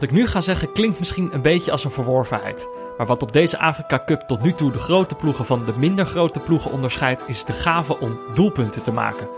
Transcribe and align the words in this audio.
Wat 0.00 0.08
ik 0.08 0.14
nu 0.14 0.26
ga 0.26 0.40
zeggen 0.40 0.72
klinkt 0.72 0.98
misschien 0.98 1.28
een 1.32 1.42
beetje 1.42 1.70
als 1.70 1.84
een 1.84 1.90
verworvenheid. 1.90 2.68
Maar 2.96 3.06
wat 3.06 3.22
op 3.22 3.32
deze 3.32 3.58
Afrika 3.58 4.02
Cup 4.06 4.20
tot 4.20 4.42
nu 4.42 4.52
toe 4.52 4.72
de 4.72 4.78
grote 4.78 5.14
ploegen 5.14 5.44
van 5.44 5.64
de 5.64 5.72
minder 5.76 6.06
grote 6.06 6.40
ploegen 6.40 6.70
onderscheidt, 6.70 7.22
is 7.26 7.44
de 7.44 7.52
gave 7.52 8.00
om 8.00 8.18
doelpunten 8.34 8.82
te 8.82 8.92
maken. 8.92 9.28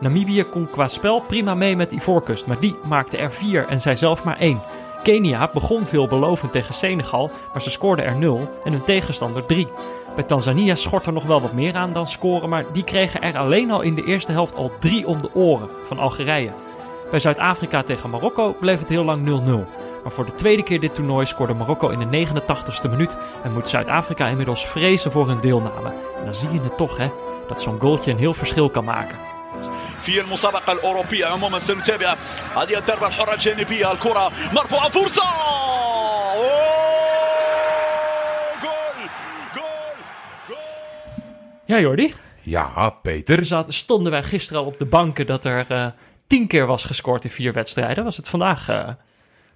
Namibië 0.00 0.44
kon 0.44 0.70
qua 0.70 0.88
spel 0.88 1.20
prima 1.20 1.54
mee 1.54 1.76
met 1.76 1.92
Ivoorkust, 1.92 2.46
maar 2.46 2.60
die 2.60 2.76
maakte 2.84 3.16
er 3.16 3.32
vier 3.32 3.66
en 3.66 3.80
zij 3.80 3.96
zelf 3.96 4.24
maar 4.24 4.38
één. 4.38 4.62
Kenia 5.02 5.50
begon 5.52 5.86
veelbelovend 5.86 6.52
tegen 6.52 6.74
Senegal, 6.74 7.30
maar 7.52 7.62
ze 7.62 7.70
scoorden 7.70 8.04
er 8.04 8.16
nul 8.16 8.48
en 8.62 8.72
hun 8.72 8.84
tegenstander 8.84 9.46
drie. 9.46 9.68
Bij 10.14 10.24
Tanzania 10.24 10.74
schort 10.74 11.06
er 11.06 11.12
nog 11.12 11.24
wel 11.24 11.40
wat 11.40 11.52
meer 11.52 11.74
aan 11.74 11.92
dan 11.92 12.06
scoren, 12.06 12.48
maar 12.48 12.64
die 12.72 12.84
kregen 12.84 13.22
er 13.22 13.36
alleen 13.36 13.70
al 13.70 13.80
in 13.80 13.94
de 13.94 14.04
eerste 14.04 14.32
helft 14.32 14.54
al 14.54 14.72
drie 14.80 15.06
om 15.06 15.20
de 15.20 15.34
oren 15.34 15.68
van 15.84 15.98
Algerije. 15.98 16.52
Bij 17.10 17.18
Zuid-Afrika 17.18 17.82
tegen 17.82 18.10
Marokko 18.10 18.56
bleef 18.60 18.78
het 18.78 18.88
heel 18.88 19.04
lang 19.04 19.42
0-0. 19.46 19.93
Maar 20.03 20.11
voor 20.11 20.25
de 20.25 20.35
tweede 20.35 20.63
keer 20.63 20.79
dit 20.79 20.95
toernooi 20.95 21.25
scoorde 21.25 21.53
Marokko 21.53 21.89
in 21.89 22.09
de 22.09 22.25
89ste 22.27 22.89
minuut 22.89 23.17
en 23.43 23.51
moet 23.53 23.69
Zuid-Afrika 23.69 24.27
inmiddels 24.27 24.65
vrezen 24.67 25.11
voor 25.11 25.27
hun 25.27 25.39
deelname. 25.39 25.89
En 26.19 26.25
dan 26.25 26.35
zie 26.35 26.53
je 26.53 26.59
het 26.61 26.77
toch, 26.77 26.97
hè, 26.97 27.09
dat 27.47 27.61
zo'n 27.61 27.79
goaltje 27.79 28.11
een 28.11 28.17
heel 28.17 28.33
verschil 28.33 28.69
kan 28.69 28.83
maken. 28.85 29.17
في 30.01 30.19
المسابقة 30.21 30.71
الأوروبية 30.73 31.25
عموما 31.25 31.59
سنتابع 31.59 32.15
هذه 32.55 32.77
الضربة 32.77 33.07
الحرة 33.07 33.33
الجانبية 33.33 33.91
الكرة 33.91 34.31
مرفوعة 34.53 34.89
فرصة 34.89 35.23
جول 38.61 39.09
جول 39.55 40.57
Ja, 41.65 41.79
Jordi. 41.79 42.13
Ja, 42.41 42.89
Peter. 43.01 43.37
Er 43.39 43.45
zat- 43.45 43.73
stonden 43.73 44.11
wij 44.11 44.23
gisteren 44.23 44.61
al 44.61 44.67
op 44.67 44.77
de 44.79 44.85
banken 44.85 45.25
dat 45.25 45.45
er 45.45 45.65
eh, 45.67 45.85
tien 46.27 46.47
keer 46.47 46.65
was 46.65 46.85
gescoord 46.85 47.23
in 47.23 47.29
vier 47.29 47.53
wedstrijden. 47.53 48.03
Was 48.03 48.17
het 48.17 48.29
vandaag 48.29 48.69
eh, 48.69 48.87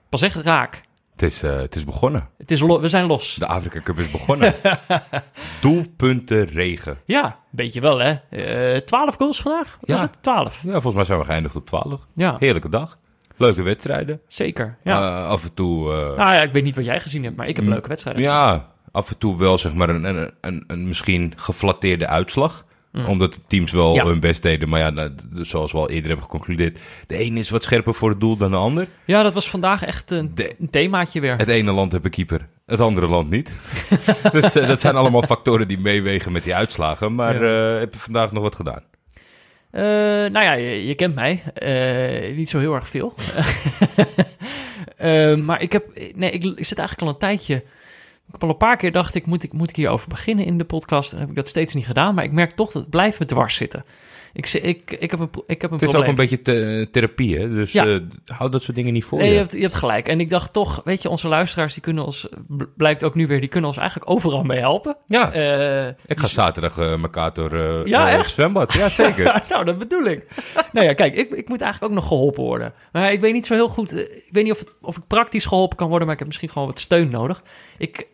pas 0.08 0.22
echt 0.22 0.34
raak. 0.34 0.80
Het 1.12 1.22
is, 1.22 1.42
eh, 1.42 1.56
het 1.56 1.74
is 1.76 1.84
begonnen. 1.84 2.28
Het 2.38 2.50
is 2.50 2.60
we 2.60 2.88
zijn 2.88 3.06
los. 3.06 3.34
De 3.34 3.46
Afrika 3.46 3.80
Cup 3.80 3.98
is 3.98 4.10
begonnen. 4.10 4.54
Doelpunten 5.60 6.44
regen. 6.46 6.98
Ja, 7.04 7.24
een 7.24 7.32
beetje 7.50 7.80
wel 7.80 7.98
hè. 7.98 8.12
Eh 8.30 8.80
12 8.80 9.14
goals 9.16 9.40
vandaag? 9.42 9.76
Wat 9.80 9.88
Ja. 9.88 9.94
was 9.94 10.02
het? 10.04 10.22
12. 10.22 10.60
Ja, 10.62 10.70
volgens 10.70 10.94
mij 10.94 11.04
zijn 11.04 11.18
we 11.18 11.24
geëindigd 11.24 11.56
op 11.56 11.66
12. 11.66 12.06
Ja, 12.14 12.36
Heerlijke 12.38 12.68
dag. 12.68 12.98
Leuke 13.36 13.62
wedstrijden. 13.62 14.20
zeker. 14.28 14.78
Ja. 14.84 14.98
Eh, 15.22 15.28
af 15.28 15.44
en 15.44 15.54
toe... 15.54 15.84
nou 15.92 16.16
ja, 16.16 16.40
ik 16.40 16.52
weet 16.52 16.62
niet 16.62 16.76
wat 16.76 16.84
jij 16.84 17.00
gezien 17.00 17.24
hebt, 17.24 17.36
maar 17.36 17.48
ik 17.48 17.56
heb 17.56 17.64
leuke 17.64 17.88
wedstrijden. 17.88 18.22
gezien. 18.22 18.36
ja, 18.38 18.66
af 18.92 19.10
en 19.10 19.18
toe 19.18 19.38
wel 19.38 19.58
zeg 19.58 19.74
maar 19.74 19.88
een, 19.88 20.04
een, 20.04 20.30
een, 20.40 20.64
een 20.66 20.88
misschien 20.88 21.32
geflatteerde 21.36 22.06
uitslag. 22.06 22.64
Omdat 23.06 23.32
de 23.34 23.40
teams 23.46 23.72
wel 23.72 23.88
Mm. 23.88 23.94
Ja. 23.94 24.04
hun 24.04 24.20
best 24.20 24.42
deden. 24.42 24.68
Maar 24.68 24.80
ja, 24.80 24.90
nou, 24.90 25.10
zoals 25.40 25.72
we 25.72 25.78
al 25.78 25.90
eerder 25.90 26.06
hebben 26.06 26.24
geconcludeerd. 26.24 26.78
De 27.06 27.20
een 27.24 27.36
is 27.36 27.50
wat 27.50 27.62
scherper 27.62 27.94
voor 27.94 28.10
het 28.10 28.20
doel 28.20 28.36
dan 28.36 28.50
de 28.50 28.56
ander. 28.56 28.86
Ja, 29.04 29.22
dat 29.22 29.34
was 29.34 29.50
vandaag 29.50 29.84
echt 29.84 30.10
een, 30.10 30.30
De- 30.34 30.54
een 30.58 30.70
themaatje 30.70 31.20
weer. 31.20 31.36
Het 31.36 31.48
ene 31.48 31.72
land 31.72 31.92
heeft 31.92 32.04
een 32.04 32.10
keeper, 32.10 32.48
het 32.66 32.80
andere 32.80 33.06
land 33.06 33.30
niet. 33.30 33.50
eh, 34.32 34.66
dat 34.66 34.80
zijn 34.80 34.96
allemaal 34.96 35.22
factoren 35.22 35.68
die 35.68 35.78
meewegen 35.78 36.32
met 36.32 36.44
die 36.44 36.54
uitslagen. 36.54 37.14
Maar 37.14 37.44
Ja. 37.44 37.72
eh, 37.74 37.78
heb 37.80 37.92
je 37.92 37.98
vandaag 37.98 38.32
nog 38.32 38.42
wat 38.42 38.56
gedaan? 38.56 38.82
Eh, 39.70 39.82
nou 40.32 40.40
ja, 40.40 40.52
je, 40.52 40.86
je 40.86 40.94
kent 40.94 41.14
mij. 41.14 41.42
Eh, 41.54 42.36
niet 42.36 42.48
zo 42.48 42.58
heel 42.58 42.74
erg 42.74 42.88
veel. 42.88 43.14
Maar 45.46 45.62
ik 45.62 45.72
heb... 45.72 45.84
Nee, 46.14 46.30
ik, 46.30 46.44
ik 46.44 46.64
zit 46.64 46.78
eigenlijk 46.78 47.00
al 47.08 47.08
een 47.14 47.18
tijdje... 47.18 47.62
Ik 48.28 48.34
heb 48.34 48.42
al 48.42 48.48
een 48.48 48.56
paar 48.56 48.76
keer 48.76 48.92
dacht 48.92 49.14
ik 49.14 49.26
moet, 49.26 49.42
ik, 49.42 49.52
moet 49.52 49.68
ik 49.68 49.76
hierover 49.76 50.08
beginnen 50.08 50.44
in 50.44 50.58
de 50.58 50.64
podcast. 50.64 51.12
En 51.12 51.18
heb 51.18 51.28
ik 51.28 51.34
dat 51.34 51.48
steeds 51.48 51.74
niet 51.74 51.86
gedaan. 51.86 52.14
Maar 52.14 52.24
ik 52.24 52.32
merk 52.32 52.50
toch 52.50 52.72
dat 52.72 52.82
het 52.82 52.90
blijft 52.90 53.18
me 53.18 53.26
dwars 53.26 53.56
zitten. 53.56 53.84
Ik, 54.38 54.52
ik, 54.52 54.90
ik 54.98 55.10
heb 55.10 55.20
een, 55.20 55.28
ik 55.46 55.62
heb 55.62 55.70
een 55.70 55.76
Het 55.78 55.82
is 55.86 55.90
probleem. 55.90 56.02
ook 56.02 56.06
een 56.08 56.14
beetje 56.28 56.40
the- 56.42 56.88
therapie, 56.90 57.38
hè? 57.38 57.48
Dus 57.50 57.72
Ja. 57.72 57.86
eh, 57.86 57.96
hou 58.26 58.50
dat 58.50 58.62
soort 58.62 58.76
dingen 58.76 58.92
niet 58.92 59.04
voor 59.04 59.18
Nee, 59.18 59.26
je. 59.26 59.32
je 59.32 59.38
hebt, 59.38 59.52
je 59.52 59.60
hebt 59.60 59.74
gelijk. 59.74 60.08
En 60.08 60.20
ik 60.20 60.30
dacht 60.30 60.52
toch, 60.52 60.80
weet 60.84 61.02
je, 61.02 61.08
onze 61.08 61.28
luisteraars, 61.28 61.72
die 61.74 61.82
kunnen 61.82 62.04
ons, 62.04 62.28
bl- 62.46 62.64
blijkt 62.76 63.04
ook 63.04 63.14
nu 63.14 63.26
weer, 63.26 63.40
die 63.40 63.48
kunnen 63.48 63.68
ons 63.70 63.78
eigenlijk 63.78 64.10
overal 64.10 64.42
mee 64.42 64.58
helpen. 64.58 64.96
Ja, 65.06 65.32
Eh, 65.32 65.86
ik 66.06 66.18
ga 66.18 66.26
zaterdag 66.26 66.78
eh 66.78 66.92
elkaar 67.02 67.32
door 67.34 67.88
Ja, 67.88 68.10
eh, 68.10 68.22
zwembad. 68.22 68.72
Ja, 68.72 68.88
zeker. 69.02 69.42
Nou, 69.48 69.64
dat 69.64 69.78
bedoel 69.78 70.04
ik. 70.04 70.28
nou 70.72 70.86
ja, 70.86 70.92
kijk, 70.94 71.14
ik, 71.14 71.30
ik 71.30 71.48
moet 71.48 71.60
eigenlijk 71.60 71.92
ook 71.92 71.98
nog 71.98 72.08
geholpen 72.08 72.42
worden. 72.42 72.72
Maar 72.92 73.12
ik 73.12 73.20
weet 73.20 73.32
niet 73.32 73.46
zo 73.46 73.54
heel 73.54 73.68
goed. 73.68 73.96
Ik 73.96 74.28
weet 74.30 74.44
niet 74.44 74.52
of, 74.52 74.58
het, 74.58 74.68
of 74.80 74.96
ik 74.96 75.02
praktisch 75.06 75.44
geholpen 75.44 75.76
kan 75.76 75.88
worden, 75.88 76.04
maar 76.04 76.12
ik 76.14 76.18
heb 76.20 76.28
misschien 76.28 76.50
gewoon 76.50 76.68
wat 76.68 76.78
steun 76.80 77.10
nodig. 77.10 77.42
Ik, 77.78 78.06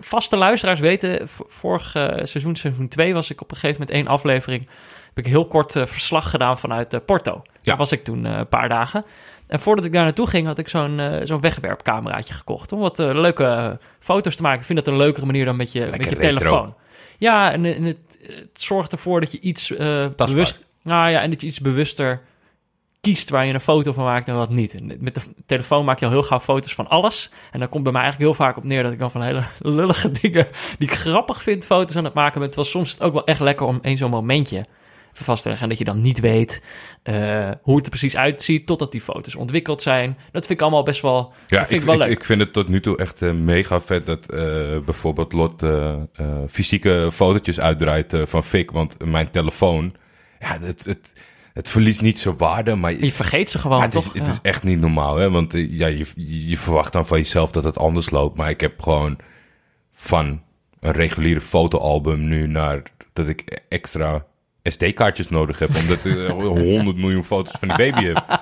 vaste 0.00 0.36
luisteraars 0.36 0.80
weten, 0.80 1.28
vorig 1.46 1.90
seizoen, 2.22 2.56
seizoen 2.56 2.88
2, 2.88 3.14
was 3.14 3.30
ik 3.30 3.40
op 3.40 3.50
een 3.50 3.56
gegeven 3.56 3.80
moment 3.80 3.96
één 3.96 4.06
aflevering. 4.06 4.68
Heb 5.14 5.24
ik 5.24 5.30
heel 5.30 5.46
kort 5.46 5.76
eh, 5.76 5.86
verslag 5.86 6.30
gedaan 6.30 6.58
vanuit 6.58 6.94
eh, 6.94 7.00
Porto. 7.06 7.42
Daar 7.62 7.76
was 7.76 7.92
ik 7.92 8.04
toen 8.04 8.26
eh, 8.26 8.38
een 8.38 8.48
paar 8.48 8.68
dagen. 8.68 9.04
En 9.46 9.60
voordat 9.60 9.84
ik 9.84 9.92
daar 9.92 10.04
naartoe 10.04 10.26
ging, 10.26 10.46
had 10.46 10.58
ik 10.58 10.68
zo'n 10.68 11.00
zo'n 11.22 11.40
wegwerpcameraatje 11.40 12.34
gekocht. 12.34 12.72
Om 12.72 12.80
wat 12.80 12.98
leuke 12.98 13.78
foto's 13.98 14.36
te 14.36 14.42
maken. 14.42 14.60
Ik 14.60 14.66
vind 14.66 14.78
dat 14.78 14.88
een 14.88 14.96
leukere 14.96 15.26
manier 15.26 15.44
dan 15.44 15.56
met 15.56 15.72
je, 15.72 15.80
met 15.80 16.04
je 16.04 16.08
retro. 16.08 16.20
telefoon. 16.20 16.74
Ja, 17.18 17.52
en, 17.52 17.64
en 17.64 17.82
het, 17.82 17.98
het 18.26 18.62
zorgt 18.62 18.92
ervoor 18.92 19.20
dat 19.20 19.32
je 19.32 19.40
iets 19.40 19.68
bewust... 20.16 20.64
Nou 20.82 21.10
ja, 21.10 21.20
en 21.20 21.30
dat 21.30 21.40
je 21.40 21.46
iets 21.46 21.60
bewuster 21.60 22.22
kiest 23.00 23.30
waar 23.30 23.46
je 23.46 23.54
een 23.54 23.60
foto 23.60 23.92
van 23.92 24.04
maakt 24.04 24.28
en 24.28 24.34
wat 24.34 24.50
niet. 24.50 24.74
En 24.74 24.96
Met 25.00 25.14
de 25.14 25.20
telefoon 25.46 25.84
maak 25.84 25.98
je 25.98 26.04
al 26.04 26.10
heel 26.10 26.22
gauw 26.22 26.40
foto's 26.40 26.74
van 26.74 26.88
alles. 26.88 27.30
En 27.50 27.58
dan 27.58 27.68
komt 27.68 27.82
bij 27.82 27.92
mij 27.92 28.02
eigenlijk 28.02 28.32
heel 28.32 28.46
vaak 28.46 28.56
op 28.56 28.64
neer 28.64 28.82
dat 28.82 28.92
ik 28.92 28.98
dan 28.98 29.10
van 29.10 29.22
hele 29.22 29.42
lullige 29.78 30.12
dingen 30.12 30.46
die 30.78 30.88
ik 30.88 30.94
grappig 30.94 31.42
vind 31.42 31.66
foto's 31.66 31.96
aan 31.96 32.04
het 32.04 32.14
maken 32.14 32.40
ben. 32.40 32.50
Terwijl 32.50 32.70
soms 32.70 32.86
is 32.86 32.94
het 32.94 33.02
ook 33.02 33.12
wel 33.12 33.24
echt 33.24 33.40
lekker 33.40 33.66
om 33.66 33.78
één 33.82 33.96
zo'n 33.96 34.10
momentje 34.10 34.64
even 35.12 35.24
vast 35.24 35.42
te 35.42 35.48
leggen. 35.48 35.66
En 35.66 35.76
dat 35.76 35.86
je 35.86 35.92
dan 35.92 36.00
niet 36.00 36.20
weet 36.20 36.62
eh, 37.02 37.50
hoe 37.62 37.76
het 37.76 37.84
er 37.84 37.90
precies 37.90 38.16
uitziet 38.16 38.66
totdat 38.66 38.92
die 38.92 39.00
foto's 39.00 39.34
ontwikkeld 39.34 39.82
zijn. 39.82 40.16
Dat 40.32 40.46
vind 40.46 40.58
ik 40.58 40.60
allemaal 40.62 40.82
best 40.82 41.00
wel, 41.02 41.32
Ja, 41.46 41.58
dat 41.58 41.66
vind 41.68 41.70
ik, 41.70 41.76
ik 41.78 41.84
wel 41.84 41.94
ik, 41.94 42.00
leuk. 42.00 42.10
ik 42.10 42.24
vind 42.24 42.40
het 42.40 42.52
tot 42.52 42.68
nu 42.68 42.80
toe 42.80 42.96
echt 42.98 43.22
eh, 43.22 43.32
mega 43.32 43.80
vet 43.80 44.06
dat 44.06 44.30
eh, 44.30 44.40
bijvoorbeeld 44.84 45.32
Lot 45.32 45.62
fysieke 46.50 47.08
fotootjes 47.12 47.60
uitdraait 47.60 48.14
van 48.24 48.44
Fik. 48.44 48.70
Want 48.70 49.04
mijn 49.04 49.30
telefoon, 49.30 49.94
ja, 50.40 50.58
het, 50.60 50.84
het, 50.84 51.12
het 51.52 51.68
verliest 51.68 52.00
niet 52.00 52.18
zijn 52.18 52.36
waarde, 52.36 52.74
maar... 52.74 52.92
je 52.92 53.12
vergeet 53.12 53.50
ze 53.50 53.58
gewoon, 53.58 53.82
het, 53.82 53.94
is, 53.94 54.04
toch? 54.04 54.12
het 54.12 54.26
Ja. 54.26 54.32
is 54.32 54.38
echt 54.42 54.62
niet 54.62 54.80
normaal, 54.80 55.16
hè? 55.16 55.30
Want 55.30 55.52
ja, 55.52 55.86
je, 55.86 56.06
je 56.16 56.48
je 56.48 56.56
verwacht 56.56 56.92
dan 56.92 57.06
van 57.06 57.18
jezelf 57.18 57.50
dat 57.50 57.64
het 57.64 57.78
anders 57.78 58.10
loopt. 58.10 58.36
Maar 58.36 58.50
ik 58.50 58.60
heb 58.60 58.80
gewoon 58.82 59.18
van 59.92 60.42
een 60.80 60.92
reguliere 60.92 61.40
fotoalbum 61.40 62.28
nu 62.28 62.46
naar 62.46 62.82
dat 63.12 63.28
ik 63.28 63.62
extra 63.68 64.26
SD-kaartjes 64.62 65.28
nodig 65.28 65.58
heb. 65.58 65.76
Omdat 65.76 66.04
ik 66.04 66.16
eh, 66.18 66.28
100 66.76 66.96
miljoen 66.96 67.24
foto's 67.24 67.54
van 67.58 67.68
die 67.68 67.76
baby 67.76 68.04
heb. 68.04 68.24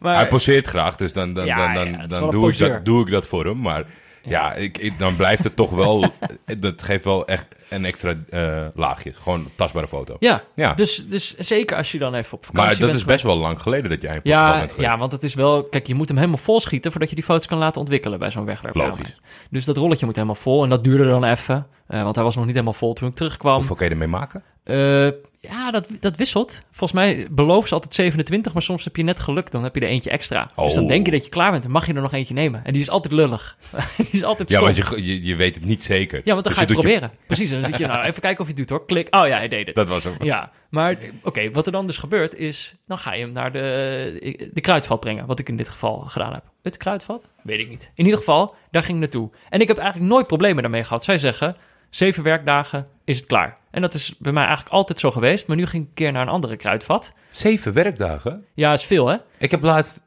Maar- 0.00 0.16
Hij 0.16 0.28
poseert 0.28 0.66
graag, 0.66 0.96
dus 0.96 1.12
dan, 1.12 1.32
dan, 1.34 1.46
Ja, 1.46 1.74
dan, 1.74 1.92
dan, 2.08 2.22
een 2.22 2.30
doe, 2.30 2.50
ik 2.50 2.58
dat, 2.58 2.84
doe 2.84 3.04
ik 3.04 3.10
dat 3.10 3.26
voor 3.26 3.44
hem. 3.44 3.60
Maar 3.60 3.84
ja, 4.22 4.54
ik, 4.54 4.78
ik- 4.78 4.98
dan 4.98 5.16
blijft 5.16 5.44
het 5.44 5.56
toch 5.56 5.70
wel... 5.70 6.04
dat 6.58 6.82
geeft 6.82 7.04
wel 7.04 7.26
echt 7.26 7.46
een 7.68 7.84
extra 7.84 8.14
eh, 8.30 8.66
laagje. 8.74 9.12
Gewoon 9.12 9.38
een 9.38 9.50
tastbare 9.54 9.88
foto. 9.88 10.16
ja, 10.18 10.42
Ja. 10.54 10.74
Dus, 10.74 11.04
dus 11.08 11.34
zeker 11.36 11.76
als 11.76 11.92
je 11.92 11.98
dan 11.98 12.14
even 12.14 12.32
op 12.36 12.44
vakantie 12.46 12.62
maar 12.70 12.78
dat 12.80 12.88
bent 12.88 12.94
is 13.00 13.04
best 13.04 13.24
wel 13.24 13.36
lang 13.36 13.60
geleden 13.62 13.90
dat 13.90 14.02
jij 14.02 14.14
in 14.14 14.22
Portugal 14.22 14.52
Ja, 14.52 14.58
bent 14.58 14.72
geweest. 14.72 14.90
ja, 14.92 14.98
want 14.98 15.12
het 15.12 15.22
is 15.22 15.34
wel... 15.34 15.64
Kijk, 15.64 15.86
je 15.86 15.94
moet 15.94 16.08
hem 16.08 16.16
helemaal 16.16 16.38
vol 16.38 16.60
schieten... 16.60 16.90
voordat 16.90 17.08
je 17.08 17.14
die 17.14 17.24
foto's 17.24 17.46
kan 17.46 17.58
laten 17.58 17.80
ontwikkelen 17.80 18.18
bij 18.18 18.30
zo'n 18.30 18.44
wegwerpcamera. 18.44 18.96
Logisch. 18.96 19.20
Dus 19.50 19.64
dat 19.64 19.76
rolletje 19.76 20.06
moet 20.06 20.14
helemaal 20.14 20.36
vol. 20.36 20.62
En 20.62 20.68
dat 20.68 20.84
duurde 20.84 21.04
dan 21.04 21.24
even. 21.24 21.66
eh, 21.86 22.02
want 22.02 22.14
hij 22.14 22.24
was 22.24 22.34
nog 22.34 22.44
niet 22.44 22.54
helemaal 22.54 22.74
vol 22.74 22.92
toen 22.92 23.08
ik 23.08 23.14
terugkwam. 23.14 23.56
Hoeveel 23.56 23.76
kan 23.76 23.86
je 23.86 23.92
ermee 23.92 24.08
maken? 24.08 24.42
Eh, 24.68 25.08
ja, 25.40 25.70
dat, 25.70 25.86
dat 26.00 26.16
wisselt. 26.16 26.62
Volgens 26.70 26.92
mij 26.92 27.26
beloven 27.30 27.68
ze 27.68 27.74
altijd 27.74 27.94
27... 27.94 28.52
maar 28.52 28.62
soms 28.62 28.84
heb 28.84 28.96
je 28.96 29.02
net 29.02 29.20
geluk. 29.20 29.50
Dan 29.50 29.62
heb 29.62 29.74
je 29.74 29.80
er 29.80 29.86
eentje 29.88 30.10
extra. 30.10 30.50
Dus 30.56 30.74
dan 30.74 30.82
Oh. 30.82 30.88
denk 30.88 31.06
je 31.06 31.12
dat 31.12 31.24
je 31.24 31.30
klaar 31.30 31.50
bent. 31.50 31.62
Dan 31.62 31.72
mag 31.72 31.86
je 31.86 31.92
er 31.94 32.00
nog 32.00 32.12
eentje 32.12 32.34
nemen. 32.34 32.64
En 32.64 32.72
die 32.72 32.82
is 32.82 32.90
altijd 32.90 33.12
lullig. 33.14 33.56
die 33.96 34.08
is 34.10 34.22
altijd 34.24 34.50
Ja, 34.50 34.60
want 34.60 34.76
je, 34.76 35.04
je, 35.04 35.24
je 35.24 35.36
weet 35.36 35.54
het 35.54 35.64
niet 35.64 35.82
zeker. 35.84 36.20
Ja, 36.24 36.32
want 36.32 36.44
dan 36.44 36.52
Dus 36.52 36.62
ga 36.62 36.68
je 36.68 36.74
proberen. 36.74 37.10
Precies, 37.26 37.50
en 37.50 37.60
dan 37.60 37.70
zit 37.70 37.78
je... 37.78 37.86
Nou, 37.86 38.04
even 38.04 38.20
kijken 38.20 38.40
of 38.40 38.46
je 38.46 38.52
het 38.54 38.68
doet 38.68 38.70
hoor. 38.78 38.86
Klik. 38.86 39.14
Oh 39.16 39.26
ja, 39.26 39.36
hij 39.36 39.48
deed 39.48 39.66
het. 39.66 39.74
Dat 39.74 39.88
was 39.88 40.04
hem. 40.04 40.14
Ja, 40.20 40.50
maar 40.70 40.98
oké, 41.22 41.50
wat 41.50 41.66
er 41.66 41.72
dan 41.72 41.86
dus 41.86 41.96
gebeurt 41.96 42.34
is, 42.34 42.74
dan 42.86 42.98
ga 42.98 43.14
je 43.14 43.20
hem 43.24 43.32
naar 43.32 43.52
de, 43.52 44.50
de 44.52 44.60
kruidvat 44.60 45.00
brengen, 45.00 45.26
wat 45.26 45.38
ik 45.38 45.48
in 45.48 45.56
dit 45.56 45.68
geval 45.68 45.98
gedaan 45.98 46.32
heb. 46.32 46.42
Het 46.62 46.76
kruidvat? 46.76 47.28
Weet 47.42 47.58
ik 47.60 47.68
niet. 47.68 47.90
In 47.94 48.04
ieder 48.04 48.18
geval, 48.18 48.54
daar 48.70 48.82
ging 48.82 48.94
ik 48.94 49.00
naartoe. 49.02 49.30
En 49.48 49.60
ik 49.60 49.68
heb 49.68 49.78
eigenlijk 49.78 50.10
nooit 50.10 50.26
problemen 50.26 50.62
daarmee 50.62 50.84
gehad. 50.84 51.04
Zij 51.04 51.18
zeggen, 51.18 51.56
zeven 51.90 52.22
werkdagen 52.22 52.86
is 53.04 53.16
het 53.16 53.26
klaar. 53.26 53.56
En 53.70 53.80
dat 53.80 53.94
is 53.94 54.14
bij 54.18 54.32
mij 54.32 54.44
eigenlijk 54.44 54.74
altijd 54.74 54.98
zo 55.00 55.10
geweest, 55.10 55.46
maar 55.48 55.56
nu 55.56 55.66
ging 55.66 55.82
ik 55.82 55.88
een 55.88 55.94
keer 55.94 56.12
naar 56.12 56.22
een 56.22 56.28
andere 56.28 56.56
kruidvat. 56.56 57.12
Zeven 57.28 57.72
werkdagen? 57.72 58.44
Ja, 58.54 58.72
is 58.72 58.84
veel 58.84 59.06
hè? 59.08 59.16
Ik 59.38 59.50
heb 59.50 59.62
laatst... 59.62 60.00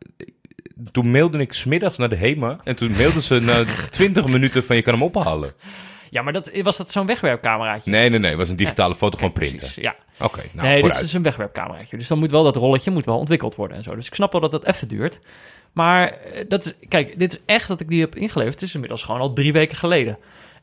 Toen 0.91 1.11
mailde 1.11 1.37
ik 1.39 1.53
smiddags 1.53 1.97
naar 1.97 2.09
de 2.09 2.15
HEMA. 2.15 2.59
En 2.63 2.75
toen 2.75 2.91
mailden 2.91 3.21
ze 3.21 3.39
na 3.39 3.63
20 3.89 4.27
minuten 4.27 4.63
van 4.63 4.75
je 4.75 4.81
kan 4.81 4.93
hem 4.93 5.03
ophalen. 5.03 5.53
Ja, 6.09 6.21
maar 6.21 6.33
dat, 6.33 6.51
was 6.61 6.77
dat 6.77 6.91
zo'n 6.91 7.05
wegwerpcameraatje? 7.05 7.91
Nee, 7.91 8.09
nee, 8.09 8.19
nee. 8.19 8.29
Het 8.29 8.39
was 8.39 8.49
een 8.49 8.55
digitale 8.55 8.95
foto, 8.95 9.17
gewoon 9.17 9.31
Precies, 9.33 9.55
printen. 9.59 9.81
ja. 9.81 9.95
Oké, 10.25 10.37
nou, 10.37 10.49
nee, 10.53 10.69
dit 10.71 10.79
vooruit. 10.79 10.93
is 10.93 10.99
dus 11.01 11.13
een 11.13 11.23
wegwerpcameraatje. 11.23 11.97
Dus 11.97 12.07
dan 12.07 12.19
moet 12.19 12.31
wel 12.31 12.43
dat 12.43 12.55
rolletje 12.55 12.91
moet 12.91 13.05
wel 13.05 13.17
ontwikkeld 13.17 13.55
worden 13.55 13.77
en 13.77 13.83
zo. 13.83 13.95
Dus 13.95 14.07
ik 14.07 14.13
snap 14.15 14.31
wel 14.31 14.41
dat 14.41 14.51
dat 14.51 14.65
even 14.65 14.87
duurt. 14.87 15.19
Maar 15.71 16.07
eh, 16.07 16.45
dat 16.47 16.65
is, 16.65 16.73
kijk, 16.87 17.19
dit 17.19 17.33
is 17.33 17.39
echt 17.45 17.67
dat 17.67 17.79
ik 17.81 17.89
die 17.89 18.01
heb 18.01 18.15
ingeleverd. 18.15 18.53
Het 18.59 18.63
is 18.69 18.73
inmiddels 18.73 19.03
gewoon 19.03 19.21
al 19.21 19.33
drie 19.33 19.53
weken 19.53 19.77
geleden. 19.77 20.17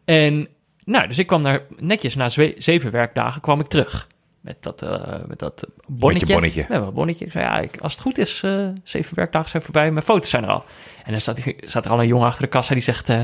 En 0.04 0.48
nou, 0.88 1.06
dus 1.06 1.18
ik 1.18 1.26
kwam 1.26 1.42
daar 1.42 1.62
netjes 1.78 2.14
na 2.14 2.28
zeven 2.58 2.90
werkdagen 2.90 3.40
kwam 3.40 3.60
ik 3.60 3.66
terug. 3.66 4.06
met 4.40 4.62
dat, 4.62 4.82
eh, 4.82 5.14
met 5.26 5.38
dat 5.38 5.66
bonnetje. 5.86 6.32
bonnetje. 6.32 6.66
Ja, 6.68 6.90
bonnetje. 6.90 7.24
Ik 7.24 7.32
zei, 7.32 7.44
ja, 7.44 7.58
ik, 7.58 7.80
als 7.80 7.92
het 7.92 8.00
goed 8.02 8.18
is, 8.18 8.42
eh, 8.42 8.68
zeven 8.82 9.14
werkdagen 9.16 9.48
zijn 9.48 9.62
voorbij. 9.62 9.90
Mijn 9.90 10.04
foto's 10.04 10.30
zijn 10.30 10.42
er 10.44 10.50
al. 10.50 10.64
En 11.04 11.10
dan 11.10 11.20
staat, 11.20 11.42
staat 11.56 11.84
er 11.84 11.90
al 11.90 12.00
een 12.00 12.06
jongen 12.06 12.26
achter 12.26 12.42
de 12.42 12.48
kassa 12.48 12.72
die 12.74 12.82
zegt... 12.82 13.08
eh, 13.08 13.20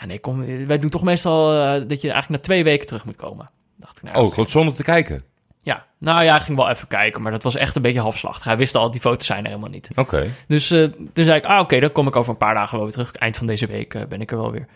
ja, 0.00 0.06
nee, 0.06 0.18
kom, 0.18 0.66
wij 0.66 0.78
doen 0.78 0.90
toch 0.90 1.02
meestal 1.02 1.46
dat 1.86 2.00
je 2.00 2.10
eigenlijk 2.10 2.28
na 2.28 2.38
twee 2.38 2.64
weken 2.64 2.86
terug 2.86 3.04
moet 3.04 3.16
komen. 3.16 3.50
Dacht 3.76 3.96
ik, 3.96 4.02
nou, 4.12 4.24
Oh, 4.26 4.32
god, 4.32 4.50
zonder 4.50 4.74
te 4.74 4.82
kijken. 4.82 5.22
ja. 5.62 5.86
Nou 5.98 6.24
ja, 6.24 6.30
hij 6.30 6.40
ging 6.40 6.56
wel 6.56 6.68
even 6.70 6.88
kijken, 6.88 7.22
maar 7.22 7.32
dat 7.32 7.42
was 7.42 7.54
echt 7.56 7.76
een 7.76 7.82
beetje 7.82 8.00
halfslachtig. 8.00 8.44
Hij 8.44 8.56
wist 8.56 8.74
al, 8.74 8.90
die 8.90 9.00
foto's 9.00 9.26
zijn 9.26 9.40
er 9.44 9.48
helemaal 9.48 9.70
niet. 9.70 9.90
Oké. 9.94 10.26
Dus 10.48 10.68
toen 10.68 11.10
zei 11.24 11.32
ik, 11.38 11.44
ah 11.44 11.60
oké, 11.60 11.80
dan 11.80 11.92
kom 11.92 12.06
ik 12.06 12.16
over 12.16 12.30
een 12.30 12.36
paar 12.36 12.54
dagen 12.54 12.74
wel 12.74 12.82
weer 12.84 12.92
terug. 12.92 13.12
Eind 13.12 13.36
van 13.36 13.46
deze 13.46 13.66
week 13.66 14.08
ben 14.08 14.20
ik 14.20 14.30
er 14.30 14.36
wel 14.38 14.50
weer. 14.50 14.66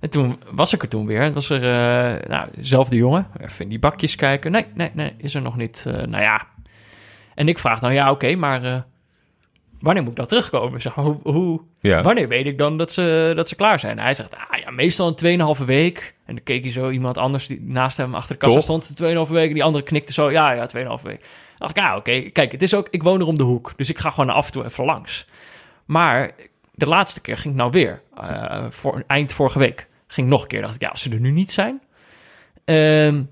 En 0.00 0.10
toen 0.10 0.40
was 0.50 0.72
ik 0.72 0.82
er 0.82 0.88
toen 0.88 1.06
weer. 1.06 1.22
Het 1.22 1.34
was 1.34 1.50
er, 1.50 1.62
eh, 1.62 2.28
nou, 2.28 2.48
dezelfde 2.54 2.96
jongen. 2.96 3.26
Even 3.40 3.64
in 3.64 3.68
die 3.68 3.78
bakjes 3.78 4.16
kijken. 4.16 4.52
Nee, 4.52 4.66
nee, 4.74 4.90
nee, 4.94 5.14
is 5.16 5.34
er 5.34 5.42
nog 5.42 5.56
niet. 5.56 5.84
Eh, 5.86 5.94
nou 5.94 6.22
ja. 6.22 6.46
En 7.34 7.48
ik 7.48 7.58
vraag 7.58 7.78
dan, 7.78 7.94
ja 7.94 8.10
oké, 8.10 8.34
maar 8.34 8.64
eh, 8.64 8.80
wanneer 9.80 10.02
moet 10.02 10.10
ik 10.10 10.16
dan 10.18 10.26
terugkomen? 10.26 10.80
Zeg, 10.80 10.94
maar, 10.96 11.04
hoe, 11.04 11.18
hoe, 11.22 11.60
Ja. 11.80 12.02
Wanneer 12.02 12.28
weet 12.28 12.46
ik 12.46 12.58
dan 12.58 12.78
dat 12.78 12.92
ze, 12.92 13.32
dat 13.36 13.48
ze 13.48 13.54
klaar 13.54 13.78
zijn? 13.80 13.98
En 13.98 14.04
hij 14.04 14.14
zegt, 14.14 14.36
ah 14.36 14.58
ja, 14.58 14.70
meestal 14.70 15.14
een 15.16 15.56
2,5 15.58 15.64
week. 15.64 16.14
En 16.26 16.34
dan 16.34 16.44
keek 16.44 16.62
hij 16.62 16.72
zo 16.72 16.90
iemand 16.90 17.18
anders 17.18 17.46
die 17.46 17.62
naast 17.62 17.96
hem 17.96 18.14
achter 18.14 18.32
de 18.38 18.40
kassa 18.40 18.60
Toch? 18.60 18.84
stond. 18.84 19.26
2,5 19.28 19.32
week. 19.32 19.48
En 19.48 19.54
die 19.54 19.64
andere 19.64 19.84
knikte 19.84 20.12
zo, 20.12 20.30
ja, 20.30 20.52
ja, 20.52 20.66
2,5 20.76 21.02
week. 21.02 21.24
dacht 21.56 21.76
ik, 21.76 21.82
ja, 21.82 21.96
oké. 21.96 22.20
Kijk, 22.20 22.52
het 22.52 22.62
is 22.62 22.74
ook, 22.74 22.88
ik 22.90 23.02
woon 23.02 23.20
er 23.20 23.26
om 23.26 23.36
de 23.36 23.42
hoek. 23.42 23.72
Dus 23.76 23.90
ik 23.90 23.98
ga 23.98 24.10
gewoon 24.10 24.30
af 24.30 24.46
en 24.46 24.52
toe 24.52 24.64
even 24.64 24.84
langs. 24.84 25.26
Maar 25.84 26.30
de 26.78 26.86
laatste 26.86 27.20
keer 27.20 27.38
ging 27.38 27.54
ik 27.54 27.60
nou 27.60 27.70
weer. 27.70 28.02
eh, 28.20 28.64
voor, 28.70 29.04
eind 29.06 29.32
vorige 29.32 29.58
week 29.58 29.86
ging 30.06 30.26
ik 30.26 30.32
nog 30.32 30.42
een 30.42 30.48
keer. 30.48 30.60
Dacht 30.60 30.74
ik, 30.74 30.80
ja, 30.80 30.88
als 30.88 31.02
ze 31.02 31.10
er 31.10 31.20
nu 31.20 31.30
niet 31.30 31.50
zijn. 31.50 31.80
Ehm, 32.64 33.22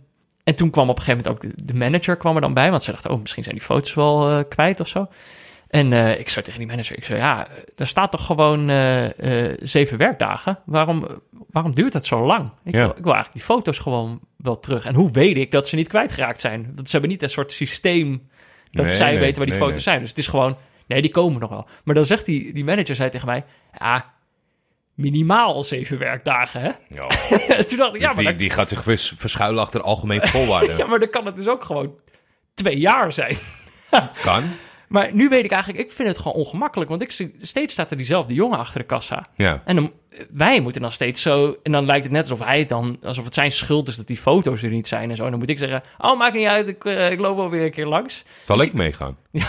en 0.45 0.55
toen 0.55 0.71
kwam 0.71 0.89
op 0.91 0.97
een 0.99 1.03
gegeven 1.03 1.25
moment 1.33 1.45
ook 1.45 1.57
de, 1.57 1.65
de 1.65 1.75
manager 1.79 2.17
kwam 2.17 2.35
er 2.35 2.41
dan 2.41 2.55
bij. 2.55 2.71
Want 2.71 2.83
ze 2.83 2.91
dachten, 2.91 3.11
oh, 3.11 3.21
misschien 3.21 3.43
zijn 3.43 3.55
die 3.55 3.65
foto's 3.65 3.95
wel 3.95 4.31
eh, 4.31 4.45
kwijt 4.49 4.81
of 4.81 4.89
zo. 4.89 5.07
En 5.69 5.93
eh, 5.93 6.19
ik 6.21 6.29
zei 6.29 6.45
tegen 6.45 6.61
die 6.61 6.69
manager, 6.69 6.97
ik 6.97 7.05
zei, 7.05 7.19
ja, 7.19 7.47
er 7.77 7.87
staat 7.87 8.11
toch 8.11 8.27
gewoon 8.27 8.67
zeven 9.61 9.99
werkdagen? 9.99 10.59
Waarom, 10.67 11.07
waarom 11.51 11.75
duurt 11.75 11.93
dat 11.93 12.07
zo 12.07 12.27
lang? 12.27 12.51
Ik, 12.65 12.75
Ja. 12.75 12.79
wil, 12.81 12.89
ik 12.97 13.03
wil 13.05 13.13
eigenlijk 13.15 13.33
die 13.33 13.43
foto's 13.43 13.79
gewoon 13.79 14.21
wel 14.37 14.61
terug. 14.61 14.85
En 14.85 14.95
hoe 14.95 15.11
weet 15.11 15.37
ik 15.37 15.51
dat 15.51 15.69
ze 15.69 15.77
niet 15.77 15.89
kwijtgeraakt 15.89 16.41
zijn? 16.41 16.71
Dat 16.75 16.87
ze 16.87 16.93
hebben 16.93 17.11
niet 17.11 17.23
een 17.23 17.31
soort 17.31 17.53
systeem 17.53 18.29
dat 18.71 18.85
Nee, 18.85 18.95
zij 18.95 19.11
nee, 19.11 19.19
weten 19.19 19.37
waar 19.37 19.47
die 19.47 19.55
nee, 19.59 19.65
foto's 19.69 19.83
zijn. 19.83 20.01
Dus 20.01 20.09
het 20.09 20.19
is 20.19 20.27
gewoon, 20.29 20.57
nee, 20.87 21.03
die 21.03 21.11
komen 21.11 21.41
nog 21.41 21.51
wel. 21.51 21.69
Maar 21.85 21.95
dan 21.95 22.05
zegt 22.05 22.27
die, 22.27 22.53
die 22.53 22.65
manager, 22.65 22.95
zei 22.95 23.11
tegen 23.11 23.27
mij, 23.27 23.45
ja, 23.79 24.15
minimaal 24.95 25.65
zeven 25.65 25.99
werkdagen, 25.99 26.61
hè? 26.61 26.71
Ja. 26.89 27.07
Toen 27.65 27.79
dacht 27.79 27.95
ik, 27.95 28.01
ja, 28.01 28.07
Dus 28.07 28.07
maar 28.07 28.15
die, 28.15 28.25
dan, 28.25 28.37
die 28.37 28.51
gaat 28.51 28.69
zich 28.69 28.83
vers- 28.83 29.15
verschuilen 29.17 29.63
achter 29.63 29.81
algemeen 29.81 30.29
voorwaarden. 30.29 30.77
ja, 30.79 30.87
maar 30.87 30.99
dan 30.99 31.11
kan 31.11 31.27
het 31.27 31.37
dus 31.37 31.49
ook 31.49 31.65
gewoon 31.65 31.95
twee 32.55 32.79
jaar 32.79 33.13
zijn. 33.13 33.37
Kan. 34.23 34.45
Maar 34.89 35.15
nu 35.15 35.29
weet 35.29 35.45
ik 35.45 35.51
eigenlijk, 35.51 35.85
ik 35.85 35.93
vind 35.93 36.09
het 36.09 36.19
gewoon 36.19 36.33
ongemakkelijk. 36.37 36.91
Want 36.91 37.03
ik 37.03 37.31
steeds 37.41 37.73
staat 37.73 37.91
er 37.91 37.97
diezelfde 37.97 38.35
jongen 38.35 38.59
achter 38.59 38.81
de 38.81 38.87
kassa. 38.87 39.27
Ja. 39.35 39.63
En 39.65 39.77
dan, 39.77 39.93
wij 40.31 40.61
moeten 40.61 40.81
dan 40.81 40.93
steeds 40.93 41.23
zo... 41.23 41.57
En 41.63 41.73
dan 41.73 41.85
lijkt 41.87 42.05
het 42.05 42.13
net 42.13 42.31
alsof 42.31 42.47
hij 42.47 42.59
het 42.59 42.69
dan... 42.69 42.99
Alsof 43.03 43.25
het 43.25 43.35
zijn 43.35 43.53
schuld 43.53 43.89
is 43.89 43.97
dat 43.97 44.07
die 44.07 44.17
foto's 44.17 44.63
er 44.63 44.71
niet 44.71 44.89
zijn 44.89 45.11
en 45.11 45.17
zo. 45.17 45.25
En 45.25 45.31
dan 45.31 45.39
moet 45.39 45.49
ik 45.51 45.59
zeggen... 45.59 45.81
Oh, 45.99 46.19
maakt 46.19 46.35
niet 46.35 46.47
uit, 46.47 46.69
ik, 46.69 46.85
eh, 46.85 47.11
ik 47.11 47.19
loop 47.19 47.37
wel 47.37 47.51
weer 47.51 47.65
een 47.65 47.71
keer 47.71 47.87
langs. 47.87 48.25
Zal 48.41 48.57
Dus 48.57 48.67
ik 48.67 48.73
meegaan? 48.73 49.17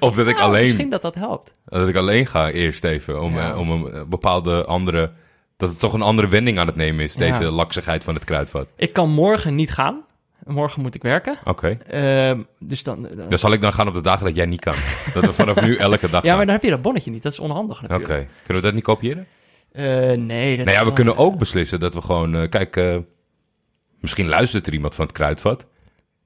of 0.00 0.14
dat 0.14 0.26
ik, 0.26 0.36
Nou, 0.36 0.48
alleen, 0.48 0.62
Misschien 0.62 0.90
dat 0.90 1.02
dat 1.02 1.14
helpt. 1.14 1.54
dat 1.64 1.88
ik 1.88 1.96
alleen 1.96 2.26
ga 2.26 2.50
eerst 2.50 2.84
even. 2.84 3.22
Om, 3.22 3.34
Ja. 3.34 3.50
eh, 3.50 3.58
om 3.58 3.70
een 3.70 3.92
eh, 3.92 4.02
bepaalde 4.04 4.64
andere... 4.64 5.12
Dat 5.56 5.68
het 5.68 5.78
toch 5.78 5.92
een 5.92 6.02
andere 6.02 6.28
wending 6.28 6.58
aan 6.58 6.66
het 6.66 6.76
nemen 6.76 7.00
is. 7.04 7.14
Deze 7.14 7.42
Ja. 7.42 7.50
laksigheid 7.50 8.04
van 8.04 8.14
het 8.14 8.24
kruidvat. 8.24 8.66
Ik 8.76 8.92
kan 8.92 9.10
morgen 9.10 9.54
niet 9.54 9.72
gaan. 9.72 10.04
Morgen 10.46 10.82
moet 10.82 10.94
ik 10.94 11.02
werken. 11.02 11.38
Oké. 11.44 11.68
Ehm, 11.86 12.40
dus 12.58 12.82
dan... 12.82 13.02
dan- 13.02 13.28
Dan 13.28 13.38
zal 13.38 13.52
ik 13.52 13.60
dan 13.60 13.72
gaan 13.72 13.88
op 13.88 13.94
de 13.94 14.00
dagen 14.00 14.24
dat 14.26 14.36
jij 14.36 14.46
niet 14.46 14.60
kan. 14.60 14.74
Dat 15.14 15.24
we 15.24 15.32
vanaf 15.32 15.60
nu 15.60 15.76
elke 15.76 16.10
dag 16.10 16.22
ja, 16.22 16.28
gaan. 16.28 16.36
maar 16.36 16.46
dan 16.46 16.54
heb 16.54 16.64
je 16.64 16.70
dat 16.70 16.82
bonnetje 16.82 17.10
niet. 17.10 17.22
Dat 17.22 17.32
is 17.32 17.38
onhandig 17.38 17.82
Oké. 17.84 17.92
natuurlijk. 17.92 18.28
Kunnen 18.44 18.62
we 18.62 18.68
dat 18.68 18.74
niet 18.74 18.84
kopiëren? 18.84 19.26
Eh, 19.72 19.84
nee, 20.12 20.56
dat 20.56 20.66
Nou 20.66 20.78
ja, 20.78 20.84
we 20.84 20.92
kunnen 20.92 21.16
ook 21.16 21.38
beslissen 21.38 21.80
dat 21.80 21.94
we 21.94 22.00
gewoon... 22.02 22.36
eh, 22.36 22.48
kijk, 22.48 22.76
eh, 22.76 22.96
misschien 24.00 24.28
luistert 24.28 24.66
er 24.66 24.72
iemand 24.72 24.94
van 24.94 25.04
het 25.04 25.14
kruidvat. 25.14 25.66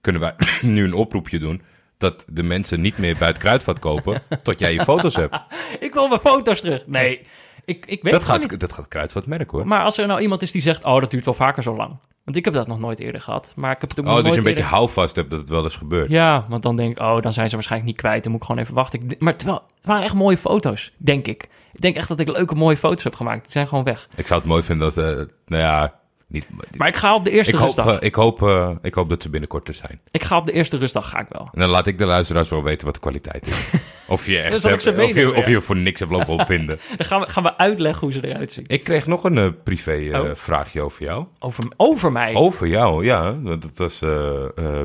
Kunnen 0.00 0.20
wij 0.20 0.34
nu 0.62 0.84
een 0.84 0.94
oproepje 0.94 1.38
doen... 1.38 1.62
dat 1.96 2.24
de 2.28 2.42
mensen 2.42 2.80
niet 2.80 2.98
meer 2.98 3.16
bij 3.16 3.28
het 3.28 3.38
kruidvat 3.38 3.78
kopen... 3.78 4.22
tot 4.42 4.58
jij 4.58 4.72
je 4.72 4.84
foto's 4.84 5.16
hebt. 5.16 5.36
Ik 5.80 5.92
wil 5.92 6.08
mijn 6.08 6.20
foto's 6.20 6.60
terug. 6.60 6.86
Nee, 6.86 7.26
ik, 7.68 7.86
ik 7.86 8.02
weet 8.02 8.12
Dat 8.12 8.22
gewoon 8.22 8.40
niet. 8.40 8.50
gaat, 8.50 8.60
dat 8.60 8.70
gaat 8.70 8.78
het 8.80 8.88
kruidvat 8.88 9.26
merken, 9.26 9.58
hoor. 9.58 9.66
Maar 9.66 9.84
als 9.84 9.98
er 9.98 10.06
nou 10.06 10.20
iemand 10.20 10.42
is 10.42 10.50
die 10.52 10.62
zegt, 10.62 10.84
oh, 10.84 11.00
dat 11.00 11.10
duurt 11.10 11.24
wel 11.24 11.34
vaker 11.34 11.62
zo 11.62 11.76
lang. 11.76 11.96
Want 12.24 12.36
ik 12.36 12.44
heb 12.44 12.54
dat 12.54 12.66
nog 12.66 12.78
nooit 12.78 12.98
eerder 12.98 13.20
gehad. 13.20 13.52
Maar 13.56 13.70
ik 13.72 13.80
heb 13.80 13.90
het 13.90 14.00
ook 14.00 14.06
Oh, 14.06 14.12
nog 14.12 14.22
dus 14.22 14.32
je 14.32 14.38
een 14.38 14.44
beetje 14.44 14.62
houvast 14.62 15.16
hebt 15.16 15.30
dat 15.30 15.38
het 15.38 15.48
wel 15.48 15.62
eens 15.64 15.76
gebeurt. 15.76 16.10
Ja, 16.10 16.46
want 16.48 16.62
dan 16.62 16.76
denk 16.76 16.90
ik, 16.90 17.02
oh, 17.02 17.20
dan 17.20 17.32
zijn 17.32 17.48
ze 17.48 17.54
waarschijnlijk 17.54 17.90
niet 17.92 18.00
kwijt. 18.00 18.22
Dan 18.22 18.32
moet 18.32 18.40
ik 18.40 18.46
gewoon 18.46 18.62
even 18.62 18.74
wachten. 18.74 19.00
Ik, 19.08 19.20
maar 19.20 19.36
terwijl, 19.36 19.62
het 19.76 19.86
waren 19.86 20.02
echt 20.04 20.14
mooie 20.14 20.36
foto's, 20.36 20.92
denk 20.96 21.26
ik. 21.26 21.48
Ik 21.72 21.80
denk 21.80 21.96
echt 21.96 22.08
dat 22.08 22.20
ik 22.20 22.28
leuke, 22.36 22.54
mooie 22.54 22.76
foto's 22.76 23.02
heb 23.02 23.14
gemaakt. 23.14 23.42
Die 23.42 23.52
zijn 23.52 23.68
gewoon 23.68 23.84
weg. 23.84 24.08
Ik 24.16 24.26
zou 24.26 24.40
het 24.40 24.48
mooi 24.48 24.62
vinden 24.62 24.94
dat... 24.94 25.04
eh, 25.04 25.24
nou 25.46 25.62
ja, 25.62 25.97
niet... 26.28 26.46
Maar 26.76 26.88
ik 26.88 26.96
ga 26.96 27.14
op 27.14 27.24
de 27.24 27.30
eerste 27.30 27.52
ik, 27.52 27.58
hoop, 27.58 27.66
rustdag. 27.66 27.86
eh, 28.00 28.06
ik, 28.06 28.14
hoop, 28.14 28.42
eh, 28.42 28.70
ik 28.82 28.94
hoop 28.94 29.08
dat 29.08 29.22
ze 29.22 29.30
binnenkort 29.30 29.68
er 29.68 29.74
zijn. 29.74 30.00
Ik 30.10 30.22
ga 30.24 30.36
op 30.36 30.46
de 30.46 30.52
eerste 30.52 30.76
rustdag, 30.76 31.08
ga 31.10 31.18
ik 31.20 31.26
wel. 31.28 31.48
En 31.52 31.60
dan 31.60 31.68
laat 31.68 31.86
ik 31.86 31.98
de 31.98 32.04
luisteraars 32.04 32.48
wel 32.48 32.62
weten 32.62 32.84
wat 32.84 32.94
de 32.94 33.00
kwaliteit 33.00 33.46
is. 33.46 33.70
Of 34.10 34.26
je 34.26 34.38
echt 34.38 34.62
hebt- 34.62 34.86
of, 34.98 35.14
je, 35.14 35.34
of 35.34 35.46
je 35.48 35.60
voor 35.60 35.76
niks 35.76 36.00
hebt 36.00 36.12
lopen 36.12 36.28
opvinden. 36.34 36.78
Dan 36.96 37.06
gaan 37.06 37.20
we, 37.20 37.28
gaan 37.28 37.42
we 37.42 37.56
uitleggen 37.56 38.00
hoe 38.02 38.12
ze 38.12 38.28
eruit 38.28 38.52
zien. 38.52 38.64
ik 38.66 38.84
kreeg 38.84 39.06
nog 39.06 39.24
een 39.24 39.38
eh, 39.38 39.48
privé 39.64 40.10
Oh. 40.20 40.34
vraagje 40.34 40.80
over 40.80 41.04
jou. 41.04 41.24
Over, 41.38 41.64
over 41.76 42.12
mij. 42.12 42.34
Over 42.34 42.66
jou, 42.66 43.04
ja. 43.04 43.32
Dat 43.32 43.62
dat 43.62 43.70
was 43.76 44.02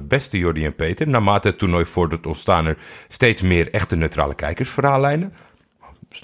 beste 0.08 0.38
Jordi 0.38 0.66
en 0.66 0.76
Peter. 0.76 1.08
Naarmate 1.08 1.48
het 1.48 1.58
toernooi 1.58 1.86
vordert 1.86 2.26
ontstaan 2.26 2.66
er 2.66 2.78
steeds 3.08 3.42
meer 3.42 3.72
echte 3.72 3.96
neutrale 3.96 4.36
kijkersverhaallijnen. 4.36 5.34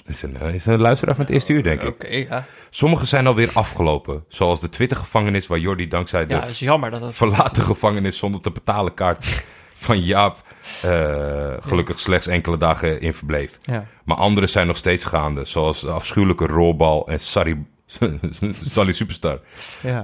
Is 0.06 0.22
een, 0.22 0.36
eh, 0.40 0.54
is 0.54 0.66
een 0.66 0.80
luisteraar 0.80 1.14
van 1.14 1.24
het 1.24 1.34
eerste 1.34 1.52
uur, 1.52 1.62
denk 1.62 1.82
ik. 1.82 1.88
Oké, 1.88 2.08
ja. 2.08 2.44
Sommige 2.70 3.06
zijn 3.06 3.26
alweer 3.26 3.50
afgelopen. 3.54 4.24
Zoals 4.28 4.60
de 4.60 4.68
Twitter-gevangenis 4.68 5.46
waar 5.46 5.58
Jordi 5.58 5.88
dankzij 5.88 6.26
de 6.26 6.34
Ja, 6.34 6.44
is 6.44 6.58
jammer 6.58 6.90
dat 6.90 7.00
het... 7.00 7.14
verlaten 7.14 7.62
gevangenis 7.62 8.18
zonder 8.18 8.40
te 8.40 8.50
betalen 8.50 8.94
kaart 8.94 9.44
van 9.74 10.00
Jaap 10.00 10.42
eh, 10.82 11.52
gelukkig 11.60 12.00
slechts 12.00 12.26
enkele 12.26 12.56
dagen 12.56 13.00
in 13.00 13.14
verbleef. 13.14 13.56
Ja. 13.60 13.84
Maar 14.04 14.16
andere 14.16 14.46
zijn 14.46 14.66
nog 14.66 14.76
steeds 14.76 15.04
gaande, 15.04 15.44
zoals 15.44 15.80
de 15.80 15.90
afschuwelijke 15.90 16.46
rolbal 16.46 17.08
en 17.08 17.20
Sarri, 17.20 17.64
Sally 18.62 18.92
Superstar. 18.92 19.40
Ja. 19.82 20.02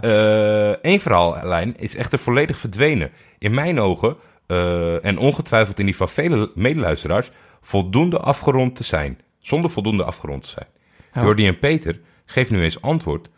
Eén 0.83 1.01
verhaallijn 1.01 1.75
is 1.79 1.97
echter 1.97 2.19
volledig 2.19 2.59
verdwenen. 2.59 3.11
In 3.39 3.55
mijn 3.55 3.81
ogen, 3.81 4.17
eh, 4.47 5.05
en 5.05 5.19
ongetwijfeld 5.19 5.79
in 5.79 5.85
die 5.85 5.97
van 5.97 6.09
vele 6.09 6.51
medeluisteraars, 6.55 7.31
voldoende 7.61 8.19
afgerond 8.19 8.77
te 8.77 8.85
zijn. 8.85 9.21
Zonder 9.47 9.71
voldoende 9.71 10.05
afgerond 10.05 10.43
te 10.43 10.49
zijn. 10.49 10.67
Ja. 11.13 11.23
Jordi 11.23 11.47
en 11.47 11.59
Peter, 11.59 12.01
geef 12.25 12.51
nu 12.51 12.63
eens 12.63 12.83
antwoord. 12.83 13.29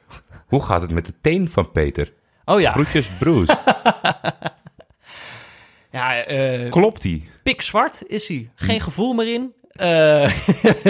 Hoe 0.47 0.63
gaat 0.63 0.83
het 0.83 0.91
met 0.91 1.07
de 1.07 1.13
teen 1.21 1.49
van 1.49 1.71
Peter? 1.71 2.13
oh 2.45 2.61
ja, 2.61 2.71
Groetjes, 2.71 3.09
Bruce. 3.19 3.59
ja 5.93 6.25
eh, 6.25 6.71
Klopt 6.71 7.03
die? 7.03 7.29
pikzwart 7.43 8.03
is 8.07 8.29
hij. 8.29 8.51
Geen 8.55 8.81
gevoel 8.81 9.13
meer 9.13 9.35
in. 9.35 9.53
Eh, 9.71 10.33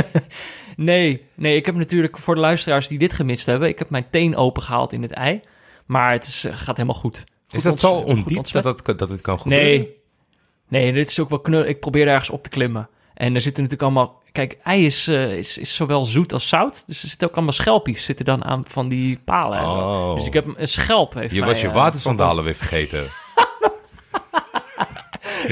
nee, 0.76 1.26
nee, 1.34 1.56
ik 1.56 1.66
heb 1.66 1.74
natuurlijk 1.74 2.18
voor 2.18 2.34
de 2.34 2.40
luisteraars 2.40 2.88
die 2.88 2.98
dit 2.98 3.12
gemist 3.12 3.46
hebben... 3.46 3.68
ik 3.68 3.78
heb 3.78 3.90
mijn 3.90 4.10
teen 4.10 4.36
opengehaald 4.36 4.92
in 4.92 5.02
het 5.02 5.12
ei. 5.12 5.40
Maar 5.86 6.12
het 6.12 6.26
is, 6.26 6.44
eh, 6.44 6.52
gaat 6.52 6.76
helemaal 6.76 7.00
goed. 7.00 7.18
Goed 7.18 7.54
Is 7.54 7.62
dat 7.62 7.80
zo 7.80 7.92
ondiep 7.92 8.50
dat 8.50 8.98
dat 8.98 9.08
het 9.08 9.20
kan 9.20 9.40
gebeuren? 9.40 9.68
Nee, 9.68 9.96
nee, 10.68 10.92
dit 10.92 11.10
is 11.10 11.20
ook 11.20 11.28
wel 11.28 11.40
knul. 11.40 11.64
Ik 11.64 11.80
probeer 11.80 12.06
er 12.06 12.12
ergens 12.12 12.30
op 12.30 12.42
te 12.42 12.50
klimmen. 12.50 12.88
En 13.18 13.34
er 13.34 13.40
zitten 13.40 13.62
natuurlijk 13.62 13.90
allemaal... 13.90 14.22
Kijk, 14.32 14.58
ei 14.62 14.84
is, 14.84 15.06
eh, 15.08 15.36
is, 15.38 15.58
is 15.58 15.74
zowel 15.74 16.04
zoet 16.04 16.32
als 16.32 16.48
zout. 16.48 16.86
Dus 16.86 17.02
er 17.02 17.08
zitten 17.08 17.28
ook 17.28 17.34
allemaal 17.34 17.52
schelpjes 17.52 18.04
zitten 18.04 18.24
dan 18.24 18.44
aan 18.44 18.62
van 18.66 18.88
die 18.88 19.18
palen. 19.24 19.58
En 19.58 19.64
zo. 19.70 19.76
Oh. 19.76 20.14
Dus 20.14 20.26
ik 20.26 20.32
heb 20.32 20.46
een 20.56 20.68
schelp. 20.68 21.14
Heeft 21.14 21.34
Je 21.34 21.40
mij, 21.40 21.48
was 21.48 21.60
je 21.60 21.68
eh, 21.68 21.74
watersandalen 21.74 22.44
weer 22.44 22.54
vergeten. 22.54 23.06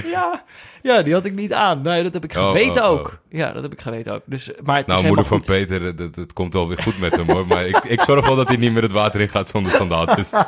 Ja, 0.04 0.42
ja, 0.82 1.02
die 1.02 1.12
had 1.12 1.24
ik 1.24 1.34
niet 1.34 1.52
aan. 1.52 1.82
Nee, 1.82 2.02
dat 2.02 2.14
heb 2.14 2.24
ik 2.24 2.36
Oh, 2.36 2.46
geweten 2.46 2.84
oh, 2.84 2.90
oh. 2.90 2.98
ook. 2.98 3.18
Ja, 3.30 3.52
dat 3.52 3.62
heb 3.62 3.72
ik 3.72 3.80
geweten 3.80 4.12
ook. 4.14 4.22
Dus, 4.24 4.50
maar 4.62 4.76
het 4.76 4.86
Nou, 4.86 5.00
is 5.00 5.06
moeder 5.06 5.24
van 5.24 5.38
goed. 5.38 5.46
Peter, 5.46 5.82
het, 5.82 6.16
het 6.16 6.32
komt 6.32 6.52
wel 6.52 6.68
weer 6.68 6.82
goed 6.82 6.98
met 6.98 7.16
hem 7.16 7.30
hoor. 7.30 7.46
Maar 7.46 7.66
ik, 7.66 7.84
ik 7.84 8.00
zorg 8.00 8.26
wel 8.26 8.36
dat 8.36 8.48
hij 8.48 8.56
niet 8.56 8.72
meer 8.72 8.82
het 8.82 8.92
water 8.92 9.20
in 9.20 9.28
gaat 9.28 9.48
zonder 9.48 9.72
sandaaltjes. 9.72 10.30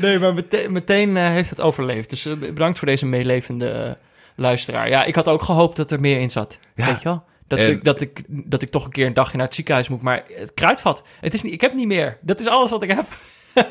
Nee, 0.00 0.18
maar 0.18 0.34
mete- 0.34 0.66
meteen 0.70 1.16
eh, 1.16 1.26
heeft 1.26 1.50
het 1.50 1.60
overleefd. 1.60 2.10
Dus 2.10 2.28
bedankt 2.38 2.78
voor 2.78 2.88
deze 2.88 3.06
meelevende 3.06 3.96
luisteraar. 4.34 4.88
Ja, 4.88 5.04
ik 5.04 5.14
had 5.14 5.28
ook 5.28 5.42
gehoopt 5.42 5.76
dat 5.76 5.90
er 5.90 6.00
meer 6.00 6.20
in 6.20 6.30
zat. 6.30 6.58
Ja. 6.74 6.86
Weet 6.86 6.96
je 6.98 7.04
wel? 7.04 7.24
Dat, 7.48 7.58
En- 7.58 7.70
ik, 7.70 7.84
dat, 7.84 8.00
ik, 8.00 8.22
dat 8.26 8.62
ik 8.62 8.70
toch 8.70 8.84
een 8.84 8.90
keer 8.90 9.06
een 9.06 9.14
dagje 9.14 9.36
naar 9.36 9.46
het 9.46 9.54
ziekenhuis 9.54 9.88
moet. 9.88 10.02
Maar 10.02 10.22
het 10.34 10.54
kruidvat, 10.54 11.02
het 11.20 11.34
is 11.34 11.42
niet, 11.42 11.52
ik 11.52 11.60
heb 11.60 11.74
niet 11.74 11.86
meer. 11.86 12.18
Dat 12.20 12.40
is 12.40 12.46
alles 12.46 12.70
wat 12.70 12.82
ik 12.82 12.90
heb. 12.90 13.06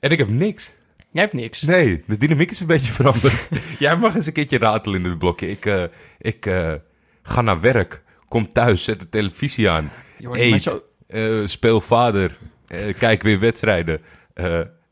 En 0.00 0.10
ik 0.10 0.18
heb 0.18 0.28
niks. 0.28 0.72
Jij 1.10 1.22
hebt 1.22 1.34
niks. 1.34 1.62
Nee, 1.62 2.02
de 2.06 2.16
dynamiek 2.16 2.50
is 2.50 2.60
een 2.60 2.66
beetje 2.66 2.92
veranderd. 2.92 3.48
Jij 3.78 3.96
mag 3.96 4.14
eens 4.14 4.26
een 4.26 4.32
keertje 4.32 4.58
ratelen 4.58 4.96
in 5.02 5.08
dit 5.08 5.18
blokje. 5.18 5.50
Ik, 5.50 5.66
eh, 5.66 5.82
ik 6.18 6.46
eh, 6.46 6.72
ga 7.22 7.40
naar 7.40 7.60
werk, 7.60 8.02
kom 8.28 8.48
thuis, 8.48 8.84
zet 8.84 9.00
de 9.00 9.08
televisie 9.08 9.70
aan, 9.70 9.90
eet, 10.32 10.62
zo- 10.62 10.82
eh, 11.08 11.40
speel 11.44 11.80
vader, 11.80 12.36
kijk 12.98 13.22
weer 13.22 13.38
wedstrijden, 13.40 14.00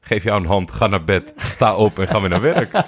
geef 0.00 0.24
jou 0.24 0.40
een 0.40 0.46
hand, 0.48 0.72
ga 0.72 0.86
naar 0.86 1.04
bed, 1.04 1.34
sta 1.36 1.76
op 1.76 1.98
en 1.98 2.08
ga 2.08 2.20
weer 2.20 2.28
naar 2.30 2.40
werk. 2.40 2.72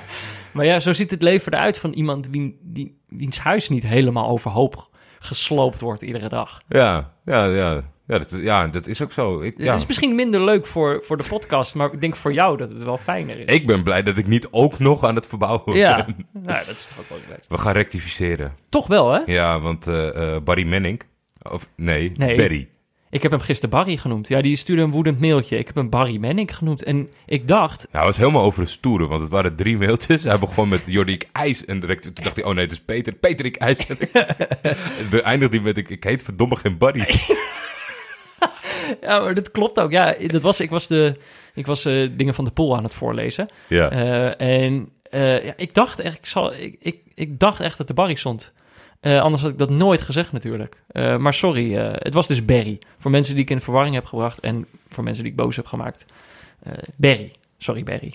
Maar 0.56 0.66
ja, 0.66 0.80
zo 0.80 0.92
ziet 0.92 1.10
het 1.10 1.22
leven 1.22 1.52
eruit 1.52 1.78
van 1.78 1.92
iemand 1.92 2.28
wie, 2.30 2.58
die, 2.62 2.98
wiens 3.08 3.38
huis 3.38 3.68
niet 3.68 3.82
helemaal 3.86 4.28
overhoop 4.28 4.88
gesloopt 5.18 5.80
wordt 5.80 6.02
iedere 6.02 6.28
dag. 6.28 6.60
Ja, 6.68 7.12
ja, 7.24 7.44
ja. 7.44 7.82
Ja, 8.06 8.18
dat, 8.18 8.30
is- 8.32 8.42
ja, 8.42 8.66
dat 8.66 8.86
is 8.86 9.02
ook 9.02 9.12
zo. 9.12 9.40
Ik, 9.40 9.54
ja. 9.58 9.70
Het 9.70 9.80
is 9.80 9.86
misschien 9.86 10.14
minder 10.14 10.44
leuk 10.44 10.66
voor, 10.66 11.02
voor 11.04 11.16
de 11.16 11.24
podcast, 11.28 11.74
maar 11.74 11.92
ik 11.92 12.00
denk 12.00 12.16
voor 12.16 12.32
jou 12.32 12.56
dat 12.56 12.68
het 12.68 12.82
wel 12.82 12.96
fijner 12.96 13.38
is. 13.38 13.44
ik 13.54 13.66
ben 13.66 13.82
blij 13.82 14.02
dat 14.02 14.16
ik 14.16 14.26
niet 14.26 14.48
ook 14.50 14.78
nog 14.78 15.04
aan 15.04 15.14
het 15.14 15.26
verbouwen 15.26 15.76
Ja, 15.76 16.04
ben. 16.04 16.26
nou, 16.32 16.66
dat 16.66 16.74
is 16.74 16.86
toch 16.86 16.98
ook 17.00 17.08
wel 17.08 17.18
leuk. 17.28 17.44
We 17.48 17.58
gaan 17.58 17.72
rectificeren. 17.72 18.54
Toch 18.68 18.86
wel, 18.86 19.12
hè? 19.12 19.20
Ja, 19.26 19.60
want 19.60 19.86
eh, 19.86 20.34
eh, 20.34 20.42
Barry 20.42 20.66
Manning, 20.66 21.02
of 21.42 21.70
nee, 21.76 22.10
Nee. 22.16 22.36
Barry. 22.36 22.68
Ik 23.10 23.22
heb 23.22 23.30
hem 23.30 23.40
gisteren 23.40 23.70
Barry 23.70 23.96
genoemd. 23.96 24.28
Ja, 24.28 24.40
die 24.40 24.56
stuurde 24.56 24.82
een 24.82 24.90
woedend 24.90 25.20
mailtje. 25.20 25.58
Ik 25.58 25.66
heb 25.66 25.74
hem 25.74 25.90
Barry 25.90 26.16
Manning 26.16 26.56
genoemd. 26.56 26.82
En 26.82 27.10
ik 27.26 27.48
dacht, 27.48 27.78
Nou, 27.78 27.96
hij 27.96 28.04
was 28.04 28.16
helemaal 28.16 28.42
over 28.42 28.62
de 28.62 28.68
stoere, 28.68 29.06
want 29.06 29.22
het 29.22 29.30
waren 29.30 29.56
drie 29.56 29.78
mailtjes. 29.78 30.22
Hij 30.22 30.38
begon 30.38 30.68
met 30.68 30.82
Jordi, 30.86 31.12
ik 31.12 31.28
ijs. 31.32 31.64
En 31.64 31.80
direct, 31.80 32.02
toen 32.02 32.24
dacht 32.24 32.36
hij, 32.36 32.44
oh 32.44 32.54
nee, 32.54 32.64
het 32.64 32.72
is 32.72 32.80
Peter. 32.80 33.12
Peter, 33.12 33.44
ik 33.44 33.56
ijs. 33.56 33.86
En 33.86 35.10
de 35.10 35.22
eindigde 35.22 35.56
hij 35.56 35.64
met, 35.64 35.76
ik, 35.76 35.88
ik 35.88 36.04
heet 36.04 36.22
verdomme 36.22 36.56
geen 36.56 36.78
Barry. 36.78 37.06
ja, 39.00 39.20
maar 39.20 39.34
dat 39.34 39.50
klopt 39.50 39.80
ook. 39.80 39.90
Ja, 39.90 40.14
dat 40.26 40.42
was, 40.42 40.60
ik 40.60 40.70
was, 40.70 40.86
de, 40.86 41.14
ik 41.54 41.66
was 41.66 41.84
eh, 41.84 42.08
dingen 42.16 42.34
van 42.34 42.44
de 42.44 42.50
pool 42.50 42.76
aan 42.76 42.82
het 42.82 42.94
voorlezen. 42.94 43.48
Ja. 43.68 43.90
Eh, 43.90 44.64
en 44.64 44.88
eh, 45.10 45.44
ja, 45.44 45.52
ik 45.56 45.74
dacht 45.74 46.00
echt, 46.00 46.16
ik, 46.16 46.26
zal, 46.26 46.54
ik, 46.54 46.76
ik, 46.80 46.98
ik 47.14 47.38
dacht 47.38 47.60
echt 47.60 47.78
dat 47.78 47.86
de 47.86 47.94
Barry 47.94 48.14
stond. 48.14 48.52
Eh, 49.06 49.20
anders 49.20 49.42
had 49.42 49.50
ik 49.50 49.58
dat 49.58 49.70
nooit 49.70 50.00
gezegd 50.00 50.32
natuurlijk. 50.32 50.76
Eh, 50.88 51.16
maar 51.16 51.34
sorry, 51.34 51.76
eh, 51.76 51.88
het 51.92 52.14
was 52.14 52.26
dus 52.26 52.44
Barry. 52.44 52.78
Voor 52.98 53.10
mensen 53.10 53.34
die 53.34 53.42
ik 53.42 53.50
in 53.50 53.60
verwarring 53.60 53.94
heb 53.94 54.04
gebracht 54.04 54.40
en 54.40 54.66
voor 54.88 55.04
mensen 55.04 55.22
die 55.22 55.32
ik 55.32 55.38
boos 55.38 55.56
heb 55.56 55.66
gemaakt. 55.66 56.06
Barry. 56.96 57.32
Sorry 57.58 57.82
Barry. 57.82 58.14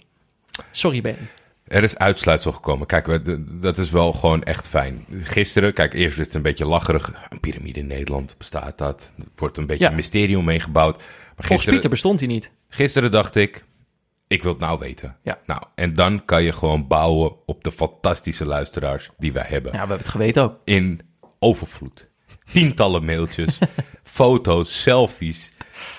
Sorry 0.71 1.01
Barry. 1.01 1.27
Er 1.67 1.83
is 1.83 1.97
uitsluitsel 1.97 2.51
gekomen. 2.51 2.87
Kijk, 2.87 3.19
dat 3.61 3.77
is 3.77 3.89
wel 3.89 4.13
gewoon 4.13 4.43
echt 4.43 4.67
fijn. 4.67 5.05
Gisteren, 5.21 5.73
kijk, 5.73 5.93
eerst 5.93 6.19
is 6.19 6.25
het 6.25 6.33
een 6.35 6.41
beetje 6.41 6.65
lacherig. 6.65 7.13
Een 7.29 7.39
piramide 7.39 7.79
in 7.79 7.87
Nederland, 7.87 8.35
bestaat 8.37 8.77
dat? 8.77 9.13
Er 9.17 9.23
wordt 9.35 9.57
een 9.57 9.67
beetje 9.67 9.83
Ja. 9.83 9.89
een 9.89 9.95
mysterie 9.95 10.37
omheen 10.37 10.61
gebouwd. 10.61 10.97
Maar 10.97 11.05
Volgens 11.05 11.47
gisteren, 11.47 11.73
Pieter 11.73 11.89
bestond 11.89 12.19
hij 12.19 12.29
niet. 12.29 12.51
gisteren 12.69 13.11
dacht 13.11 13.35
ik, 13.35 13.63
ik 14.31 14.43
wil 14.43 14.51
het 14.51 14.61
nou 14.61 14.79
weten. 14.79 15.17
Ja. 15.23 15.37
Nou, 15.45 15.61
en 15.75 15.95
dan 15.95 16.25
kan 16.25 16.43
je 16.43 16.51
gewoon 16.51 16.87
bouwen 16.87 17.31
op 17.45 17.63
de 17.63 17.71
fantastische 17.71 18.45
luisteraars 18.45 19.09
die 19.17 19.33
wij 19.33 19.45
hebben. 19.47 19.65
Ja, 19.65 19.71
we 19.71 19.77
hebben 19.77 19.97
het 19.97 20.07
geweten 20.07 20.43
ook. 20.43 20.57
in 20.65 21.01
overvloed. 21.39 22.09
Tientallen 22.51 23.05
mailtjes, 23.05 23.59
foto's, 24.03 24.81
selfies. 24.81 25.51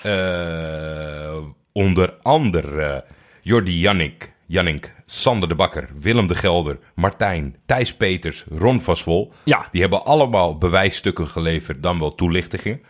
eh, 0.03 1.37
onder 1.71 2.13
andere 2.21 3.03
Jordi 3.41 3.79
Jannik, 3.79 4.31
Jannik, 4.45 4.93
Sander 5.05 5.47
de 5.49 5.55
Bakker, 5.55 5.89
Willem 5.99 6.27
de 6.27 6.35
Gelder, 6.35 6.79
Martijn, 6.95 7.55
Thijs 7.65 7.93
Peters, 7.95 8.45
Ron 8.57 8.81
van 8.81 8.95
Swol. 8.95 9.31
Ja. 9.43 9.67
Die 9.71 9.81
hebben 9.81 10.05
allemaal 10.05 10.55
bewijsstukken 10.55 11.27
geleverd, 11.27 11.83
dan 11.83 11.99
wel 11.99 12.15
toelichtingen. 12.15 12.81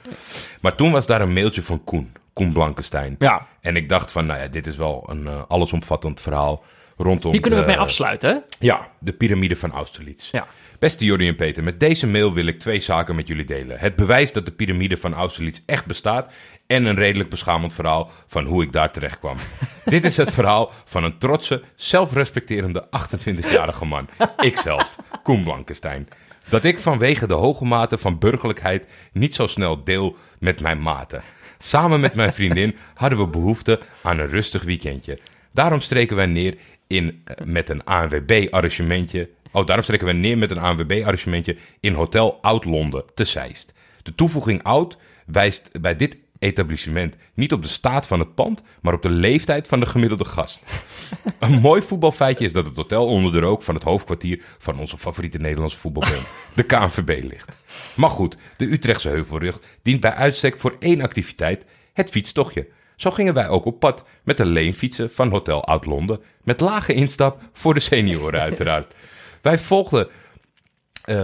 Maar 0.61 0.75
toen 0.75 0.91
was 0.91 1.05
daar 1.05 1.21
een 1.21 1.33
mailtje 1.33 1.61
van 1.63 1.83
Koen, 1.83 2.11
Koen 2.33 2.53
Blankenstein. 2.53 3.15
Ja. 3.19 3.47
En 3.61 3.75
ik 3.75 3.89
dacht 3.89 4.11
van, 4.11 4.25
nou 4.25 4.39
ja, 4.39 4.47
dit 4.47 4.67
is 4.67 4.75
wel 4.75 5.03
een 5.09 5.27
eh, 5.27 5.41
allesomvattend 5.47 6.21
verhaal 6.21 6.63
rondom... 6.97 7.31
Hier 7.31 7.41
kunnen 7.41 7.59
we 7.59 7.65
het 7.65 7.75
mee 7.75 7.85
afsluiten, 7.85 8.29
hè? 8.29 8.37
ja, 8.59 8.87
de 8.99 9.13
piramide 9.13 9.55
van 9.55 9.71
Austerlitz. 9.71 10.31
Ja. 10.31 10.47
Beste 10.79 11.05
Jordi 11.05 11.27
en 11.27 11.35
Peter, 11.35 11.63
met 11.63 11.79
deze 11.79 12.07
mail 12.07 12.33
wil 12.33 12.45
ik 12.45 12.59
twee 12.59 12.79
zaken 12.79 13.15
met 13.15 13.27
jullie 13.27 13.45
delen. 13.45 13.79
Het 13.79 13.95
bewijs 13.95 14.31
dat 14.31 14.45
de 14.45 14.51
piramide 14.51 14.97
van 14.97 15.13
Austerlitz 15.13 15.61
echt 15.65 15.85
bestaat 15.85 16.31
en 16.67 16.85
een 16.85 16.95
redelijk 16.95 17.29
beschamend 17.29 17.73
verhaal 17.73 18.09
van 18.27 18.45
hoe 18.45 18.63
ik 18.63 18.71
daar 18.71 18.91
terecht 18.91 19.19
kwam. 19.19 19.35
Dit 19.85 20.05
is 20.05 20.17
het 20.17 20.31
verhaal 20.31 20.71
van 20.85 21.03
een 21.03 21.17
trotse, 21.17 21.63
zelfrespecterende 21.75 22.85
28-jarige 22.85 23.85
man. 23.85 24.07
Ikzelf, 24.37 24.95
Koen 25.23 25.43
Blankenstein. 25.43 26.07
Dat 26.49 26.63
ik 26.63 26.79
vanwege 26.79 27.27
de 27.27 27.33
hoge 27.33 27.65
mate 27.65 27.97
van 27.97 28.19
burgerlijkheid 28.19 28.85
niet 29.11 29.35
zo 29.35 29.47
snel 29.47 29.83
deel 29.83 30.15
met 30.39 30.61
mijn 30.61 30.81
maten. 30.81 31.21
Samen 31.65 31.99
met 31.99 32.15
mijn 32.15 32.33
vriendin 32.33 32.75
hadden 32.93 33.19
we 33.19 33.27
behoefte 33.27 33.79
aan 34.01 34.19
een 34.19 34.29
rustig 34.29 34.63
weekendje. 34.63 35.19
Daarom 35.51 35.81
streken 35.81 36.15
wij 36.15 36.25
neer 36.25 36.57
in, 36.87 37.21
eh, 37.25 37.45
met 37.45 37.69
een 37.69 37.83
ANWB-arrangementje. 37.83 39.29
Oh, 39.51 39.65
daarom 39.65 39.83
streken 39.83 40.05
wij 40.05 40.15
neer 40.15 40.37
met 40.37 40.51
een 40.51 40.57
ANWB-arrangementje 40.57 41.57
in 41.79 41.93
Hotel 41.93 42.39
Oud-Londen 42.41 43.03
te 43.13 43.25
Zeist. 43.25 43.73
De 44.01 44.15
toevoeging 44.15 44.63
oud 44.63 44.97
wijst 45.25 45.81
bij 45.81 45.95
dit 45.95 46.17
etablissement 46.43 47.15
niet 47.33 47.53
op 47.53 47.61
de 47.61 47.67
staat 47.67 48.07
van 48.07 48.19
het 48.19 48.35
pand, 48.35 48.61
maar 48.81 48.93
op 48.93 49.01
de 49.01 49.09
leeftijd 49.09 49.67
van 49.67 49.79
de 49.79 49.85
gemiddelde 49.85 50.25
gast. 50.25 50.63
Een 51.39 51.59
mooi 51.59 51.81
voetbalfeitje 51.81 52.45
is 52.45 52.53
dat 52.53 52.65
het 52.65 52.75
hotel 52.75 53.05
onder 53.05 53.31
de 53.31 53.39
rook 53.39 53.63
van 53.63 53.75
het 53.75 53.83
hoofdkwartier 53.83 54.43
van 54.57 54.79
onze 54.79 54.97
favoriete 54.97 55.37
Nederlandse 55.37 55.79
voetbalband, 55.79 56.27
de 56.55 56.63
KNVB, 56.63 57.23
ligt. 57.23 57.51
Maar 57.95 58.09
goed, 58.09 58.37
de 58.57 58.71
Utrechtse 58.71 59.09
Heuvelrug 59.09 59.59
dient 59.81 59.99
bij 59.99 60.13
uitstek 60.13 60.59
voor 60.59 60.75
één 60.79 61.01
activiteit, 61.01 61.65
het 61.93 62.09
fietstochtje. 62.09 62.67
Zo 62.95 63.11
gingen 63.11 63.33
wij 63.33 63.47
ook 63.47 63.65
op 63.65 63.79
pad 63.79 64.05
met 64.23 64.37
de 64.37 64.45
leenfietsen 64.45 65.11
van 65.11 65.29
Hotel 65.29 65.63
Oud-Londen, 65.63 66.21
met 66.43 66.59
lage 66.59 66.93
instap 66.93 67.41
voor 67.53 67.73
de 67.73 67.79
senioren 67.79 68.39
uiteraard. 68.49 68.95
Wij 69.41 69.57
volgden 69.57 70.07
eh, 71.03 71.15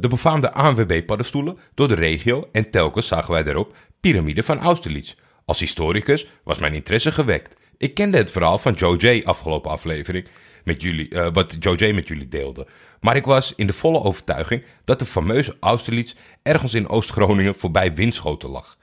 de 0.00 0.08
befaamde 0.08 0.52
ANWB-paddenstoelen 0.52 1.58
door 1.74 1.88
de 1.88 1.94
regio 1.94 2.48
en 2.52 2.70
telkens 2.70 3.06
zagen 3.06 3.32
wij 3.32 3.42
daarop 3.42 3.76
piramide 4.04 4.42
van 4.42 4.58
Austerlitz. 4.58 5.14
Als 5.44 5.60
historicus 5.60 6.26
was 6.42 6.58
mijn 6.58 6.74
interesse 6.74 7.12
gewekt. 7.12 7.56
Ik 7.78 7.94
kende 7.94 8.16
het 8.16 8.30
verhaal 8.30 8.58
van 8.58 8.72
Joe 8.72 8.96
J. 8.96 9.22
afgelopen 9.22 9.70
aflevering, 9.70 10.26
met 10.64 10.82
jullie, 10.82 11.08
eh, 11.08 11.28
wat 11.32 11.56
Joe 11.58 11.76
J. 11.76 11.92
met 11.92 12.08
jullie 12.08 12.28
deelde. 12.28 12.66
Maar 13.00 13.16
ik 13.16 13.24
was 13.24 13.52
in 13.56 13.66
de 13.66 13.72
volle 13.72 14.02
overtuiging 14.02 14.64
dat 14.84 14.98
de 14.98 15.06
fameuze 15.06 15.56
Austerlitz 15.60 16.14
ergens 16.42 16.74
in 16.74 16.88
Oost-Groningen 16.88 17.54
voorbij 17.54 17.94
Winschoten 17.94 18.48
lag. 18.48 18.76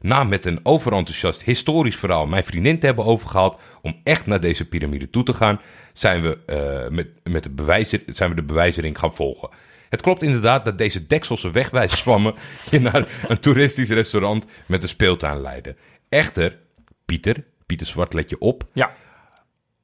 Na 0.00 0.24
met 0.24 0.46
een 0.46 0.60
overenthousiast 0.62 1.42
historisch 1.42 1.96
verhaal 1.96 2.26
mijn 2.26 2.44
vriendin 2.44 2.78
te 2.78 2.86
hebben 2.86 3.04
overgehaald 3.04 3.60
om 3.82 4.00
echt 4.04 4.26
naar 4.26 4.40
deze 4.40 4.64
piramide 4.68 5.10
toe 5.10 5.22
te 5.22 5.34
gaan, 5.34 5.60
zijn 5.92 6.22
we, 6.22 6.38
eh, 6.46 6.90
met, 6.90 7.08
met 7.22 7.42
de, 7.42 7.50
bewijzer, 7.50 8.02
zijn 8.06 8.30
we 8.30 8.36
de 8.36 8.42
bewijzering 8.42 8.98
gaan 8.98 9.14
volgen. 9.14 9.48
Het 9.88 10.00
klopt 10.00 10.22
inderdaad 10.22 10.64
dat 10.64 10.78
deze 10.78 11.06
dekselse 11.06 11.50
wegwijszwammen 11.50 12.34
je 12.70 12.80
naar 12.80 13.24
een 13.28 13.40
toeristisch 13.40 13.88
restaurant 13.90 14.44
met 14.66 14.82
een 14.82 14.88
speeltuin 14.88 15.40
leiden. 15.40 15.76
Echter, 16.08 16.58
Pieter, 17.04 17.44
Pieter 17.66 17.86
Zwart 17.86 18.12
let 18.12 18.30
je 18.30 18.38
op, 18.38 18.64
Ja. 18.72 18.94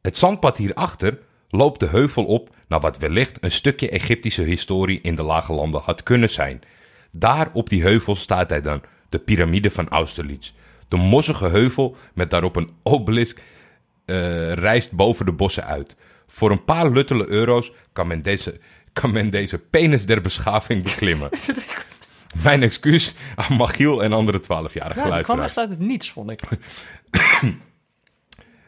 het 0.02 0.16
zandpad 0.16 0.56
hierachter 0.56 1.18
loopt 1.50 1.80
de 1.80 1.86
heuvel 1.86 2.24
op 2.24 2.54
naar 2.68 2.80
wat 2.80 2.98
wellicht 2.98 3.38
een 3.44 3.50
stukje 3.50 3.90
Egyptische 3.90 4.42
historie 4.42 5.00
in 5.00 5.14
de 5.14 5.22
lage 5.22 5.52
landen 5.52 5.80
had 5.84 6.02
kunnen 6.02 6.30
zijn. 6.30 6.60
Daar 7.10 7.50
op 7.52 7.68
die 7.68 7.82
heuvel 7.82 8.14
staat 8.14 8.50
hij 8.50 8.60
dan, 8.60 8.82
de 9.08 9.18
piramide 9.18 9.70
van 9.70 9.88
Austerlitz. 9.88 10.52
De 10.88 10.96
mossige 10.96 11.48
heuvel 11.48 11.96
met 12.14 12.30
daarop 12.30 12.56
een 12.56 12.70
obelisk 12.82 13.40
eh, 14.04 14.52
rijst 14.52 14.92
boven 14.92 15.26
de 15.26 15.32
bossen 15.32 15.64
uit. 15.64 15.96
Voor 16.26 16.50
een 16.50 16.64
paar 16.64 16.90
luttele 16.90 17.28
euro's 17.28 17.72
kan 17.92 18.06
men 18.06 18.22
deze, 18.22 18.60
kan 18.92 19.12
men 19.12 19.30
deze 19.30 19.58
penis 19.58 20.06
der 20.06 20.20
beschaving 20.20 20.82
beklimmen. 20.82 21.30
Mijn 22.42 22.62
excuus 22.62 23.14
aan 23.34 23.56
Machiel 23.56 24.02
en 24.02 24.12
andere 24.12 24.40
12-jarige 24.42 25.08
Ja, 25.08 25.20
kwam 25.20 25.40
echt 25.40 25.58
uit 25.58 25.70
het 25.70 25.78
niets, 25.78 26.10
vond 26.10 26.30
ik. 26.30 26.40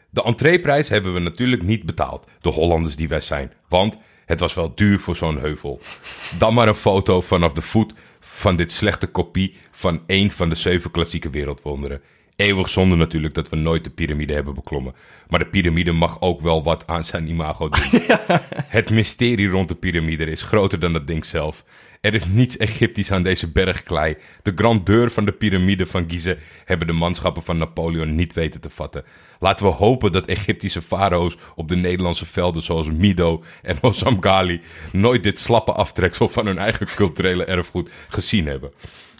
De 0.09 0.23
entreeprijs 0.23 0.89
hebben 0.89 1.13
we 1.13 1.19
natuurlijk 1.19 1.63
niet 1.63 1.85
betaald, 1.85 2.27
de 2.41 2.49
Hollanders 2.49 2.95
die 2.95 3.07
wij 3.07 3.21
zijn. 3.21 3.51
Want 3.67 3.97
het 4.25 4.39
was 4.39 4.53
wel 4.53 4.75
duur 4.75 4.99
voor 4.99 5.15
zo'n 5.15 5.39
heuvel. 5.39 5.81
Dan 6.37 6.53
maar 6.53 6.67
een 6.67 6.75
foto 6.75 7.21
vanaf 7.21 7.53
de 7.53 7.61
voet 7.61 7.93
van 8.19 8.55
dit 8.55 8.71
slechte 8.71 9.07
kopie 9.07 9.57
van 9.71 10.03
één 10.07 10.31
van 10.31 10.49
de 10.49 10.55
zeven 10.55 10.91
klassieke 10.91 11.29
wereldwonderen. 11.29 12.01
Eeuwig 12.35 12.69
zonde 12.69 12.95
natuurlijk 12.95 13.33
dat 13.33 13.49
we 13.49 13.55
nooit 13.55 13.83
de 13.83 13.89
piramide 13.89 14.33
hebben 14.33 14.53
beklommen. 14.53 14.95
Maar 15.27 15.39
de 15.39 15.45
piramide 15.45 15.91
mag 15.91 16.21
ook 16.21 16.41
wel 16.41 16.63
wat 16.63 16.87
aan 16.87 17.05
zijn 17.05 17.27
imago 17.27 17.69
doen. 17.69 18.01
Het 18.77 18.89
mysterie 18.89 19.47
rond 19.47 19.67
de 19.67 19.75
piramide 19.75 20.25
is 20.25 20.43
groter 20.43 20.79
dan 20.79 20.93
het 20.93 21.07
ding 21.07 21.25
zelf. 21.25 21.63
Er 22.01 22.13
is 22.13 22.25
niets 22.25 22.57
Egyptisch 22.57 23.11
aan 23.11 23.23
deze 23.23 23.51
bergklei. 23.51 24.17
De 24.41 24.51
grandeur 24.55 25.11
van 25.11 25.25
de 25.25 25.31
piramide 25.31 25.85
van 25.85 26.09
Gizeh 26.09 26.37
hebben 26.65 26.87
de 26.87 26.93
manschappen 26.93 27.43
van 27.43 27.57
Napoleon 27.57 28.15
niet 28.15 28.33
weten 28.33 28.61
te 28.61 28.69
vatten. 28.69 29.03
Laten 29.39 29.65
we 29.65 29.71
hopen 29.71 30.11
dat 30.11 30.25
Egyptische 30.25 30.81
farao's 30.81 31.37
op 31.55 31.69
de 31.69 31.75
Nederlandse 31.75 32.25
velden 32.25 32.61
zoals 32.61 32.91
Mido 32.91 33.43
en 33.61 33.77
Hossam 33.81 34.21
Ghali 34.21 34.61
nooit 34.91 35.23
dit 35.23 35.39
slappe 35.39 35.71
aftreksel 35.71 36.27
van 36.27 36.45
hun 36.45 36.57
eigen 36.57 36.85
culturele 36.85 37.45
erfgoed 37.45 37.89
gezien 38.07 38.47
hebben. 38.47 38.71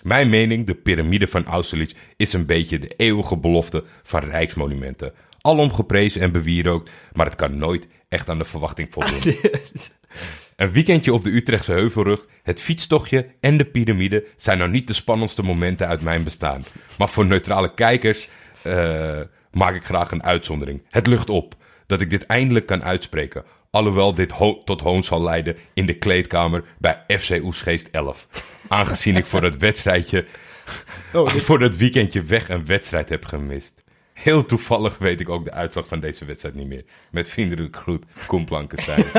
Mijn 0.05 0.29
mening, 0.29 0.65
de 0.65 0.75
piramide 0.75 1.27
van 1.27 1.45
Austerlitz 1.45 1.93
is 2.15 2.33
een 2.33 2.45
beetje 2.45 2.79
de 2.79 2.93
eeuwige 2.97 3.37
belofte 3.37 3.83
van 4.03 4.23
rijksmonumenten. 4.23 5.13
Alom 5.41 5.73
geprezen 5.73 6.21
en 6.21 6.31
bewierookt, 6.31 6.89
maar 7.13 7.25
het 7.25 7.35
kan 7.35 7.57
nooit 7.57 7.87
echt 8.09 8.29
aan 8.29 8.37
de 8.37 8.43
verwachting 8.43 8.87
voldoen. 8.91 9.21
Een 10.55 10.71
weekendje 10.71 11.13
op 11.13 11.23
de 11.23 11.35
Utrechtse 11.35 11.71
Heuvelrug, 11.71 12.27
het 12.43 12.61
fietstochtje 12.61 13.27
en 13.39 13.57
de 13.57 13.65
piramide 13.65 14.25
zijn 14.35 14.57
nou 14.57 14.69
niet 14.69 14.87
de 14.87 14.93
spannendste 14.93 15.43
momenten 15.43 15.87
uit 15.87 16.01
mijn 16.01 16.23
bestaan. 16.23 16.63
Maar 16.97 17.09
voor 17.09 17.25
neutrale 17.25 17.73
kijkers, 17.73 18.29
eh, 18.61 19.19
maak 19.51 19.75
ik 19.75 19.85
graag 19.85 20.11
een 20.11 20.23
uitzondering. 20.23 20.81
Het 20.89 21.07
lucht 21.07 21.29
op 21.29 21.55
dat 21.85 22.01
ik 22.01 22.09
dit 22.09 22.25
eindelijk 22.25 22.65
kan 22.65 22.83
uitspreken. 22.83 23.43
Alhoewel 23.75 24.13
dit 24.13 24.31
ho- 24.31 24.61
tot 24.63 24.81
hoon 24.81 25.03
zal 25.03 25.21
leiden 25.21 25.57
in 25.73 25.85
de 25.85 25.93
kleedkamer 25.93 26.63
bij 26.77 27.03
FC 27.07 27.39
Oesgeest 27.43 27.89
11. 27.91 28.27
Aangezien 28.67 29.15
ik 29.15 29.25
voor 29.25 29.41
dat 29.41 29.55
wedstrijdje, 29.55 30.25
voor 31.27 31.59
dat 31.59 31.75
weekendje 31.75 32.21
weg 32.21 32.49
een 32.49 32.65
wedstrijd 32.65 33.09
heb 33.09 33.25
gemist. 33.25 33.83
Heel 34.13 34.45
toevallig 34.45 34.97
weet 34.97 35.19
ik 35.19 35.29
ook 35.29 35.43
de 35.45 35.51
uitslag 35.51 35.87
van 35.87 35.99
deze 35.99 36.25
wedstrijd 36.25 36.55
niet 36.55 36.67
meer. 36.67 36.83
Met 37.11 37.29
vriendelijke 37.29 37.77
groet, 37.79 38.05
Koen 38.27 38.45
Plankenstein. 38.45 39.05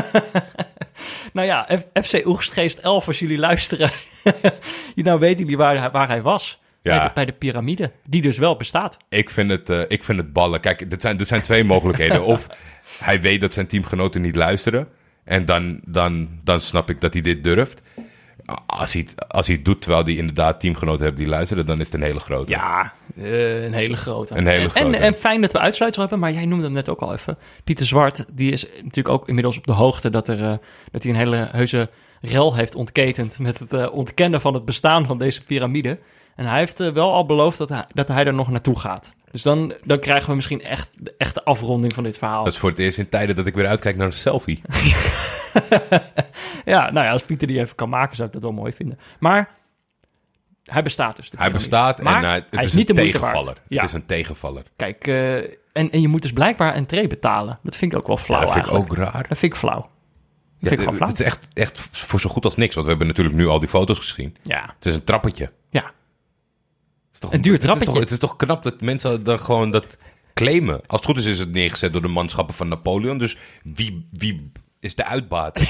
Nou 1.32 1.46
ja, 1.46 1.68
F- 1.78 2.06
FC 2.06 2.26
Oegstgeest 2.26 2.78
11, 2.78 3.06
als 3.06 3.18
jullie 3.18 3.38
luisteren. 3.38 3.90
nou 4.94 5.18
weten 5.18 5.38
jullie 5.38 5.56
waar, 5.56 5.90
waar 5.90 6.08
hij 6.08 6.22
was. 6.22 6.60
Ja. 6.86 6.98
Bij, 6.98 7.06
de, 7.06 7.14
bij 7.14 7.24
de 7.24 7.32
piramide, 7.32 7.92
die 8.04 8.22
dus 8.22 8.38
wel 8.38 8.56
bestaat. 8.56 8.96
Ik 9.08 9.30
vind 9.30 9.50
het, 9.50 9.70
eh, 9.70 9.80
ik 9.88 10.02
vind 10.04 10.18
het 10.18 10.32
ballen. 10.32 10.60
Kijk, 10.60 10.90
dit 10.90 11.00
zijn, 11.00 11.18
er 11.18 11.26
zijn 11.26 11.42
twee 11.42 11.64
mogelijkheden. 11.74 12.24
Of 12.24 12.46
hij 12.98 13.20
weet 13.20 13.40
dat 13.40 13.52
zijn 13.52 13.66
teamgenoten 13.66 14.22
niet 14.22 14.36
luisteren. 14.36 14.88
En 15.24 15.44
dan, 15.44 15.80
dan, 15.86 16.28
dan 16.44 16.60
snap 16.60 16.90
ik 16.90 17.00
dat 17.00 17.12
hij 17.12 17.22
dit 17.22 17.44
durft. 17.44 17.82
Als 18.66 18.92
hij, 18.92 19.02
het, 19.08 19.28
als 19.28 19.46
hij 19.46 19.56
het 19.56 19.64
doet 19.64 19.80
terwijl 19.82 20.04
hij 20.04 20.14
inderdaad 20.14 20.60
teamgenoten 20.60 21.04
heeft 21.04 21.16
die 21.16 21.26
luisteren, 21.26 21.66
dan 21.66 21.80
is 21.80 21.86
het 21.86 21.94
een 21.94 22.02
hele 22.02 22.20
grote. 22.20 22.52
Ja, 22.52 22.92
eh, 23.16 23.64
een 23.64 23.72
hele 23.72 23.96
grote. 23.96 24.36
Een 24.36 24.46
hele 24.46 24.62
En- 24.64 24.70
grote. 24.70 24.96
En, 24.96 25.02
en 25.02 25.14
fijn 25.14 25.40
dat 25.40 25.52
we 25.52 25.58
uitsluitsel 25.58 26.00
hebben, 26.02 26.20
maar 26.20 26.32
jij 26.32 26.46
noemde 26.46 26.64
hem 26.64 26.72
net 26.72 26.88
ook 26.88 27.00
al 27.00 27.12
even. 27.12 27.38
Pieter 27.64 27.86
Zwart, 27.86 28.24
die 28.32 28.52
is 28.52 28.66
natuurlijk 28.82 29.08
ook 29.08 29.28
inmiddels 29.28 29.56
op 29.56 29.66
de 29.66 29.72
hoogte 29.72 30.10
dat, 30.10 30.28
er, 30.28 30.42
eh, 30.42 30.54
dat 30.90 31.02
hij 31.02 31.12
een 31.12 31.18
hele 31.18 31.48
heuse 31.52 31.88
rel 32.20 32.54
heeft 32.54 32.74
ontketend 32.74 33.38
met 33.38 33.58
het 33.58 33.90
ontkennen 33.90 34.40
van 34.40 34.54
het 34.54 34.64
bestaan 34.64 35.06
van 35.06 35.18
deze 35.18 35.44
piramide. 35.44 35.98
En 36.36 36.46
hij 36.46 36.58
heeft 36.58 36.80
eh, 36.80 36.88
wel 36.92 37.12
al 37.12 37.26
beloofd 37.26 37.58
dat 37.58 37.68
hij, 37.68 37.84
dat 37.92 38.08
hij 38.08 38.24
er 38.24 38.34
nog 38.34 38.48
naartoe 38.50 38.78
gaat. 38.78 39.14
Dus 39.30 39.42
dan, 39.42 39.74
dan 39.84 39.98
krijgen 40.00 40.28
we 40.28 40.34
misschien 40.34 40.62
echt 40.62 40.90
de 40.98 41.14
echte 41.18 41.44
afronding 41.44 41.94
van 41.94 42.04
dit 42.04 42.18
verhaal. 42.18 42.44
Dat 42.44 42.52
is 42.52 42.58
voor 42.58 42.70
het 42.70 42.78
eerst 42.78 42.98
in 42.98 43.08
tijden 43.08 43.36
dat 43.36 43.46
ik 43.46 43.54
weer 43.54 43.66
uitkijk 43.66 43.96
naar 43.96 44.06
een 44.06 44.12
selfie. 44.12 44.62
Ja, 46.64 46.90
nou 46.90 47.06
ja, 47.06 47.12
als 47.12 47.22
Pieter 47.22 47.46
die 47.46 47.58
even 47.60 47.74
kan 47.74 47.88
maken, 47.88 48.16
zou 48.16 48.28
ik 48.28 48.34
dat 48.34 48.42
wel 48.42 48.52
mooi 48.52 48.72
vinden. 48.72 48.98
Maar 49.18 49.48
hij 50.64 50.82
bestaat 50.82 51.16
dus. 51.16 51.32
Hij 51.36 51.50
bestaat 51.50 52.02
Maar 52.02 52.16
en 52.16 52.24
hij- 52.24 52.34
het 52.34 52.44
hij 52.50 52.62
is, 52.64 52.68
is 52.70 52.74
niet 52.76 52.90
een 52.90 52.96
tegenvaller. 52.96 53.56
Ja. 53.68 53.76
Het 53.80 53.88
is 53.88 53.92
een 53.92 54.06
tegenvaller. 54.06 54.62
Kijk, 54.76 55.06
eh, 55.06 55.36
en, 55.72 55.90
en 55.90 56.00
je 56.00 56.08
moet 56.08 56.22
dus 56.22 56.32
blijkbaar 56.32 56.76
een 56.76 56.86
tree 56.86 57.06
betalen. 57.06 57.58
Dat 57.62 57.76
vind 57.76 57.92
ik 57.92 57.98
ook 57.98 58.06
wel 58.06 58.16
flauw 58.16 58.38
Ja, 58.38 58.44
dat 58.44 58.52
vind 58.54 58.66
ik 58.66 58.72
eigenlijk. 58.72 59.00
ook 59.02 59.12
raar. 59.12 59.28
Dat 59.28 59.38
vind 59.38 59.52
ik 59.52 59.58
flauw. 59.58 59.80
Dat 59.80 59.90
Ja, 60.58 60.68
vind 60.68 60.80
ik 60.80 60.94
flauw. 60.94 61.08
het 61.08 61.20
is 61.20 61.26
echt, 61.26 61.48
echt 61.52 61.88
voor 61.90 62.20
zo 62.20 62.28
goed 62.30 62.44
als 62.44 62.56
niks. 62.56 62.74
Want 62.74 62.86
we 62.86 62.92
hebben 62.92 63.08
natuurlijk 63.08 63.36
nu 63.36 63.46
al 63.46 63.58
die 63.60 63.68
foto's 63.68 63.98
gezien. 63.98 64.36
Ja, 64.42 64.74
Het 64.76 64.86
is 64.86 64.94
een 64.94 65.04
trappetje. 65.04 65.50
Is 67.16 67.22
toch 67.22 67.32
Een 67.32 67.40
duur 67.40 67.52
het 67.52 67.62
is 67.64 67.78
toch- 67.84 67.98
Het 67.98 68.10
is 68.10 68.18
toch 68.18 68.36
knap 68.36 68.62
dat 68.62 68.80
mensen 68.80 69.22
dan 69.22 69.38
gewoon 69.40 69.70
dat 69.70 69.96
claimen. 70.34 70.80
Als 70.86 71.00
het 71.00 71.04
goed 71.10 71.18
is, 71.18 71.24
is 71.26 71.38
het 71.38 71.52
neergezet 71.52 71.92
door 71.92 72.02
de 72.02 72.08
manschappen 72.08 72.54
van 72.54 72.68
Napoleon. 72.68 73.18
Dus 73.18 73.36
wie, 73.62 74.08
wie 74.12 74.52
is 74.80 74.94
de 74.94 75.04
uitbaat? 75.04 75.54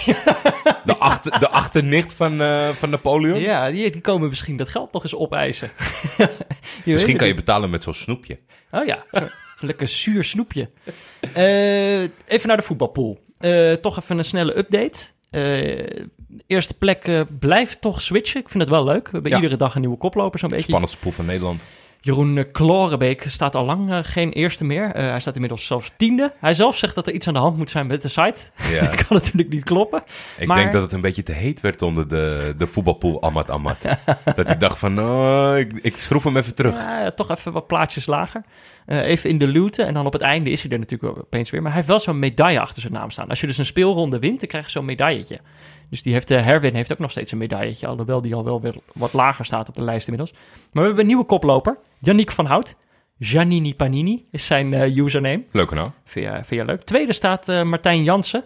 De, 0.84 0.96
achter, 0.96 1.38
de 1.40 1.48
achternicht 1.48 2.12
van, 2.12 2.40
eh, 2.40 2.68
van 2.68 2.90
Napoleon? 2.90 3.40
Ja, 3.40 3.70
die, 3.70 3.90
die 3.90 4.00
komen 4.00 4.28
misschien 4.28 4.56
dat 4.56 4.68
geld 4.68 4.92
nog 4.92 5.02
eens 5.02 5.14
opeisen. 5.14 5.70
Misschien 6.84 7.16
kan 7.16 7.26
je 7.26 7.34
betalen 7.34 7.70
met 7.70 7.82
zo'n 7.82 7.94
snoepje. 7.94 8.38
Oh 8.70 8.86
ja, 8.86 9.04
lekker 9.60 9.88
zuur 9.88 10.24
snoepje. 10.24 10.70
Eh, 11.34 12.00
even 12.02 12.48
naar 12.48 12.56
de 12.56 12.62
voetbalpool. 12.62 13.18
Eh, 13.38 13.72
toch 13.72 13.98
even 13.98 14.18
een 14.18 14.24
snelle 14.24 14.58
update. 14.58 15.04
Eerste 16.46 16.74
plek 16.74 17.04
eh, 17.04 17.20
blijft 17.38 17.80
toch 17.80 18.00
switchen. 18.02 18.40
Ik 18.40 18.48
vind 18.48 18.62
het 18.62 18.72
wel 18.72 18.84
leuk. 18.84 19.04
We 19.04 19.10
hebben 19.12 19.30
Ja. 19.30 19.36
iedere 19.36 19.56
dag 19.56 19.74
een 19.74 19.80
nieuwe 19.80 19.96
koploper 19.96 20.38
zo'n 20.38 20.48
beetje. 20.48 20.64
Spannendste 20.64 20.98
pool 20.98 21.12
van 21.12 21.24
Nederland. 21.26 21.66
Jeroen 22.00 22.38
eh, 22.38 22.44
Klorenbeek 22.52 23.24
staat 23.28 23.54
al 23.54 23.64
lang 23.64 23.90
eh, 23.90 23.98
geen 24.02 24.32
eerste 24.32 24.64
meer. 24.64 24.88
Hij 24.88 25.20
staat 25.20 25.34
inmiddels 25.34 25.66
zelfs 25.66 25.92
tiende. 25.96 26.32
Hij 26.40 26.54
zelf 26.54 26.76
zegt 26.76 26.94
dat 26.94 27.06
er 27.06 27.12
iets 27.12 27.28
aan 27.28 27.34
de 27.34 27.40
hand 27.40 27.56
moet 27.56 27.70
zijn 27.70 27.86
met 27.86 28.02
de 28.02 28.08
site. 28.08 28.34
Ja. 28.70 28.80
dat 28.90 28.94
kan 28.94 29.16
natuurlijk 29.16 29.48
niet 29.48 29.64
kloppen. 29.64 30.02
Ik 30.38 30.46
Maar- 30.46 30.56
denk 30.56 30.72
dat 30.72 30.82
het 30.82 30.92
een 30.92 31.00
beetje 31.00 31.22
te 31.22 31.32
heet 31.32 31.60
werd 31.60 31.82
onder 31.82 32.08
de, 32.08 32.54
de 32.58 32.66
voetbalpool 32.66 33.22
Amat 33.22 33.50
Amat. 33.50 33.76
dat 34.36 34.50
ik 34.50 34.60
dacht 34.60 34.78
van, 34.78 35.00
oh, 35.00 35.58
ik, 35.58 35.72
ik 35.82 35.96
schroef 35.96 36.24
hem 36.24 36.36
even 36.36 36.54
terug. 36.54 36.74
Ja, 36.74 37.10
toch 37.10 37.30
even 37.30 37.52
wat 37.52 37.66
plaatjes 37.66 38.06
lager. 38.06 38.42
Even 38.86 39.30
in 39.30 39.38
de 39.38 39.46
luwte. 39.46 39.82
En 39.82 39.94
dan 39.94 40.06
op 40.06 40.12
het 40.12 40.22
einde 40.22 40.50
is 40.50 40.62
hij 40.62 40.70
er 40.70 40.78
natuurlijk 40.78 41.18
opeens 41.18 41.50
weer. 41.50 41.60
Maar 41.62 41.70
hij 41.70 41.80
heeft 41.80 41.92
wel 41.92 42.00
zo'n 42.00 42.18
medaille 42.18 42.60
achter 42.60 42.80
zijn 42.82 42.92
naam 42.92 43.10
staan. 43.10 43.28
Als 43.28 43.40
je 43.40 43.46
dus 43.46 43.58
een 43.58 43.66
speelronde 43.66 44.18
wint, 44.18 44.40
dan 44.40 44.48
krijg 44.48 44.64
je 44.64 44.70
zo'n 44.70 44.84
medailletje. 44.84 45.40
Dus 45.90 46.02
die 46.02 46.12
heeft, 46.12 46.30
eh, 46.30 46.44
Herwin 46.44 46.74
heeft 46.74 46.92
ook 46.92 46.98
nog 46.98 47.10
steeds 47.10 47.32
een 47.32 47.38
medailletje. 47.38 47.86
Alhoewel 47.86 48.20
die 48.20 48.34
al 48.34 48.44
wel 48.44 48.60
weer 48.60 48.74
wat 48.94 49.12
lager 49.12 49.44
staat 49.44 49.68
op 49.68 49.74
de 49.74 49.82
lijst 49.82 50.08
inmiddels. 50.08 50.36
Maar 50.38 50.70
we 50.72 50.80
hebben 50.80 51.00
een 51.00 51.06
nieuwe 51.06 51.24
koploper. 51.24 51.78
Yannick 51.98 52.30
van 52.30 52.46
Hout. 52.46 52.76
Giannini 53.18 53.74
Panini 53.74 54.26
is 54.30 54.46
zijn 54.46 54.74
eh, 54.74 54.96
username. 54.96 55.44
Leuk 55.52 55.70
nou. 55.70 55.90
Vind 56.04 56.26
je, 56.26 56.32
vind 56.32 56.60
je 56.60 56.64
leuk. 56.64 56.82
Tweede 56.82 57.12
staat 57.12 57.48
eh, 57.48 57.62
Martijn 57.62 58.02
Jansen. 58.02 58.40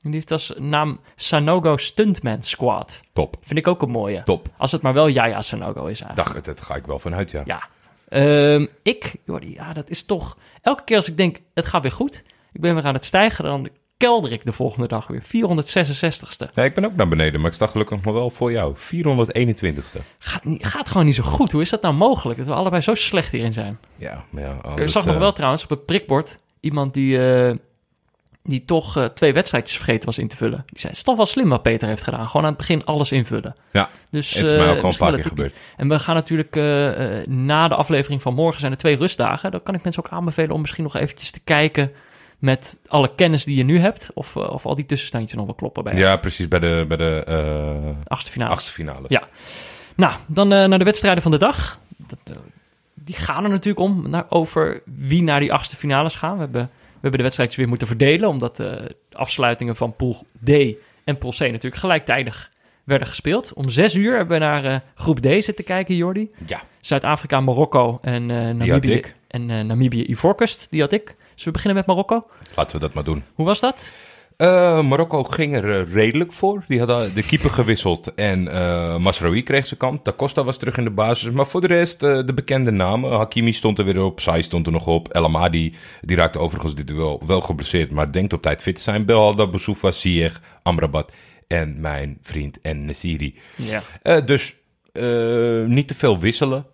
En 0.00 0.10
die 0.10 0.12
heeft 0.14 0.30
als 0.30 0.52
naam 0.58 1.00
Sanogo 1.16 1.76
Stuntman 1.76 2.42
Squad. 2.42 3.00
Top, 3.12 3.36
Vind 3.42 3.58
ik 3.58 3.66
ook 3.68 3.82
een 3.82 3.90
mooie. 3.90 4.22
top. 4.22 4.48
Als 4.56 4.72
het 4.72 4.82
maar 4.82 4.92
wel 4.92 5.08
Jaya 5.08 5.42
Sanogo 5.42 5.86
is 5.86 6.00
eigenlijk. 6.00 6.34
Dag, 6.34 6.42
dat 6.54 6.60
ga 6.60 6.74
ik 6.74 6.86
wel 6.86 6.98
vanuit, 6.98 7.30
ja. 7.30 7.42
Ja. 7.44 7.62
Ehm, 8.08 8.66
ik, 8.82 9.14
Jordi, 9.24 9.52
ja, 9.52 9.72
dat 9.72 9.90
is 9.90 10.04
toch... 10.04 10.36
Elke 10.62 10.84
keer 10.84 10.96
als 10.96 11.08
ik 11.08 11.16
denk, 11.16 11.40
het 11.54 11.64
gaat 11.64 11.82
weer 11.82 11.90
goed. 11.90 12.22
Ik 12.52 12.60
ben 12.60 12.74
weer 12.74 12.84
aan 12.84 12.94
het 12.94 13.04
stijgen, 13.04 13.44
dan 13.44 13.68
kelder 13.96 14.32
ik 14.32 14.44
de 14.44 14.52
volgende 14.52 14.88
dag 14.88 15.06
weer. 15.06 15.22
466ste. 15.22 16.52
Ja, 16.52 16.62
ik 16.62 16.74
ben 16.74 16.84
ook 16.84 16.96
naar 16.96 17.08
beneden, 17.08 17.40
maar 17.40 17.48
ik 17.48 17.56
sta 17.56 17.66
gelukkig 17.66 18.02
nog 18.02 18.14
wel 18.14 18.30
voor 18.30 18.52
jou. 18.52 18.74
421ste. 18.76 20.00
Gaat, 20.18 20.44
niet, 20.44 20.66
gaat 20.66 20.88
gewoon 20.88 21.06
niet 21.06 21.14
zo 21.14 21.22
goed. 21.22 21.52
Hoe 21.52 21.60
is 21.62 21.70
dat 21.70 21.82
nou 21.82 21.94
mogelijk? 21.94 22.38
Dat 22.38 22.46
we 22.46 22.54
allebei 22.54 22.82
zo 22.82 22.94
slecht 22.94 23.32
hierin 23.32 23.52
zijn. 23.52 23.78
Ja, 23.96 24.24
maar 24.30 24.42
ja. 24.42 24.76
ik 24.76 24.88
zag 24.88 25.04
nog 25.04 25.14
eh, 25.14 25.20
wel 25.20 25.32
trouwens 25.32 25.62
op 25.62 25.70
het 25.70 25.86
prikbord 25.86 26.38
iemand 26.60 26.94
die, 26.94 27.28
eh, 27.28 27.56
die 28.42 28.64
toch 28.64 28.96
eh, 28.96 29.04
twee 29.04 29.32
wedstrijdjes 29.32 29.76
vergeten 29.76 30.06
was 30.06 30.18
in 30.18 30.28
te 30.28 30.36
vullen. 30.36 30.62
Die 30.66 30.78
zei, 30.78 30.88
het 30.88 30.96
is 30.96 31.02
toch 31.02 31.16
wel 31.16 31.26
slim 31.26 31.48
wat 31.48 31.62
Peter 31.62 31.88
heeft 31.88 32.02
gedaan. 32.02 32.26
Gewoon 32.26 32.42
aan 32.42 32.48
het 32.48 32.58
begin 32.58 32.84
alles 32.84 33.12
invullen. 33.12 33.54
Ja, 33.72 33.90
Dus, 34.10 34.34
het 34.34 34.50
is 34.50 34.56
mij 34.56 34.76
ook 34.76 34.82
al 34.82 34.90
een 34.90 34.96
paar 34.96 35.14
keer 35.14 35.24
gebeurd. 35.24 35.56
En 35.76 35.88
we 35.88 35.98
gaan 35.98 36.14
natuurlijk 36.14 36.54
na 37.28 37.68
de 37.68 37.74
aflevering 37.74 38.22
van 38.22 38.34
morgen 38.34 38.60
zijn 38.60 38.72
er 38.72 38.78
twee 38.78 38.96
rustdagen. 38.96 39.50
Dan 39.50 39.62
kan 39.62 39.74
ik 39.74 39.82
mensen 39.82 40.04
ook 40.04 40.12
aanbevelen 40.12 40.50
om 40.50 40.60
misschien 40.60 40.84
nog 40.84 40.96
eventjes 40.96 41.30
te 41.30 41.40
kijken 41.44 41.92
met 42.44 42.80
alle 42.86 43.14
kennis 43.14 43.44
die 43.44 43.56
je 43.56 43.64
nu 43.64 43.78
hebt. 43.78 44.10
Of, 44.14 44.36
eh, 44.36 44.50
of 44.50 44.66
al 44.66 44.74
die 44.74 44.86
tussenstandjes 44.86 45.34
nog 45.34 45.46
wel 45.46 45.54
kloppen 45.54 45.84
bij 45.84 45.94
Ja, 45.94 46.16
precies, 46.16 46.48
bij 46.48 46.58
de, 46.58 46.84
bij 46.88 46.96
de 46.96 47.22
eh 47.26 48.06
achtste 48.06 48.30
finale. 48.30 48.50
achtste 48.50 48.72
finale. 48.72 49.04
Ja. 49.08 49.28
Nou, 49.94 50.14
dan 50.26 50.52
eh, 50.52 50.64
naar 50.64 50.78
de 50.78 50.84
wedstrijden 50.84 51.22
van 51.22 51.30
de 51.30 51.38
dag. 51.38 51.78
Dat, 51.96 52.18
die 52.94 53.14
gaan 53.14 53.44
er 53.44 53.50
natuurlijk 53.50 53.84
om 53.84 54.10
naar, 54.10 54.26
over 54.28 54.82
wie 54.84 55.22
naar 55.22 55.40
die 55.40 55.52
achtste 55.52 55.76
finales 55.76 56.14
gaan. 56.14 56.34
We 56.34 56.40
hebben, 56.40 56.62
we 56.70 57.00
hebben 57.00 57.18
de 57.18 57.22
wedstrijdjes 57.22 57.58
weer 57.58 57.68
moeten 57.68 57.86
verdelen, 57.86 58.28
omdat 58.28 58.56
de 58.56 58.96
afsluitingen 59.12 59.76
van 59.76 59.96
Pool 59.96 60.26
D 60.44 60.50
en 61.04 61.18
Pool 61.18 61.30
C 61.30 61.38
natuurlijk 61.38 61.76
gelijktijdig 61.76 62.50
werden 62.84 63.08
gespeeld. 63.08 63.52
Om 63.52 63.68
zes 63.70 63.94
uur 63.94 64.16
hebben 64.16 64.38
we 64.38 64.44
naar 64.44 64.82
groep 64.94 65.20
D 65.20 65.44
zitten 65.44 65.64
kijken, 65.64 65.96
Jordi. 65.96 66.30
Ja. 66.46 66.62
Zuid-Afrika, 66.80 67.40
Marokko 67.40 67.98
en 68.02 68.26
Namibië. 68.26 69.02
En 69.34 69.50
eh, 69.50 69.60
Namibië, 69.60 70.04
Ivoorkust, 70.10 70.66
die 70.70 70.80
had 70.80 70.92
ik. 70.92 71.16
Zullen 71.34 71.44
we 71.44 71.50
beginnen 71.50 71.74
met 71.76 71.86
Marokko? 71.86 72.26
Laten 72.56 72.76
we 72.76 72.82
dat 72.82 72.94
maar 72.94 73.04
doen. 73.04 73.24
Hoe 73.34 73.46
was 73.46 73.60
dat? 73.60 73.90
Eh, 74.36 74.82
Marokko 74.82 75.22
ging 75.22 75.54
er 75.54 75.80
eh, 75.80 75.92
redelijk 75.92 76.32
voor. 76.32 76.64
Die 76.68 76.78
hadden 76.78 77.14
de 77.14 77.22
keeper 77.22 77.50
gewisseld 77.50 78.14
en 78.14 78.48
eh 78.48 78.98
Masraoui 78.98 79.42
kreeg 79.42 79.66
zijn 79.66 79.80
kant. 79.80 80.04
Da 80.04 80.12
Costa 80.12 80.44
was 80.44 80.56
terug 80.56 80.76
in 80.76 80.84
de 80.84 80.90
basis. 80.90 81.30
Maar 81.30 81.46
voor 81.46 81.60
de 81.60 81.66
rest, 81.66 82.00
de 82.00 82.32
bekende 82.34 82.70
namen. 82.70 83.12
Hakimi 83.12 83.52
stond 83.52 83.78
er 83.78 83.84
weer 83.84 84.02
op, 84.02 84.20
Sai 84.20 84.42
stond 84.42 84.66
er 84.66 84.72
nog 84.72 84.86
op. 84.86 85.08
El 85.08 85.24
Amadi, 85.24 85.74
die 86.00 86.16
raakte 86.16 86.38
overigens 86.38 86.74
dit 86.74 86.92
wel, 86.92 87.22
wel 87.26 87.40
geblesseerd, 87.40 87.90
maar 87.90 88.12
denkt 88.12 88.32
op 88.32 88.42
tijd 88.42 88.62
fit 88.62 88.76
te 88.76 88.82
zijn. 88.82 89.04
Belhalda, 89.04 89.46
Boussoufa, 89.46 89.90
Ziyech, 89.90 90.40
Amrabat 90.62 91.12
en 91.48 91.80
mijn 91.80 92.18
vriend 92.22 92.60
en 92.60 92.84
Nesiri. 92.84 93.38
Ja. 93.56 94.20
Dus 94.20 94.56
niet 95.66 95.88
te 95.88 95.94
veel 95.94 96.18
wisselen. 96.18 96.66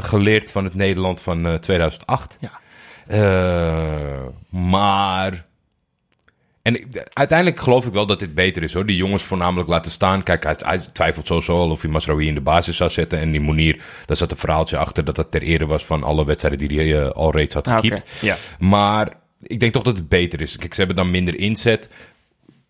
Geleerd 0.00 0.52
van 0.52 0.64
het 0.64 0.74
Nederland 0.74 1.20
van 1.20 1.46
eh, 1.46 1.54
2008. 1.54 2.36
Ja. 2.40 2.60
Eh, 3.10 4.22
maar. 4.48 5.48
En 6.62 6.78
uiteindelijk 7.12 7.60
geloof 7.60 7.86
ik 7.86 7.92
wel 7.92 8.06
dat 8.06 8.18
dit 8.18 8.34
beter 8.34 8.62
is 8.62 8.72
hoor. 8.74 8.86
Die 8.86 8.96
jongens 8.96 9.22
voornamelijk 9.22 9.68
laten 9.68 9.90
staan. 9.90 10.22
Kijk, 10.22 10.42
hij, 10.42 10.54
hij 10.58 10.78
twijfelt 10.92 11.26
sowieso 11.26 11.56
al 11.56 11.70
of 11.70 11.82
hij 11.82 11.90
Masraoui 11.90 12.26
in 12.26 12.34
de 12.34 12.40
basis 12.40 12.76
zou 12.76 12.90
zetten. 12.90 13.18
En 13.18 13.30
die 13.30 13.40
Monier, 13.40 13.82
daar 14.06 14.16
zat 14.16 14.30
een 14.30 14.36
verhaaltje 14.36 14.76
achter 14.76 15.04
dat 15.04 15.14
dat 15.16 15.30
ter 15.30 15.42
ere 15.42 15.66
was 15.66 15.84
van 15.84 16.02
alle 16.02 16.24
wedstrijden 16.24 16.68
die 16.68 16.78
hij 16.78 17.00
eh, 17.02 17.10
al 17.10 17.30
reeds 17.30 17.54
had 17.54 17.68
Ah, 17.68 17.74
gekiept. 17.74 18.08
Ja. 18.20 18.36
Maar 18.58 19.12
ik 19.42 19.60
denk 19.60 19.72
toch 19.72 19.82
dat 19.82 19.96
het 19.96 20.08
beter 20.08 20.40
is. 20.40 20.56
Kijk, 20.56 20.74
ze 20.74 20.78
hebben 20.78 20.96
dan 20.98 21.10
minder 21.10 21.38
inzet. 21.38 21.88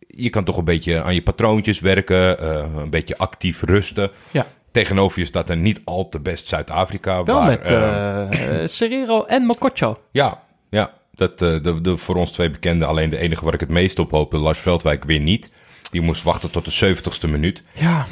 Je 0.06 0.30
kan 0.30 0.44
toch 0.44 0.56
een 0.56 0.64
beetje 0.64 1.02
aan 1.02 1.14
je 1.14 1.22
patroontjes 1.22 1.80
werken. 1.80 2.38
eh, 2.38 2.66
een 2.76 2.90
beetje 2.90 3.18
actief 3.18 3.62
rusten. 3.62 4.10
Ja. 4.30 4.46
Tegenover 4.70 5.18
je 5.18 5.24
staat 5.24 5.48
er 5.48 5.56
niet 5.56 5.80
al 5.84 6.08
te 6.08 6.20
best 6.20 6.48
Zuid-Afrika. 6.48 7.24
Wel 7.24 7.36
waar, 7.36 7.46
met 7.46 8.70
Serrero 8.70 9.24
en 9.24 9.42
Mokocho. 9.42 9.98
ja, 10.12 10.42
ja. 10.70 10.98
Dat, 11.14 11.38
de, 11.38 11.80
de, 11.80 11.96
voor 11.96 12.16
ons 12.16 12.30
twee 12.30 12.50
bekenden. 12.50 12.88
Alleen 12.88 13.10
de 13.10 13.16
enige 13.18 13.44
waar 13.44 13.54
ik 13.54 13.60
het 13.60 13.68
meest 13.68 13.98
op 13.98 14.10
hoop, 14.10 14.32
Lars 14.32 14.58
Veldwijk, 14.58 15.04
weer 15.04 15.20
niet. 15.20 15.52
Die 15.90 16.00
moest 16.00 16.22
wachten 16.22 16.50
tot 16.50 16.64
de 16.78 16.96
70ste 16.96 17.30
minuut. 17.30 17.62
Ja, 17.74 18.06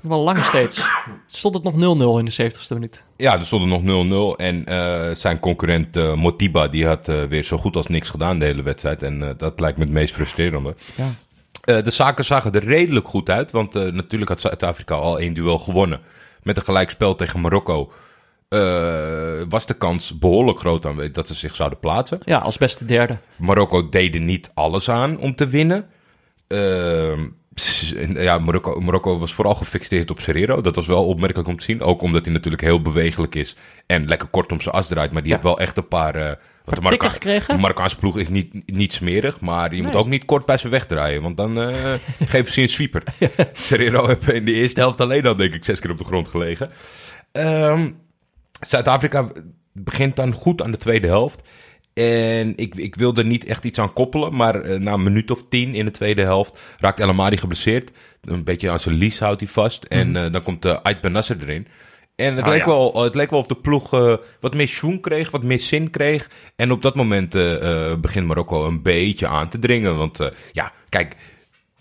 Wel 0.00 0.18
lang 0.20 0.44
steeds. 0.44 0.88
Stond 1.26 1.54
het 1.54 1.64
nog 1.64 1.74
0-0 1.74 1.78
in 2.18 2.24
de 2.24 2.50
70ste 2.52 2.68
minuut. 2.72 3.04
Ja, 3.16 3.34
er 3.34 3.42
stond 3.42 3.62
er 3.62 3.82
nog 3.82 4.34
0-0. 4.34 4.36
En 4.36 4.64
zijn 5.16 5.38
concurrent 5.38 6.16
Motiba, 6.16 6.68
die 6.68 6.86
had 6.86 7.06
weer 7.06 7.42
zo 7.42 7.56
goed 7.56 7.76
als 7.76 7.86
niks 7.86 8.10
gedaan 8.10 8.38
de 8.38 8.44
hele 8.44 8.62
wedstrijd. 8.62 9.02
En 9.02 9.34
dat 9.36 9.60
lijkt 9.60 9.78
me 9.78 9.84
het 9.84 9.92
meest 9.92 10.14
frustrerende. 10.14 10.74
Ja. 10.94 11.08
Eh, 11.60 11.82
de 11.82 11.90
zaken 11.90 12.24
zagen 12.24 12.52
er 12.52 12.64
redelijk 12.64 13.08
goed 13.08 13.30
uit. 13.30 13.50
Want 13.50 13.74
eh, 13.76 13.92
natuurlijk 13.92 14.30
had 14.30 14.40
Zuid-Afrika 14.40 14.94
al 14.94 15.18
één 15.18 15.34
duel 15.34 15.58
gewonnen. 15.58 16.00
Met 16.42 16.56
een 16.56 16.62
gelijkspel 16.64 17.14
tegen 17.14 17.40
Marokko. 17.40 17.92
eh, 18.48 19.42
was 19.48 19.66
de 19.66 19.74
kans 19.74 20.18
behoorlijk 20.18 20.58
groot 20.58 20.86
aan 20.86 21.08
dat 21.12 21.26
ze 21.26 21.34
zich 21.34 21.54
zouden 21.54 21.78
plaatsen. 21.78 22.18
ja, 22.24 22.38
als 22.38 22.58
beste 22.58 22.84
derde. 22.84 23.18
Marokko 23.36 23.88
deed 23.88 24.14
er 24.14 24.20
niet 24.20 24.50
alles 24.54 24.88
aan 24.90 25.18
om 25.18 25.34
te 25.34 25.46
winnen. 25.46 25.86
Ehm, 26.48 27.28
ja, 28.14 28.38
Marokko, 28.38 28.80
Marokko 28.80 29.18
was 29.18 29.34
vooral 29.34 29.54
gefixeerd 29.54 30.10
op 30.10 30.20
Serrero. 30.20 30.60
Dat 30.60 30.76
was 30.76 30.86
wel 30.86 31.06
opmerkelijk 31.06 31.48
om 31.48 31.56
te 31.56 31.64
zien. 31.64 31.82
Ook 31.82 32.02
omdat 32.02 32.24
hij 32.24 32.34
natuurlijk 32.34 32.62
heel 32.62 32.80
bewegelijk 32.82 33.34
is. 33.34 33.56
En 33.86 34.06
lekker 34.08 34.28
kort 34.28 34.52
om 34.52 34.60
zijn 34.60 34.74
as 34.74 34.86
draait. 34.88 35.12
Maar 35.12 35.22
die 35.22 35.30
Ja. 35.30 35.36
heeft 35.36 35.48
wel 35.48 35.58
echt 35.60 35.76
een 35.76 35.88
paar... 35.88 36.38
wat 36.64 36.74
de 36.74 36.80
Marokka- 36.80 37.08
gekregen? 37.08 37.54
De 37.54 37.60
Marokkaanse 37.60 37.98
ploeg 37.98 38.18
is 38.18 38.28
niet, 38.28 38.72
niet 38.72 38.92
smerig. 38.92 39.40
Maar 39.40 39.74
je 39.74 39.82
moet 39.82 39.94
ook 39.94 40.06
niet 40.06 40.24
kort 40.24 40.46
bij 40.46 40.58
ze 40.58 40.68
wegdraaien. 40.68 41.22
Want 41.22 41.36
dan 41.36 41.60
eh 41.60 41.94
geven 42.32 42.52
ze 42.52 42.60
je 42.60 42.66
een 42.66 42.72
sweeper. 42.72 43.02
Serrero 43.52 44.06
heeft 44.06 44.32
in 44.32 44.44
de 44.44 44.52
eerste 44.52 44.80
helft 44.80 45.00
alleen 45.00 45.26
al 45.26 45.36
denk 45.36 45.54
ik 45.54 45.64
zes 45.64 45.80
keer 45.80 45.90
op 45.90 45.98
de 45.98 46.04
grond 46.04 46.28
gelegen. 46.28 46.70
Ehm, 47.32 47.90
Zuid-Afrika 48.60 49.28
begint 49.72 50.16
dan 50.16 50.32
goed 50.32 50.62
aan 50.62 50.70
de 50.70 50.76
tweede 50.76 51.06
helft. 51.06 51.42
En 51.94 52.56
ik, 52.56 52.74
ik 52.74 52.94
wil 52.94 53.14
er 53.14 53.24
niet 53.24 53.44
echt 53.44 53.64
iets 53.64 53.78
aan 53.78 53.92
koppelen. 53.92 54.34
Maar 54.36 54.60
eh, 54.60 54.78
na 54.78 54.92
een 54.92 55.02
minuut 55.02 55.30
of 55.30 55.48
tien 55.48 55.74
in 55.74 55.84
de 55.84 55.90
tweede 55.90 56.22
helft 56.22 56.58
raakt 56.78 57.00
El 57.00 57.08
Amadi 57.08 57.36
geblesseerd. 57.36 57.90
Een 58.20 58.44
beetje 58.44 58.70
aan 58.70 58.80
zijn 58.80 58.94
lies 58.94 59.18
houdt 59.18 59.40
hij 59.40 59.50
vast. 59.50 59.84
En 59.84 60.16
eh, 60.16 60.32
dan 60.32 60.42
komt 60.42 60.64
uh, 60.66 60.76
Ait 60.82 61.00
Ben 61.00 61.12
Nasser 61.12 61.36
erin. 61.40 61.66
En 62.16 62.36
het, 62.36 62.44
Ah, 62.44 62.50
leek 62.50 62.60
ja. 62.60 62.66
wel, 62.66 63.02
het 63.02 63.14
leek 63.14 63.30
wel 63.30 63.38
of 63.38 63.46
de 63.46 63.54
ploeg 63.54 63.92
eh, 63.92 64.14
wat 64.40 64.54
meer 64.54 64.68
schoen 64.68 65.00
kreeg, 65.00 65.30
wat 65.30 65.42
meer 65.42 65.60
zin 65.60 65.90
kreeg. 65.90 66.30
En 66.56 66.70
op 66.72 66.82
dat 66.82 66.94
moment 66.94 67.34
eh, 67.34 67.90
eh, 67.90 67.98
begint 68.00 68.26
Marokko 68.26 68.66
een 68.66 68.82
beetje 68.82 69.26
aan 69.26 69.48
te 69.48 69.58
dringen. 69.58 69.96
Want 69.96 70.20
eh, 70.20 70.28
ja, 70.52 70.72
kijk, 70.88 71.16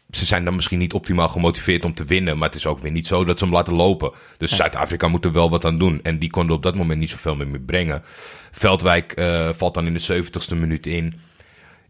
ze 0.10 0.26
zijn 0.26 0.46
dan 0.46 0.56
misschien 0.56 0.80
niet 0.80 0.94
optimaal 0.94 1.30
gemotiveerd 1.30 1.86
om 1.86 1.94
te 1.94 2.06
winnen. 2.06 2.38
Maar 2.38 2.48
het 2.48 2.58
is 2.58 2.66
ook 2.66 2.80
weer 2.80 2.92
niet 2.92 3.08
zo 3.08 3.24
dat 3.24 3.40
ze 3.40 3.46
hem 3.46 3.54
laten 3.54 3.74
lopen. 3.74 4.12
Dus 4.38 4.56
Zuid-Afrika 4.56 5.08
moet 5.08 5.26
er 5.26 5.32
wel 5.32 5.50
wat 5.50 5.66
aan 5.66 5.78
doen. 5.78 6.00
En 6.04 6.20
die 6.20 6.30
konden 6.30 6.56
op 6.56 6.64
dat 6.64 6.76
moment 6.76 7.00
niet 7.00 7.10
zoveel 7.10 7.36
meer 7.36 7.48
mee 7.48 7.60
brengen. 7.62 8.04
Veldwijk 8.52 9.12
eh, 9.12 9.50
valt 9.54 9.74
dan 9.74 9.86
in 9.86 9.94
de 9.94 10.24
70ste 10.24 10.58
minuut 10.58 10.86
in. 10.86 11.14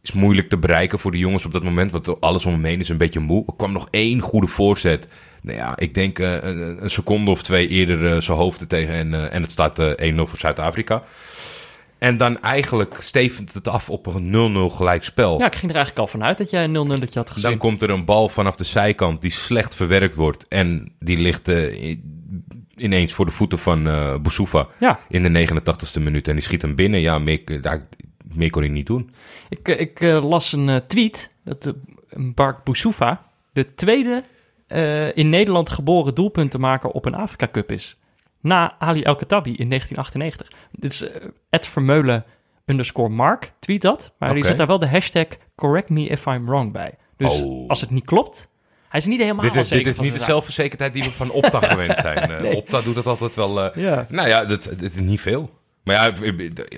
Is 0.02 0.12
moeilijk 0.12 0.50
te 0.50 0.58
bereiken 0.58 1.00
voor 1.00 1.12
de 1.12 1.18
jongens 1.18 1.46
op 1.46 1.52
dat 1.52 1.64
moment. 1.64 1.92
Want 1.92 2.22
alles 2.22 2.46
om 2.46 2.54
hem 2.54 2.64
heen 2.66 2.80
is 2.80 2.90
een 2.90 2.98
beetje 2.98 3.20
moe. 3.20 3.44
Er 3.48 3.54
kwam 3.58 3.72
nog 3.72 3.88
één 3.90 4.20
goede 4.20 4.48
voorzet. 4.48 5.08
Nou 5.44 5.58
ja, 5.58 5.78
ik 5.78 5.94
denk 5.94 6.20
eh, 6.20 6.32
een, 6.32 6.84
een 6.84 6.90
seconde 6.90 7.32
of 7.32 7.44
twee 7.44 7.68
eerder 7.68 8.14
eh, 8.14 8.22
zijn 8.22 8.38
hoofd 8.38 8.70
tegen. 8.70 8.94
En, 8.94 9.14
eh, 9.14 9.34
en 9.34 9.42
het 9.42 9.52
staat 9.52 9.80
eh 9.80 10.12
1-0 10.14 10.16
voor 10.16 10.40
Zuid-Afrika. 10.40 11.04
En 11.98 12.18
dan 12.18 12.42
eigenlijk 12.42 12.98
stevend 13.00 13.54
het 13.54 13.68
af 13.68 13.90
op 13.90 14.06
een 14.06 14.70
0-0 14.72 14.76
gelijkspel. 14.76 15.40
Ja, 15.40 15.46
ik 15.46 15.56
ging 15.56 15.72
er 15.72 15.78
eigenlijk 15.78 16.06
al 16.06 16.12
vanuit 16.12 16.38
dat 16.38 16.50
jij 16.50 16.64
een 16.64 16.88
0-0 16.88 17.00
dat 17.00 17.14
je 17.14 17.20
had 17.20 17.30
gezien. 17.30 17.50
Dan 17.50 17.60
komt 17.60 17.82
er 17.82 17.90
een 17.90 18.06
bal 18.06 18.30
vanaf 18.30 18.56
de 18.56 18.64
zijkant 18.64 19.22
die 19.22 19.32
slecht 19.32 19.76
verwerkt 19.76 20.16
wordt. 20.16 20.48
En 20.48 20.94
die 21.00 21.18
ligt 21.18 21.52
ineens 22.76 23.14
voor 23.14 23.26
de 23.26 23.32
voeten 23.32 23.60
van 23.60 23.84
Boussoufa 24.22 24.68
Ja, 24.80 25.00
in 25.10 25.34
de 25.34 25.48
89ste 25.48 26.02
minuut. 26.02 26.28
En 26.28 26.34
die 26.34 26.44
schiet 26.44 26.62
hem 26.62 26.76
binnen. 26.76 27.00
Ja, 27.00 27.20
meer, 27.20 27.62
daar, 27.62 27.88
meer 28.34 28.50
kon 28.50 28.62
hij 28.62 28.72
niet 28.72 28.88
doen. 28.88 29.12
ik, 29.50 29.68
ik 29.68 30.02
las 30.02 30.52
een 30.52 30.82
tweet 30.88 31.30
dat 31.44 31.74
Bark 32.16 32.64
Boussoufa 32.64 33.26
de 33.54 33.74
tweede 33.74 34.24
eh, 34.74 35.16
in 35.18 35.30
Nederland 35.30 35.70
geboren 35.70 36.16
doelpuntenmaker 36.16 36.90
op 36.90 37.06
een 37.06 37.16
Afrika 37.16 37.48
Cup 37.52 37.72
is. 37.72 37.98
Na 38.42 38.76
Ali 38.80 39.04
El 39.04 39.16
Khattabi 39.16 39.56
in 39.56 39.70
1998. 39.70 40.48
Dit 40.72 40.92
is 40.92 41.02
eh, 41.02 41.28
Ed 41.50 41.68
Vermeulen 41.68 42.24
underscore 42.66 43.10
Mark, 43.10 43.54
tweet 43.60 43.82
dat. 43.82 44.12
Maar 44.20 44.30
die 44.30 44.38
Oké. 44.38 44.48
zet 44.48 44.58
daar 44.58 44.68
wel 44.68 44.80
de 44.80 44.88
hashtag 44.88 45.26
correct 45.56 45.90
me 45.90 46.06
if 46.08 46.26
I'm 46.26 46.46
wrong 46.46 46.72
bij. 46.72 46.94
Dus 47.18 47.42
Oh. 47.42 47.70
als 47.70 47.82
het 47.82 47.90
niet 47.90 48.06
klopt, 48.06 48.50
hij 48.90 49.00
is 49.00 49.06
niet 49.06 49.20
helemaal 49.22 49.42
Dit 49.44 49.56
is, 49.56 49.68
zeker 49.68 49.86
dit 49.86 49.94
is 49.94 50.00
niet 50.00 50.14
de 50.14 50.24
zelfverzekerdheid 50.26 50.94
die 50.94 51.04
we 51.04 51.12
van 51.12 51.32
Opta 51.32 51.60
gewend 51.68 51.98
zijn. 51.98 52.18
Eh, 52.32 52.42
Nee. 52.42 52.56
Opta 52.56 52.82
doet 52.82 52.96
dat 52.96 53.06
altijd 53.08 53.36
wel... 53.36 53.80
Ja. 53.80 54.06
Nou 54.10 54.28
ja, 54.28 54.46
dat, 54.46 54.64
dat 54.64 54.82
is 54.92 54.96
niet 55.00 55.22
veel. 55.22 55.50
Maar 55.84 55.96
ja, 55.96 56.30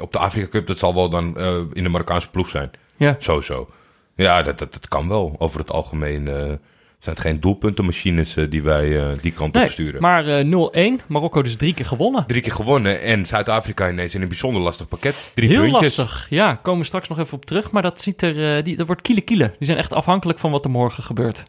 op 0.02 0.12
de 0.12 0.20
Afrika 0.20 0.48
Cup, 0.48 0.68
dat 0.68 0.80
zal 0.80 0.94
wel 0.96 1.10
dan 1.10 1.26
in 1.74 1.84
de 1.84 1.90
Marokkaanse 1.90 2.30
ploeg 2.30 2.50
zijn. 2.50 2.72
Ja. 2.98 3.16
Sowieso. 3.20 3.70
Ja, 4.16 4.42
dat, 4.42 4.60
dat, 4.60 4.74
dat 4.74 4.88
kan 4.88 5.08
wel. 5.08 5.36
Over 5.38 5.60
het 5.60 5.72
algemeen 5.72 6.60
zijn 7.06 7.16
het 7.16 7.26
geen 7.26 7.40
doelpuntenmachines 7.40 8.36
eh, 8.36 8.50
die 8.50 8.64
wij 8.64 9.00
eh, 9.00 9.08
die 9.22 9.32
kant 9.32 9.56
op 9.56 9.68
sturen. 9.68 10.02
maar 10.02 10.28
eh 10.28 11.00
0-1, 11.00 11.06
Marokko 11.08 11.42
dus 11.42 11.56
drie 11.56 11.74
keer 11.74 11.86
gewonnen. 11.86 12.26
Drie 12.28 12.42
keer 12.42 12.52
gewonnen 12.52 13.02
en 13.02 13.26
Zuid-Afrika 13.26 13.90
ineens 13.90 14.16
in 14.16 14.22
een 14.22 14.28
bijzonder 14.28 14.62
lastig 14.62 14.88
pakket. 14.88 15.32
Drie 15.36 15.50
Heel 15.50 15.62
puntjes. 15.62 15.98
lastig. 15.98 16.28
Ja, 16.30 16.56
komen 16.56 16.80
we 16.80 16.86
straks 16.86 17.08
nog 17.08 17.20
even 17.20 17.34
op 17.34 17.46
terug. 17.46 17.72
Maar 17.72 17.82
dat 17.82 18.02
ziet 18.02 18.22
er, 18.22 18.58
eh, 18.58 18.64
die, 18.64 18.76
dat 18.76 18.88
wordt 18.88 19.02
kiele 19.02 19.22
kiele. 19.22 19.48
Die 19.58 19.68
zijn 19.68 19.78
echt 19.78 19.94
afhankelijk 19.94 20.40
van 20.40 20.52
wat 20.52 20.64
er 20.66 20.72
morgen 20.72 21.04
gebeurt. 21.04 21.46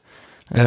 Eh, 0.47 0.65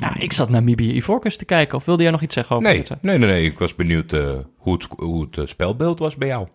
ja, 0.00 0.16
ik 0.18 0.32
zat 0.32 0.48
Namibië 0.48 0.94
Ivoorkust 0.94 1.38
te 1.38 1.44
kijken. 1.44 1.76
Of 1.78 1.84
wilde 1.84 2.02
jij 2.02 2.12
nog 2.12 2.22
iets 2.22 2.34
zeggen 2.34 2.56
over 2.56 2.68
nee, 2.68 2.78
dit? 2.78 3.02
nee, 3.02 3.18
nee, 3.18 3.28
nee. 3.28 3.44
Ik 3.44 3.58
was 3.58 3.74
benieuwd 3.74 4.12
eh, 4.12 4.34
hoe 4.56 4.72
het, 4.72 4.86
hoe 4.96 5.22
het 5.24 5.38
eh, 5.38 5.46
spelbeeld 5.46 5.98
was 5.98 6.16
bij 6.16 6.28
jou. 6.28 6.46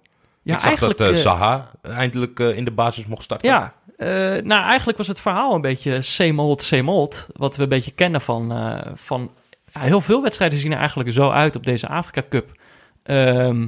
Ja, 0.47 0.53
ik 0.53 0.59
zag 0.59 0.79
dat 0.79 0.99
eh, 1.01 1.07
eh, 1.07 1.15
Zaha 1.15 1.71
eindelijk 1.81 2.39
eh, 2.39 2.57
in 2.57 2.65
de 2.65 2.71
basis 2.71 3.05
mocht 3.05 3.23
starten. 3.23 3.49
Ja, 3.49 3.73
eh, 3.97 4.43
nou 4.43 4.61
eigenlijk 4.61 4.97
was 4.97 5.07
het 5.07 5.19
verhaal 5.19 5.55
een 5.55 5.61
beetje 5.61 6.01
same 6.01 6.41
old, 6.41 6.61
same. 6.61 7.29
Wat 7.35 7.55
we 7.55 7.63
een 7.63 7.69
beetje 7.69 7.91
kennen 7.91 8.21
van... 8.21 8.51
eh, 8.51 8.91
van 8.93 9.31
heel 9.71 10.01
veel 10.01 10.21
wedstrijden 10.21 10.59
zien 10.59 10.71
er 10.71 10.77
eigenlijk 10.77 11.11
zo 11.11 11.29
uit 11.29 11.55
op 11.55 11.65
deze 11.65 11.87
Afrika 11.87 12.23
Cup. 12.29 12.51
Ehm, 13.03 13.67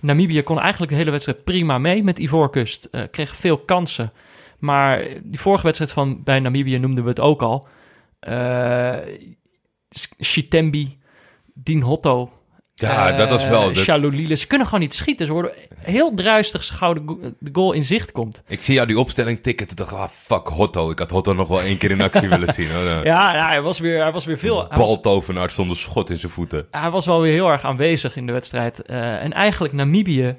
Namibië 0.00 0.42
kon 0.42 0.60
eigenlijk 0.60 0.92
de 0.92 0.98
hele 0.98 1.10
wedstrijd 1.10 1.44
prima 1.44 1.78
mee 1.78 2.02
met 2.02 2.18
Ivoorkust. 2.18 2.84
eh 2.84 3.02
kreeg 3.10 3.36
veel 3.36 3.58
kansen. 3.58 4.12
Maar 4.58 5.04
die 5.22 5.40
vorige 5.40 5.64
wedstrijd 5.64 5.92
van 5.92 6.22
bij 6.22 6.40
Namibië 6.40 6.78
noemden 6.78 7.04
we 7.04 7.10
het 7.10 7.20
ook 7.20 7.42
al. 7.42 7.68
Shitembi, 10.22 10.98
Dien 11.54 11.82
Hotto, 11.82 12.32
Ja, 12.80 13.12
dat 13.12 13.30
was 13.30 13.46
wel... 13.48 13.68
eh, 13.68 13.74
dat- 13.74 13.84
Shalolile. 13.84 14.34
Ze 14.34 14.46
kunnen 14.46 14.66
gewoon 14.66 14.80
niet 14.82 14.94
schieten. 14.94 15.26
Ze 15.26 15.32
worden 15.32 15.52
heel 15.78 16.14
druistig 16.14 16.60
als 16.60 16.70
gauw 16.70 16.92
de, 16.92 17.02
go- 17.06 17.18
de 17.38 17.50
goal 17.52 17.72
in 17.72 17.84
zicht 17.84 18.12
komt. 18.12 18.42
Ik 18.46 18.62
zie 18.62 18.74
jou 18.74 18.86
die 18.86 18.98
opstelling 18.98 19.42
tikken. 19.42 19.66
Toen 19.66 19.76
dacht 19.76 19.90
ik, 19.90 19.96
ah, 19.96 20.08
fuck 20.08 20.46
Hotto. 20.48 20.90
Ik 20.90 20.98
had 20.98 21.10
Hotto 21.10 21.32
nog 21.32 21.48
wel 21.48 21.60
één 21.62 21.78
keer 21.78 21.90
in 21.90 22.00
actie 22.00 22.28
willen 22.38 22.52
zien. 22.54 22.70
Hoor. 22.70 22.84
Ja, 22.84 23.34
ja, 23.34 23.46
hij, 23.48 23.60
was 23.62 23.78
weer, 23.78 24.02
hij 24.02 24.12
was 24.12 24.24
weer 24.24 24.38
veel... 24.38 24.68
Baltovenaar 24.74 25.50
zonder 25.50 25.76
schot 25.76 26.10
in 26.10 26.18
zijn 26.18 26.32
voeten. 26.32 26.66
hij 26.70 26.90
was 26.90 27.06
wel 27.06 27.20
weer 27.20 27.32
heel 27.32 27.50
erg 27.50 27.64
aanwezig 27.64 28.16
in 28.16 28.26
de 28.26 28.32
wedstrijd. 28.32 28.82
Eh, 28.82 29.22
en 29.22 29.32
eigenlijk 29.32 29.74
Namibië 29.74 30.36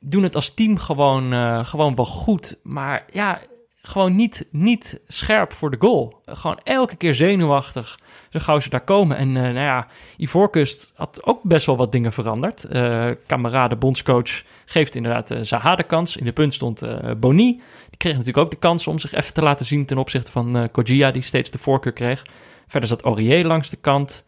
doen 0.00 0.22
het 0.22 0.34
als 0.34 0.54
team 0.54 0.78
gewoon, 0.78 1.32
eh, 1.32 1.64
gewoon 1.64 1.94
wel 1.94 2.04
goed. 2.04 2.56
Maar 2.62 3.04
ja, 3.12 3.40
gewoon 3.86 4.14
niet, 4.14 4.46
niet 4.50 5.00
scherp 5.06 5.52
voor 5.52 5.70
de 5.70 5.76
goal. 5.78 6.20
Gewoon 6.24 6.60
elke 6.62 6.96
keer 6.96 7.14
zenuwachtig. 7.14 7.98
Zo 8.30 8.38
gauw 8.38 8.60
ze 8.60 8.68
daar 8.68 8.84
komen. 8.84 9.16
En 9.16 9.36
eh, 9.36 9.42
nou 9.42 9.54
ja, 9.54 9.86
Ivoorkust 10.16 10.90
had 10.94 11.24
ook 11.24 11.42
best 11.42 11.66
wel 11.66 11.76
wat 11.76 11.92
dingen 11.92 12.12
veranderd. 12.12 12.66
Kamerade 13.26 13.76
bondscoach 13.76 14.42
geeft 14.64 14.94
inderdaad 14.94 15.30
eh 15.30 15.38
Zaha 15.42 15.74
de 15.74 15.82
kans. 15.82 16.16
In 16.16 16.24
de 16.24 16.32
punt 16.32 16.54
stond 16.54 16.82
eh 16.82 17.10
Boni. 17.16 17.52
Die 17.88 17.98
kreeg 17.98 18.12
natuurlijk 18.12 18.44
ook 18.44 18.50
de 18.50 18.56
kans 18.56 18.86
om 18.86 18.98
zich 18.98 19.12
even 19.12 19.34
te 19.34 19.42
laten 19.42 19.66
zien... 19.66 19.86
ten 19.86 19.98
opzichte 19.98 20.30
van 20.30 20.56
eh 20.56 20.64
Kojia, 20.72 21.10
die 21.10 21.22
steeds 21.22 21.50
de 21.50 21.58
voorkeur 21.58 21.92
kreeg. 21.92 22.22
Verder 22.66 22.88
zat 22.88 23.02
Aurier 23.02 23.44
langs 23.44 23.70
de 23.70 23.76
kant. 23.76 24.24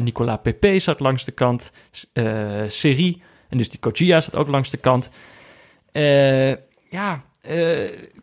Nicolas 0.00 0.38
Pepe 0.42 0.78
zat 0.78 1.00
langs 1.00 1.24
de 1.24 1.32
kant. 1.32 1.72
Serie, 2.66 3.22
en 3.48 3.58
dus 3.58 3.68
die 3.68 3.80
Kojia 3.80 4.20
zat 4.20 4.36
ook 4.36 4.48
langs 4.48 4.70
de 4.70 4.76
kant. 4.76 5.10
Ja, 6.90 7.22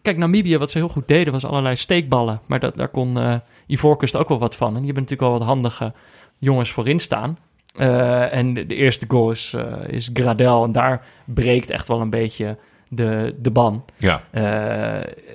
kijk, 0.07 0.19
Namibië, 0.19 0.57
wat 0.57 0.69
ze 0.69 0.77
heel 0.77 0.87
goed 0.87 1.07
deden, 1.07 1.33
was 1.33 1.45
allerlei 1.45 1.75
steekballen. 1.75 2.41
Maar 2.47 2.59
dat, 2.59 2.75
daar 2.75 2.87
kon 2.87 3.19
eh 3.19 3.35
Ivoorkust 3.67 4.15
ook 4.15 4.29
wel 4.29 4.39
wat 4.39 4.55
van. 4.55 4.67
En 4.67 4.75
die 4.75 4.85
hebben 4.85 5.03
natuurlijk 5.03 5.29
wel 5.29 5.39
wat 5.39 5.47
handige 5.47 5.93
jongens 6.37 6.71
voorin 6.71 6.99
staan. 6.99 7.37
Eh, 7.75 8.33
en 8.33 8.53
de, 8.53 8.65
de 8.65 8.75
eerste 8.75 9.05
goal 9.07 9.31
is, 9.31 9.53
eh, 9.53 9.87
is 9.87 10.09
Gradel. 10.13 10.63
En 10.63 10.71
daar 10.71 11.05
breekt 11.25 11.69
echt 11.69 11.87
wel 11.87 12.01
een 12.01 12.09
beetje 12.09 12.57
de, 12.89 13.35
de 13.39 13.51
ban. 13.51 13.85
Ja, 13.97 14.21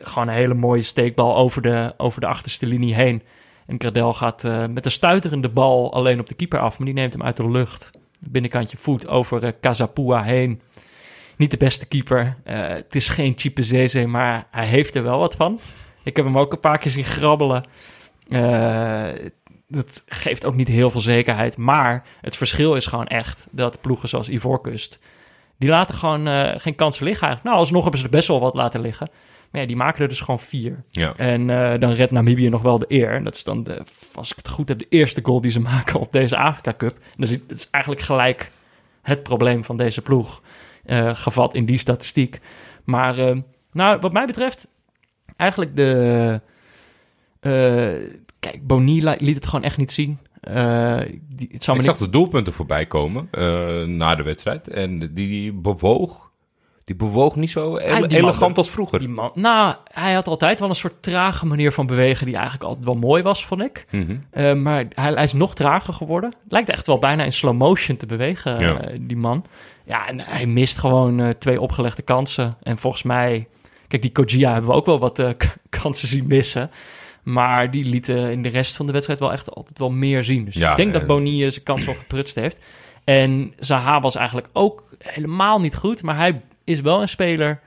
gewoon 0.02 0.28
een 0.28 0.35
hele 0.35 0.54
mooie 0.54 0.82
steekbal 0.82 1.37
over 1.37 1.62
de, 1.62 1.94
over 1.96 2.20
de 2.20 2.26
achterste 2.26 2.66
linie 2.66 2.94
heen. 2.94 3.22
En 3.66 3.80
Gradel 3.80 4.14
gaat 4.14 4.42
met 4.70 4.85
een 4.85 4.90
stuiterende 4.90 5.48
bal 5.48 5.92
alleen 5.92 6.20
op 6.20 6.28
de 6.28 6.35
keeper 6.35 6.58
af. 6.58 6.78
Maar 6.78 6.87
die 6.87 6.96
neemt 6.96 7.12
hem 7.12 7.22
uit 7.22 7.37
de 7.37 7.50
lucht. 7.50 7.90
Binnenkantje 8.28 8.76
voet 8.76 9.08
over 9.08 9.52
Kazapua 9.52 10.22
heen. 10.22 10.61
Niet 11.42 11.50
de 11.50 11.57
beste 11.57 11.87
keeper. 11.87 12.37
Eh, 12.44 12.68
het 12.68 12.94
is 12.94 13.09
geen 13.09 13.35
cheape 13.37 13.62
Zeze, 13.62 14.07
maar 14.07 14.46
hij 14.50 14.66
heeft 14.66 14.94
er 14.94 15.02
wel 15.02 15.18
wat 15.18 15.37
van. 15.37 15.59
Ik 16.02 16.16
heb 16.16 16.24
hem 16.24 16.38
ook 16.38 16.52
een 16.52 16.61
paar 16.61 16.78
keer 16.78 16.90
zien 16.90 17.05
grabbelen. 17.05 17.64
Eh, 18.28 19.09
dat 19.68 20.02
geeft 20.07 20.46
ook 20.46 20.55
niet 20.55 20.68
heel 20.68 20.90
veel 20.90 21.00
zekerheid. 21.00 21.57
Maar 21.57 22.05
het 22.20 22.37
verschil 22.37 22.74
is 22.74 22.87
gewoon 22.87 23.07
echt 23.07 23.46
dat 23.50 23.81
ploegen 23.81 24.09
zoals 24.09 24.28
Ivoorkust... 24.28 24.98
die 25.59 25.68
laten 25.68 25.94
gewoon 25.94 26.28
eh, 26.28 26.52
geen 26.57 26.74
kansen 26.74 27.05
liggen 27.05 27.26
eigenlijk. 27.26 27.44
Nou, 27.44 27.59
alsnog 27.59 27.83
hebben 27.83 28.00
ze 28.00 28.07
er 28.07 28.12
best 28.12 28.28
wel 28.28 28.40
wat 28.40 28.55
laten 28.55 28.81
liggen. 28.81 29.09
Maar 29.50 29.61
ja, 29.61 29.66
die 29.66 29.76
maken 29.76 30.02
er 30.02 30.09
dus 30.09 30.20
gewoon 30.20 30.40
vier. 30.40 30.85
Ja. 30.90 31.12
En 31.16 31.46
dan 31.81 31.92
redt 31.92 32.12
Namibië 32.12 32.48
nog 32.48 32.62
wel 32.62 32.78
de 32.78 32.87
eer. 32.88 33.11
En 33.11 33.24
dat 33.24 33.35
is 33.35 33.44
dan, 33.44 33.64
de, 33.64 33.83
als 34.14 34.31
ik 34.31 34.37
het 34.37 34.48
goed 34.48 34.68
heb, 34.68 34.78
de 34.78 34.87
eerste 34.88 35.20
goal 35.22 35.40
die 35.40 35.50
ze 35.50 35.61
maken 35.72 36.00
op 36.00 36.12
deze 36.12 36.37
Afrika 36.37 36.74
Cup. 36.76 36.96
Dus 37.16 37.31
het 37.31 37.50
is 37.50 37.68
eigenlijk 37.70 38.05
gelijk 38.05 38.50
het 39.02 39.22
probleem 39.22 39.64
van 39.64 39.76
deze 39.76 40.02
ploeg. 40.02 40.40
Eh, 40.85 41.14
gevat 41.14 41.55
in 41.55 41.64
die 41.64 41.77
statistiek. 41.77 42.40
Maar 42.85 43.18
eh, 43.18 43.37
nou, 43.73 43.99
wat 44.01 44.12
mij 44.12 44.27
betreft, 44.27 44.66
eigenlijk 45.37 45.77
de... 45.77 46.40
eh, 47.40 47.90
kijk, 48.40 48.66
Boni 48.66 49.05
li- 49.05 49.16
liet 49.18 49.35
het 49.35 49.47
gewoon 49.47 49.64
echt 49.64 49.77
niet 49.77 49.90
zien. 49.90 50.18
Die, 51.29 51.49
het 51.53 51.62
zou 51.62 51.79
Ik 51.79 51.85
zag 51.85 51.97
de 51.99 52.09
doelpunten 52.11 52.53
voorbij 52.53 52.87
komen 52.87 53.29
na 53.97 54.14
de 54.14 54.23
wedstrijd. 54.23 54.68
En 54.68 55.14
die 55.14 55.53
bewoog, 55.53 56.32
die 56.85 56.97
bewoog 56.97 57.37
niet 57.37 57.51
zo 57.51 57.77
ele- 57.77 57.90
die 58.07 58.21
man- 58.21 58.29
elegant 58.29 58.59
als 58.59 58.71
vroeger. 58.71 58.99
Die 58.99 59.09
man, 59.09 59.31
nou, 59.35 59.75
hij 59.85 60.12
had 60.12 60.29
altijd 60.29 60.61
wel 60.61 60.68
een 60.68 60.75
soort 60.75 61.03
trage 61.03 61.47
manier 61.47 61.73
van 61.73 61.87
bewegen 61.87 62.27
die 62.27 62.35
eigenlijk 62.35 62.64
altijd 62.64 62.85
wel 62.85 62.95
mooi 62.95 63.23
was, 63.23 63.47
vond 63.47 63.61
ik. 63.62 63.87
Mhm. 63.90 64.16
Eh, 64.31 64.53
maar 64.53 64.85
hij, 64.95 65.12
hij 65.12 65.23
is 65.25 65.33
nog 65.33 65.55
trager 65.55 65.95
geworden. 65.95 66.33
Lijkt 66.49 66.68
echt 66.68 66.87
wel 66.87 66.99
bijna 66.99 67.25
in 67.25 67.33
slow 67.33 67.57
motion 67.57 67.97
te 67.97 68.07
bewegen, 68.07 68.59
Ja. 68.61 68.81
eh, 68.81 68.97
die 69.01 69.16
man. 69.16 69.45
Ja, 69.85 70.09
en 70.09 70.21
hij 70.21 70.47
mist 70.47 70.79
gewoon 70.79 71.21
eh, 71.21 71.29
twee 71.29 71.61
opgelegde 71.61 72.03
kansen. 72.03 72.57
En 72.62 72.79
volgens 72.79 73.03
mij, 73.03 73.47
kijk, 73.88 74.03
die 74.03 74.12
Kojia 74.12 74.53
hebben 74.53 74.71
we 74.71 74.77
ook 74.77 74.87
wel 74.87 74.99
wat 74.99 75.23
kansen 75.81 76.09
zien 76.09 76.27
missen. 76.27 76.71
Maar 77.23 77.71
die 77.71 77.85
lieten 77.85 78.31
in 78.31 78.42
de 78.42 78.49
rest 78.49 78.77
van 78.77 78.87
de 78.87 78.92
wedstrijd 78.92 79.21
wel 79.21 79.33
echt 79.33 79.55
altijd 79.55 79.79
wel 79.79 79.90
meer 79.90 80.25
zien. 80.25 80.45
Dus 80.45 80.55
Ja, 80.55 80.71
ik 80.71 80.77
denk 80.77 80.92
dat 80.92 81.07
Boni 81.07 81.51
zijn 81.51 81.64
kans 81.64 81.85
wel 81.85 81.95
geprutst 81.95 82.35
heeft. 82.35 82.57
En 83.05 83.53
Zaha 83.59 84.01
was 84.01 84.14
eigenlijk 84.16 84.49
ook 84.53 84.83
helemaal 84.99 85.61
niet 85.61 85.75
goed. 85.77 86.03
Maar 86.03 86.16
hij 86.16 86.40
is 86.72 86.80
wel 86.80 87.00
een 87.00 87.08
speler 87.08 87.61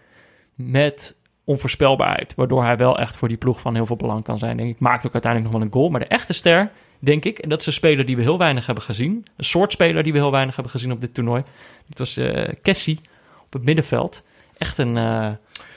met 0.55 1.17
onvoorspelbaarheid. 1.43 2.35
Waardoor 2.35 2.63
hij 2.63 2.77
wel 2.77 2.99
echt 2.99 3.17
voor 3.17 3.27
die 3.27 3.37
ploeg 3.37 3.61
van 3.61 3.75
heel 3.75 3.85
veel 3.85 3.95
belang 3.95 4.23
kan 4.23 4.37
zijn. 4.37 4.57
Denk 4.57 4.69
ik. 4.69 4.79
Maakt 4.79 5.05
ook 5.05 5.13
uiteindelijk 5.13 5.51
nog 5.51 5.61
wel 5.61 5.69
een 5.69 5.73
goal. 5.73 5.89
Maar 5.89 5.99
de 5.99 6.05
echte 6.05 6.33
ster, 6.33 6.71
denk 6.99 7.25
ik, 7.25 7.39
en 7.39 7.49
dat 7.49 7.59
is 7.59 7.65
een 7.65 7.73
speler 7.73 8.05
die 8.05 8.15
we 8.15 8.21
heel 8.21 8.37
weinig 8.37 8.65
hebben 8.65 8.83
gezien. 8.83 9.25
Een 9.37 9.43
soort 9.43 9.71
speler 9.71 10.03
die 10.03 10.11
we 10.11 10.17
heel 10.17 10.31
weinig 10.31 10.55
hebben 10.55 10.73
gezien 10.73 10.91
op 10.91 11.01
dit 11.01 11.13
toernooi. 11.13 11.43
Dat 11.87 11.97
was 11.97 12.17
eh 12.17 12.53
Cassie 12.61 12.99
op 13.45 13.53
het 13.53 13.63
middenveld. 13.63 14.23
Echt 14.57 14.77
een 14.77 14.97
eh, 14.97 15.29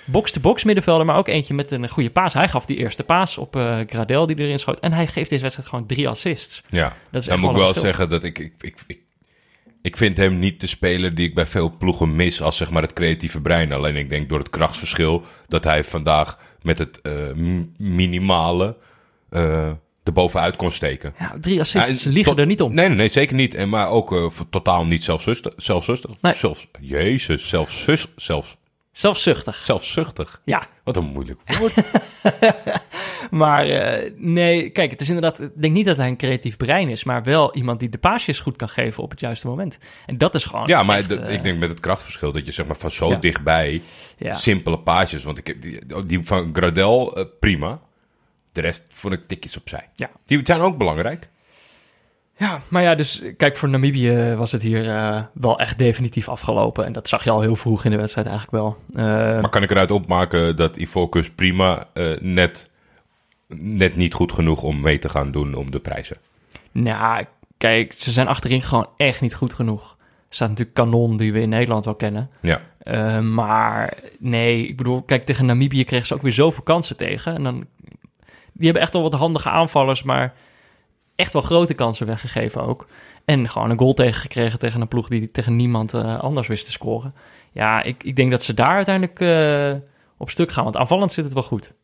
box-to-box 0.05 0.65
middenvelder, 0.65 1.07
maar 1.07 1.17
ook 1.17 1.29
eentje 1.29 1.55
met 1.55 1.71
een 1.71 1.89
goede 1.89 2.11
paas. 2.11 2.35
Hij 2.35 2.49
gaf 2.49 2.67
die 2.67 2.77
eerste 2.77 3.05
paas 3.05 3.39
op 3.39 3.57
eh, 3.57 3.79
Gradel 3.87 4.27
die 4.27 4.39
erin 4.39 4.59
schoot. 4.59 4.81
En 4.81 4.93
hij 4.93 5.07
geeft 5.07 5.31
deze 5.31 5.43
wedstrijd 5.43 5.69
gewoon 5.69 5.87
drie 5.87 6.09
assists. 6.09 6.63
Ja, 6.69 6.93
Dat 7.11 7.23
is 7.23 7.29
echt 7.29 7.41
moet 7.41 7.51
ik 7.51 7.57
wel 7.57 7.75
zeggen 7.75 8.09
dat 8.09 8.25
ik, 8.25 8.39
ik, 8.39 8.53
ik, 8.61 8.77
ik, 8.87 9.01
ik 9.83 9.97
vind 9.97 10.17
hem 10.17 10.39
niet 10.39 10.61
de 10.61 10.67
speler 10.67 11.15
die 11.15 11.29
ik 11.29 11.35
bij 11.35 11.47
veel 11.47 11.77
ploegen 11.79 12.17
mis 12.17 12.43
als 12.43 12.57
zeg 12.57 12.71
maar 12.71 12.83
het 12.83 12.93
creatieve 12.93 13.41
brein. 13.41 13.73
Alleen 13.73 13.97
ik 13.97 14.09
denk 14.09 14.29
door 14.29 14.39
het 14.39 14.51
krachtsverschil 14.51 15.23
dat 15.47 15.65
hij 15.65 15.85
vandaag 15.85 16.39
met 16.63 16.79
het 16.79 17.01
eh, 17.01 17.13
minimale 17.79 18.77
eh 19.31 19.71
er 20.05 20.15
bovenuit 20.15 20.57
kon 20.57 20.73
steken. 20.73 21.15
Ja, 21.19 21.37
drie 21.41 21.61
assists 21.61 22.05
Ja, 22.05 22.11
liegen 22.11 22.31
tot- 22.33 22.41
er 22.41 22.47
niet 22.47 22.63
om. 22.63 22.75
Nee, 22.75 22.89
nee, 22.89 22.97
nee, 22.97 23.09
zeker 23.09 23.37
niet. 23.37 23.55
En 23.55 23.69
maar 23.69 23.89
ook 23.89 24.13
eh, 24.13 24.27
totaal 24.51 24.85
niet 24.87 25.05
zelfzuchtig. 25.05 25.53
zelfzuchtig. 25.57 26.11
Nee. 26.21 26.35
Zelfs, 26.35 26.69
jezus, 26.81 27.49
zelfzus, 27.49 28.07
zelfs, 28.17 28.57
Zelfzuchtig. 28.93 29.63
zelfzuchtig. 29.63 30.41
Ja, 30.45 30.67
Wat 30.85 30.97
een 30.97 31.05
moeilijk 31.05 31.41
woord. 31.59 31.75
Maar 33.31 33.65
eh, 33.65 34.13
nee, 34.17 34.71
kijk, 34.71 34.91
het 34.91 35.01
is 35.01 35.09
inderdaad. 35.09 35.41
Ik 35.41 35.51
denk 35.57 35.75
niet 35.75 35.85
dat 35.87 35.97
hij 35.97 36.09
een 36.09 36.17
creatief 36.17 36.57
brein 36.57 36.89
is, 36.89 37.05
maar 37.05 37.23
wel 37.23 37.55
iemand 37.55 37.81
die 37.81 37.89
de 37.89 37.99
paasjes 37.99 38.41
goed 38.41 38.57
kan 38.57 38.69
geven 38.69 39.03
op 39.03 39.11
het 39.11 39.21
juiste 39.21 39.47
moment. 39.47 39.79
En 40.07 40.19
dat 40.19 40.35
is 40.35 40.45
gewoon. 40.45 40.67
ja, 40.67 40.83
maar 40.83 40.99
echt, 40.99 41.09
dat- 41.09 41.19
eh, 41.19 41.35
ik 41.35 41.43
denk 41.43 41.59
met 41.59 41.69
het 41.71 41.81
krachtverschil 41.81 42.33
dat 42.33 42.47
je 42.47 42.53
zeg 42.53 42.67
maar 42.67 42.77
van 42.77 42.91
zo 42.91 43.09
Ja. 43.09 43.17
dichtbij 43.17 43.83
ja. 44.19 44.33
simpele 44.35 44.79
paasjes. 44.79 45.25
Want 45.25 45.39
ik 45.39 45.47
heb 45.47 45.61
die, 45.61 46.05
die 46.07 46.21
van 46.25 46.51
Gradel 46.53 47.17
eh, 47.17 47.25
prima. 47.41 47.81
De 48.53 48.61
rest 48.61 48.87
vond 48.91 49.15
ik 49.15 49.27
tikjes 49.29 49.57
opzij. 49.57 49.89
Ja. 49.95 50.11
Die 50.27 50.41
zijn 50.43 50.61
ook 50.61 50.77
belangrijk. 50.79 51.29
Ja, 52.39 52.61
maar 52.69 52.83
ja, 52.83 52.95
dus 52.95 53.23
kijk, 53.37 53.57
voor 53.57 53.69
Namibië 53.69 54.35
was 54.37 54.53
het 54.53 54.63
hier 54.63 54.89
eh, 54.89 55.23
wel 55.33 55.59
echt 55.59 55.79
definitief 55.79 56.29
afgelopen. 56.29 56.85
En 56.85 56.93
dat 56.93 57.09
zag 57.09 57.25
je 57.25 57.31
al 57.31 57.41
heel 57.41 57.57
vroeg 57.57 57.85
in 57.85 57.91
de 57.91 57.97
wedstrijd 57.97 58.27
eigenlijk 58.27 58.57
wel. 58.63 58.77
Eh, 58.95 59.41
Maar 59.41 59.49
kan 59.49 59.63
ik 59.63 59.71
eruit 59.71 59.91
opmaken 59.91 60.57
dat 60.57 60.77
Ivokus 60.77 61.31
prima 61.31 61.87
eh, 61.95 62.17
net, 62.21 62.71
net 63.59 63.97
niet 63.97 64.15
goed 64.15 64.33
genoeg 64.33 64.63
om 64.63 64.81
mee 64.81 64.99
te 64.99 65.09
gaan 65.09 65.31
doen 65.31 65.55
om 65.55 65.71
de 65.71 65.79
prijzen. 65.81 66.17
nou, 66.73 67.25
kijk, 67.59 67.93
ze 67.93 68.13
zijn 68.13 68.29
achterin 68.29 68.63
gewoon 68.63 68.91
echt 68.97 69.21
niet 69.21 69.35
goed 69.35 69.53
genoeg. 69.55 69.97
Er 70.01 70.35
staat 70.35 70.49
natuurlijk 70.49 70.77
Kanon, 70.77 71.17
die 71.17 71.33
we 71.33 71.41
in 71.41 71.49
Nederland 71.49 71.85
wel 71.85 71.95
kennen. 71.95 72.29
Ja, 72.41 72.61
maar 73.21 73.95
nee, 74.19 74.67
ik 74.67 74.77
bedoel, 74.77 75.03
kijk, 75.03 75.23
tegen 75.23 75.47
Namibië 75.47 75.85
kregen 75.85 76.07
ze 76.07 76.15
ook 76.15 76.23
weer 76.23 76.33
zoveel 76.33 76.63
kansen 76.63 76.97
tegen. 76.97 77.35
En 77.35 77.43
dan, 77.43 77.67
die 78.53 78.65
hebben 78.65 78.83
echt 78.83 78.93
wel 78.93 79.03
wat 79.03 79.13
handige 79.13 79.51
aanvallers, 79.51 80.03
maar 80.03 80.35
echt 81.19 81.33
wel 81.33 81.43
grote 81.43 81.75
kansen 81.75 82.07
weggegeven 82.07 82.63
ook. 82.63 82.87
En 83.25 83.49
gewoon 83.49 83.71
een 83.71 83.79
goal 83.79 83.95
tegengekregen 83.95 84.59
tegen 84.59 84.81
een 84.81 84.89
ploeg 84.89 85.09
die 85.09 85.31
tegen 85.31 85.57
niemand 85.57 85.95
eh, 85.95 86.19
anders 86.19 86.47
wist 86.47 86.65
te 86.65 86.73
scoren. 86.73 87.15
Ja, 87.53 87.83
ik, 87.83 88.03
ik 88.05 88.17
denk 88.17 88.31
dat 88.31 88.43
ze 88.43 88.55
daar 88.55 88.77
uiteindelijk 88.77 89.21
eh, 89.21 89.81
op 90.17 90.31
stuk 90.31 90.51
gaan, 90.51 90.65
want 90.65 90.77
aanvallend 90.77 91.13
zit 91.13 91.25
het 91.25 91.35
wel 91.35 91.43
goed. 91.43 91.75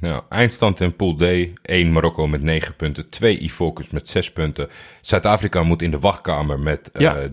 nou, 0.00 0.22
eindstand 0.28 0.80
in 0.80 0.96
Pool 0.96 1.16
D. 1.16 1.22
1 1.62 1.92
Marokko 1.92 2.26
met 2.26 2.42
9 2.42 2.76
punten. 2.76 3.08
2 3.08 3.42
Ivokus 3.42 3.90
met 3.90 4.08
6 4.08 4.32
punten. 4.32 4.68
Zuid-Afrika 5.00 5.62
moet 5.62 5.82
in 5.82 5.90
de 5.90 5.98
wachtkamer 5.98 6.60
met 6.60 6.90
eh 6.90 7.00
Ja. 7.00 7.28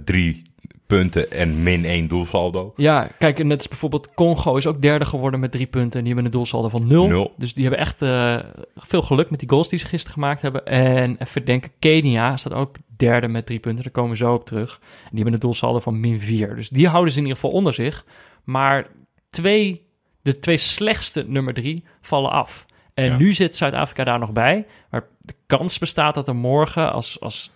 3 0.91 1.01
punten 1.03 1.31
en 1.31 1.63
min 1.63 1.85
1 1.85 2.07
doelsaldo. 2.07 2.73
Ja, 2.75 3.09
kijk, 3.17 3.39
en 3.39 3.47
net 3.47 3.59
is 3.59 3.67
bijvoorbeeld 3.67 4.13
Congo 4.13 4.55
is 4.55 4.67
ook 4.67 4.81
derde 4.81 5.05
geworden 5.05 5.39
met 5.39 5.51
drie 5.51 5.67
punten. 5.67 5.97
En 5.99 6.05
die 6.05 6.13
hebben 6.13 6.25
een 6.25 6.37
doelsaldo 6.37 6.69
van 6.69 6.87
nul. 6.87 7.07
Nul. 7.07 7.33
Dus 7.37 7.53
die 7.53 7.63
hebben 7.63 7.81
echt 7.81 8.01
eh, 8.01 8.39
veel 8.75 9.01
geluk 9.01 9.29
met 9.29 9.39
die 9.39 9.49
goals 9.49 9.69
die 9.69 9.79
ze 9.79 9.85
gisteren 9.85 10.13
gemaakt 10.13 10.41
hebben. 10.41 10.65
En 10.65 11.15
even 11.19 11.45
denken, 11.45 11.71
Kenia 11.79 12.37
staat 12.37 12.53
ook 12.53 12.75
derde 12.97 13.27
met 13.27 13.45
drie 13.45 13.59
punten. 13.59 13.83
Daar 13.83 13.91
komen 13.93 14.11
we 14.11 14.17
zo 14.17 14.33
op 14.33 14.45
terug. 14.45 14.79
En 14.81 14.87
die 15.09 15.15
hebben 15.15 15.33
een 15.33 15.39
doelsaldo 15.39 15.79
van 15.79 15.99
min 15.99 16.19
vier. 16.19 16.55
Dus 16.55 16.69
die 16.69 16.87
houden 16.87 17.11
ze 17.13 17.19
in 17.19 17.25
ieder 17.25 17.39
geval 17.39 17.55
onder 17.55 17.73
zich. 17.73 18.05
Maar 18.43 18.87
twee, 19.29 19.87
de 20.21 20.39
twee 20.39 20.57
slechtste 20.57 21.23
nummer 21.27 21.53
drie 21.53 21.83
vallen 22.01 22.31
af. 22.31 22.65
En 22.93 23.05
Ja. 23.05 23.17
nu 23.17 23.33
zit 23.33 23.55
Zuid-Afrika 23.55 24.03
daar 24.03 24.19
nog 24.19 24.31
bij. 24.31 24.65
Maar 24.89 25.07
de 25.19 25.33
kans 25.45 25.77
bestaat 25.77 26.13
dat 26.13 26.27
er 26.27 26.35
morgen, 26.35 26.91
als, 26.91 27.19
als 27.19 27.51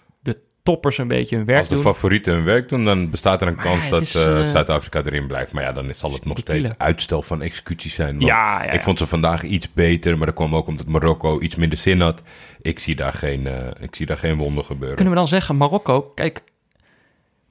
toppers 0.66 0.98
een 0.98 1.08
beetje 1.08 1.36
hun 1.36 1.46
werk 1.46 1.60
Als 1.60 1.70
de 1.70 1.76
doen... 1.76 1.84
favorieten 1.84 2.34
hun 2.34 2.44
werk 2.44 2.70
doen, 2.70 2.86
dan 2.86 3.10
bestaat 3.10 3.42
er 3.42 3.48
een 3.48 3.56
Maar 3.56 3.66
kans 3.66 3.90
dat 3.90 4.02
is, 4.02 4.16
eh, 4.16 4.40
eh, 4.40 4.46
Zuid-Afrika 4.46 5.02
erin 5.04 5.28
blijft. 5.28 5.54
Maar 5.54 5.64
ja, 5.64 5.72
dan 5.72 5.94
zal 5.94 6.14
het 6.14 6.26
nog 6.26 6.38
steeds 6.38 6.70
uitstel 6.78 7.22
van 7.22 7.42
executies 7.42 7.94
zijn. 7.94 8.18
Want 8.18 8.28
ja, 8.28 8.60
ja, 8.60 8.64
ja. 8.64 8.72
Ik 8.72 8.84
vond 8.84 8.98
ze 8.98 9.08
vandaag 9.08 9.44
iets 9.44 9.74
beter, 9.74 10.18
maar 10.18 10.26
dat 10.26 10.36
kwam 10.36 10.56
ook 10.56 10.68
omdat 10.68 10.88
Marokko 10.88 11.40
iets 11.40 11.56
minder 11.56 11.78
zin 11.78 12.02
had. 12.02 12.22
Ik 12.62 12.80
zie 12.80 12.96
daar 12.96 13.14
geen, 13.14 13.48
eh, 13.48 13.84
ik 13.84 13.96
zie 13.96 14.06
daar 14.06 14.18
geen 14.18 14.38
wonder 14.38 14.64
gebeuren. 14.64 14.96
Kunnen 14.96 15.14
we 15.14 15.20
dan 15.20 15.28
zeggen, 15.28 15.58
Marokko, 15.58 16.02
kijk, 16.02 16.44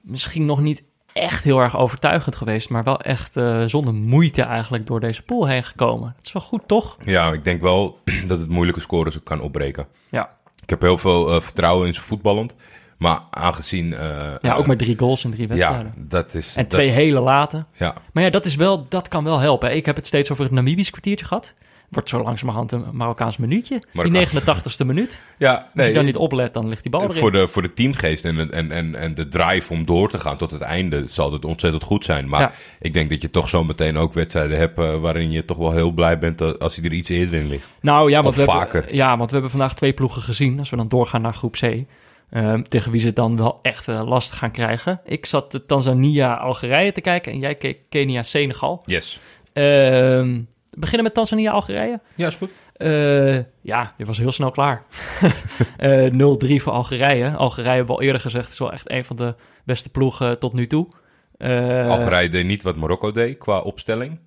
misschien 0.01 0.45
nog 0.45 0.61
niet 0.61 0.83
echt 1.13 1.43
heel 1.43 1.59
erg 1.59 1.77
overtuigend 1.77 2.35
geweest, 2.35 2.69
maar 2.69 2.83
wel 2.83 3.01
echt 3.01 3.33
zonder 3.65 3.93
moeite 3.93 4.41
eigenlijk 4.41 4.85
door 4.85 4.99
deze 4.99 5.23
pool 5.23 5.47
heen 5.47 5.63
gekomen. 5.63 6.13
Dat 6.15 6.25
is 6.25 6.33
wel 6.33 6.41
goed, 6.41 6.67
toch? 6.67 6.97
Ja, 7.05 7.31
ik 7.31 7.43
denk 7.43 7.61
wel 7.61 7.99
dat 8.27 8.39
het 8.39 8.49
moeilijke 8.49 8.81
scores 8.81 9.23
kan 9.23 9.41
opbreken. 9.41 9.87
Ja, 10.09 10.37
Ik 10.61 10.69
heb 10.69 10.81
heel 10.81 10.97
veel 10.97 11.41
vertrouwen 11.41 11.87
in 11.87 11.93
ze 11.93 12.01
voetballend. 12.01 12.55
Maar 12.97 13.19
aangezien... 13.29 13.93
eh, 13.93 13.99
ja 14.41 14.51
eh, 14.53 14.57
ook 14.57 14.67
met 14.67 14.77
drie 14.77 14.97
goals 14.99 15.23
in 15.25 15.31
drie 15.31 15.47
Ja, 15.47 15.53
wedstrijden. 15.53 15.93
dat 15.97 16.33
is... 16.33 16.55
en 16.55 16.61
dat- 16.61 16.71
twee 16.71 16.89
hele 16.89 17.19
late. 17.19 17.65
ja, 17.73 17.93
Maar 18.13 18.23
ja, 18.23 18.29
dat, 18.29 18.45
is 18.45 18.55
wel, 18.55 18.85
dat 18.89 19.07
kan 19.07 19.23
wel 19.23 19.39
helpen. 19.39 19.75
Ik 19.75 19.85
heb 19.85 19.95
het 19.95 20.07
steeds 20.07 20.31
over 20.31 20.43
het 20.43 20.53
Namibisch 20.53 20.89
kwartiertje 20.89 21.25
gehad. 21.25 21.53
Wordt 21.89 22.09
zo 22.09 22.21
langzamerhand 22.23 22.71
een 22.71 22.85
Marokkaans 22.91 23.37
minuutje. 23.37 23.81
Marokkaans. 23.93 24.29
Die 24.31 24.41
89ste 24.41 24.85
minuut. 24.85 25.19
ja 25.37 25.53
Als 25.55 25.63
nee, 25.73 25.87
je 25.87 25.93
dan 25.93 26.05
niet 26.05 26.15
oplet, 26.15 26.53
dan 26.53 26.67
ligt 26.69 26.81
die 26.81 26.91
bal 26.91 27.01
erin. 27.03 27.15
voor, 27.17 27.31
de, 27.31 27.47
voor 27.47 27.61
de 27.61 27.73
teamgeest 27.73 28.25
en, 28.25 28.51
en, 28.51 28.71
en, 28.71 28.95
en 28.95 29.13
de 29.13 29.27
drive 29.27 29.73
om 29.73 29.85
door 29.85 30.09
te 30.09 30.19
gaan 30.19 30.37
tot 30.37 30.51
het 30.51 30.61
einde 30.61 31.07
zal 31.07 31.31
het 31.33 31.45
ontzettend 31.45 31.83
goed 31.83 32.05
zijn. 32.05 32.29
Maar 32.29 32.39
Ja. 32.41 32.51
ik 32.79 32.93
denk 32.93 33.09
dat 33.09 33.21
je 33.21 33.29
toch 33.29 33.49
zo 33.49 33.63
meteen 33.63 33.97
ook 33.97 34.13
wedstrijden 34.13 34.57
hebt 34.57 34.79
eh, 34.79 34.95
waarin 34.99 35.31
je 35.31 35.45
toch 35.45 35.57
wel 35.57 35.71
heel 35.71 35.91
blij 35.91 36.19
bent 36.19 36.59
als 36.59 36.75
hij 36.75 36.85
er 36.85 36.91
iets 36.93 37.09
eerder 37.09 37.39
in 37.39 37.47
ligt. 37.47 37.67
Nou 37.81 38.09
ja, 38.09 38.23
want 38.23 38.37
Of 38.37 38.45
we 38.45 38.51
vaker. 38.51 38.79
Hebben, 38.79 38.95
ja, 38.95 39.17
want 39.17 39.25
we 39.29 39.33
hebben 39.33 39.51
vandaag 39.51 39.75
twee 39.75 39.93
ploegen 39.93 40.21
gezien. 40.21 40.59
Als 40.59 40.69
we 40.69 40.75
dan 40.75 40.87
doorgaan 40.87 41.21
naar 41.21 41.33
groep 41.33 41.53
C. 41.53 41.83
ehm, 42.29 42.61
tegen 42.61 42.91
wie 42.91 42.99
ze 42.99 43.13
dan 43.13 43.37
wel 43.37 43.59
echt 43.61 43.87
eh, 43.87 44.07
last 44.07 44.31
gaan 44.31 44.51
krijgen. 44.51 45.01
Ik 45.05 45.25
zat 45.25 45.61
Tanzania-Algerije 45.67 46.91
te 46.91 47.01
kijken 47.01 47.31
en 47.31 47.39
jij 47.39 47.55
keek 47.55 47.79
Kenia-Senegal. 47.89 48.83
Yes. 48.85 49.19
We 49.53 50.45
beginnen 50.77 51.03
met 51.03 51.13
Tanzania-Algerije. 51.13 51.99
Ja, 52.15 52.27
is 52.27 52.35
goed. 52.35 52.51
Eh, 52.73 53.35
ja, 53.61 53.93
dit 53.97 54.07
was 54.07 54.17
heel 54.17 54.31
snel 54.31 54.51
klaar. 54.51 54.83
Eh 55.77 56.11
0-3 56.11 56.15
voor 56.55 56.73
Algerije. 56.73 57.31
Algerije 57.31 57.75
hebben 57.75 57.95
we 57.95 57.99
al 57.99 58.01
eerder 58.01 58.21
gezegd, 58.21 58.49
is 58.49 58.59
wel 58.59 58.71
echt 58.71 58.91
een 58.91 59.05
van 59.05 59.15
de 59.15 59.35
beste 59.63 59.89
ploegen 59.89 60.39
tot 60.39 60.53
nu 60.53 60.67
toe. 60.67 60.87
Algerije 61.87 62.29
deed 62.29 62.45
niet 62.45 62.63
wat 62.63 62.75
Marokko 62.75 63.11
deed 63.11 63.37
qua 63.37 63.59
opstelling. 63.59 64.19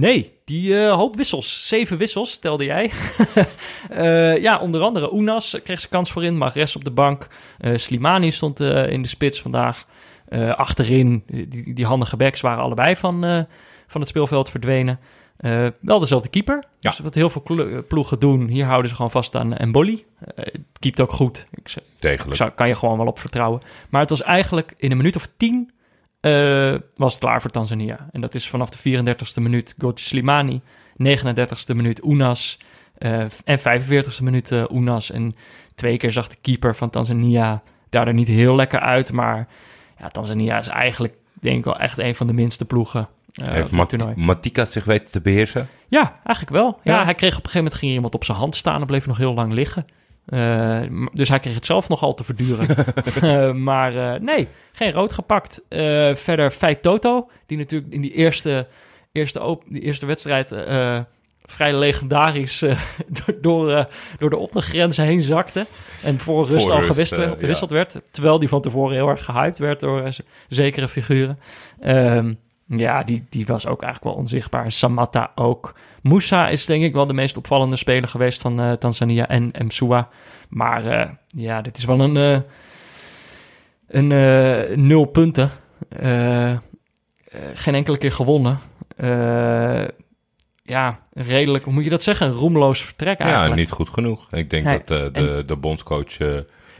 Nee, 0.00 0.32
die 0.44 0.80
eh, 0.84 0.92
hoop 0.94 1.16
wissels. 1.16 1.68
Zeven 1.68 1.98
wissels, 1.98 2.38
telde 2.38 2.64
jij. 2.64 2.90
Eh, 3.90 4.36
ja, 4.36 4.58
onder 4.58 4.80
andere 4.80 5.12
Unas 5.14 5.56
kreeg 5.64 5.80
ze 5.80 5.88
kans 5.88 6.12
voor 6.12 6.24
in. 6.24 6.36
Magres 6.36 6.76
op 6.76 6.84
de 6.84 6.90
bank. 6.90 7.28
Eh, 7.58 7.76
Slimani 7.76 8.30
stond 8.30 8.60
in 8.60 9.02
de 9.02 9.08
spits 9.08 9.40
vandaag. 9.40 9.86
Achterin, 10.56 11.22
die, 11.26 11.74
die 11.74 11.86
handige 11.86 12.16
backs 12.16 12.40
waren 12.40 12.62
allebei 12.62 12.96
van, 12.96 13.46
van 13.86 14.00
het 14.00 14.08
speelveld 14.10 14.50
verdwenen. 14.50 15.00
Wel 15.80 15.98
dezelfde 15.98 16.28
keeper. 16.28 16.64
Ja. 16.80 16.90
Dus 16.90 16.98
wat 16.98 17.14
heel 17.14 17.28
veel 17.30 17.82
ploegen 17.88 18.18
doen, 18.18 18.48
hier 18.48 18.64
houden 18.64 18.88
ze 18.88 18.94
gewoon 18.96 19.10
vast 19.10 19.34
aan 19.34 19.54
Emboli. 19.56 20.04
Het 20.34 20.60
keept 20.78 21.00
ook 21.00 21.12
goed. 21.12 21.46
Ik, 21.54 21.68
z- 21.68 21.76
ik 21.76 21.82
Degelijk. 21.98 22.36
zou, 22.36 22.50
kan 22.50 22.68
je 22.68 22.74
gewoon 22.74 22.98
wel 22.98 23.06
op 23.06 23.18
vertrouwen. 23.18 23.60
Maar 23.88 24.00
het 24.00 24.10
was 24.10 24.22
eigenlijk 24.22 24.74
in 24.76 24.90
een 24.90 24.96
minuut 24.96 25.16
of 25.16 25.28
tien 25.36 25.70
eh, 26.20 26.74
was 26.96 27.12
het 27.12 27.22
klaar 27.22 27.40
voor 27.40 27.50
Tanzania. 27.50 28.08
En 28.12 28.20
dat 28.20 28.34
is 28.34 28.48
vanaf 28.48 28.68
de 28.70 28.78
34ste 29.04 29.42
minuut 29.42 29.74
Goji 29.78 29.92
Slimani, 29.96 30.60
39ste 31.02 31.74
minuut 31.74 32.04
Unas 32.04 32.58
eh, 32.98 33.20
en 33.44 33.58
45ste 33.58 34.22
minuut 34.22 34.52
eh, 34.52 34.64
Unas. 34.72 35.10
En 35.10 35.36
twee 35.74 35.96
keer 35.96 36.12
zag 36.12 36.28
de 36.28 36.36
keeper 36.40 36.74
van 36.76 36.90
Tanzania 36.90 37.62
daar 37.90 38.06
er 38.06 38.14
niet 38.14 38.28
heel 38.28 38.54
lekker 38.54 38.80
uit. 38.80 39.12
Maar 39.12 39.48
ja, 39.98 40.08
Tanzania 40.08 40.58
is 40.58 40.68
eigenlijk 40.68 41.14
denk 41.40 41.58
ik 41.58 41.64
wel 41.64 41.78
echt 41.78 41.98
een 41.98 42.14
van 42.14 42.26
de 42.26 42.32
minste 42.32 42.64
ploegen. 42.64 43.08
eh, 43.32 43.52
Heeft 43.52 43.70
Mat. 43.70 44.16
Matika 44.16 44.64
zich 44.64 44.84
weten 44.84 45.10
te 45.10 45.20
beheersen? 45.20 45.68
Ja, 45.88 46.12
eigenlijk 46.24 46.56
wel. 46.56 46.80
Ja, 46.82 46.94
Ja. 46.94 47.04
hij 47.04 47.14
kreeg 47.14 47.30
op 47.30 47.44
een 47.44 47.50
gegeven 47.50 47.62
moment 47.62 47.80
ging 47.80 47.92
iemand 47.92 48.14
op 48.14 48.24
zijn 48.24 48.38
hand 48.38 48.54
staan 48.54 48.80
en 48.80 48.86
bleef 48.86 49.06
nog 49.06 49.16
heel 49.16 49.34
lang 49.34 49.52
liggen. 49.52 49.84
Eh, 50.28 50.80
dus 51.12 51.28
hij 51.28 51.38
kreeg 51.38 51.54
het 51.54 51.66
zelf 51.66 51.88
nogal 51.88 52.14
te 52.14 52.24
verduren. 52.24 52.66
Eh, 53.18 53.52
maar 53.52 53.96
eh, 53.96 54.20
nee, 54.20 54.48
geen 54.72 54.92
rood 54.92 55.12
gepakt. 55.12 55.62
Verder 56.14 56.50
Feit 56.50 56.82
Toto, 56.82 57.30
die 57.46 57.58
natuurlijk 57.58 57.92
in 57.92 58.00
die 58.00 58.12
eerste, 58.12 58.66
eerste, 59.12 59.58
die 59.66 59.82
eerste 59.82 60.06
wedstrijd 60.06 60.54
vrij 61.42 61.74
legendarisch 61.74 62.58
door, 63.22 63.34
door, 63.40 63.88
door 64.18 64.30
de 64.30 64.36
ondergrenzen 64.36 65.04
heen 65.04 65.22
zakte. 65.22 65.66
En 66.02 66.18
voor 66.18 66.46
rust 66.46 66.64
Voor 66.64 66.72
al 66.72 66.80
rust, 66.80 67.14
gewisseld 67.14 67.70
werd. 67.70 68.00
Terwijl 68.10 68.38
die 68.38 68.48
van 68.48 68.60
tevoren 68.60 68.94
heel 68.94 69.08
erg 69.08 69.24
gehyped 69.24 69.58
werd 69.58 69.80
door 69.80 70.08
zekere 70.48 70.88
figuren. 70.88 71.38
Ehm, 71.80 72.32
ja, 72.68 73.02
die, 73.02 73.24
die 73.28 73.46
was 73.46 73.66
ook 73.66 73.82
eigenlijk 73.82 74.14
wel 74.14 74.22
onzichtbaar. 74.22 74.72
Samatta 74.72 75.32
ook. 75.34 75.74
Musa 76.02 76.48
is 76.48 76.66
denk 76.66 76.84
ik 76.84 76.92
wel 76.92 77.06
de 77.06 77.12
meest 77.12 77.36
opvallende 77.36 77.76
speler 77.76 78.08
geweest 78.08 78.40
van 78.40 78.60
eh, 78.60 78.72
Tanzania 78.72 79.28
en 79.28 79.52
Msua. 79.64 80.08
Maar 80.48 80.86
eh, 80.86 81.10
ja, 81.26 81.62
dit 81.62 81.76
is 81.76 81.84
wel 81.84 82.00
een, 82.00 82.16
eh, 82.16 82.40
een 83.88 84.86
nul 84.86 85.04
punten. 85.04 85.50
Geen 87.54 87.74
enkele 87.74 87.98
keer 87.98 88.12
gewonnen. 88.12 88.58
Ja, 90.62 91.00
redelijk, 91.12 91.64
hoe 91.64 91.72
moet 91.72 91.84
je 91.84 91.90
dat 91.90 92.02
zeggen? 92.02 92.26
Een 92.26 92.32
roemloos 92.32 92.84
vertrek 92.84 93.18
eigenlijk. 93.18 93.50
Ja, 93.50 93.60
niet 93.60 93.70
goed 93.70 93.88
genoeg. 93.88 94.32
Ik 94.32 94.50
denk 94.50 94.64
Nee, 94.64 94.80
dat 94.84 95.14
de, 95.14 95.42
de 95.46 95.56
bondscoach 95.56 96.16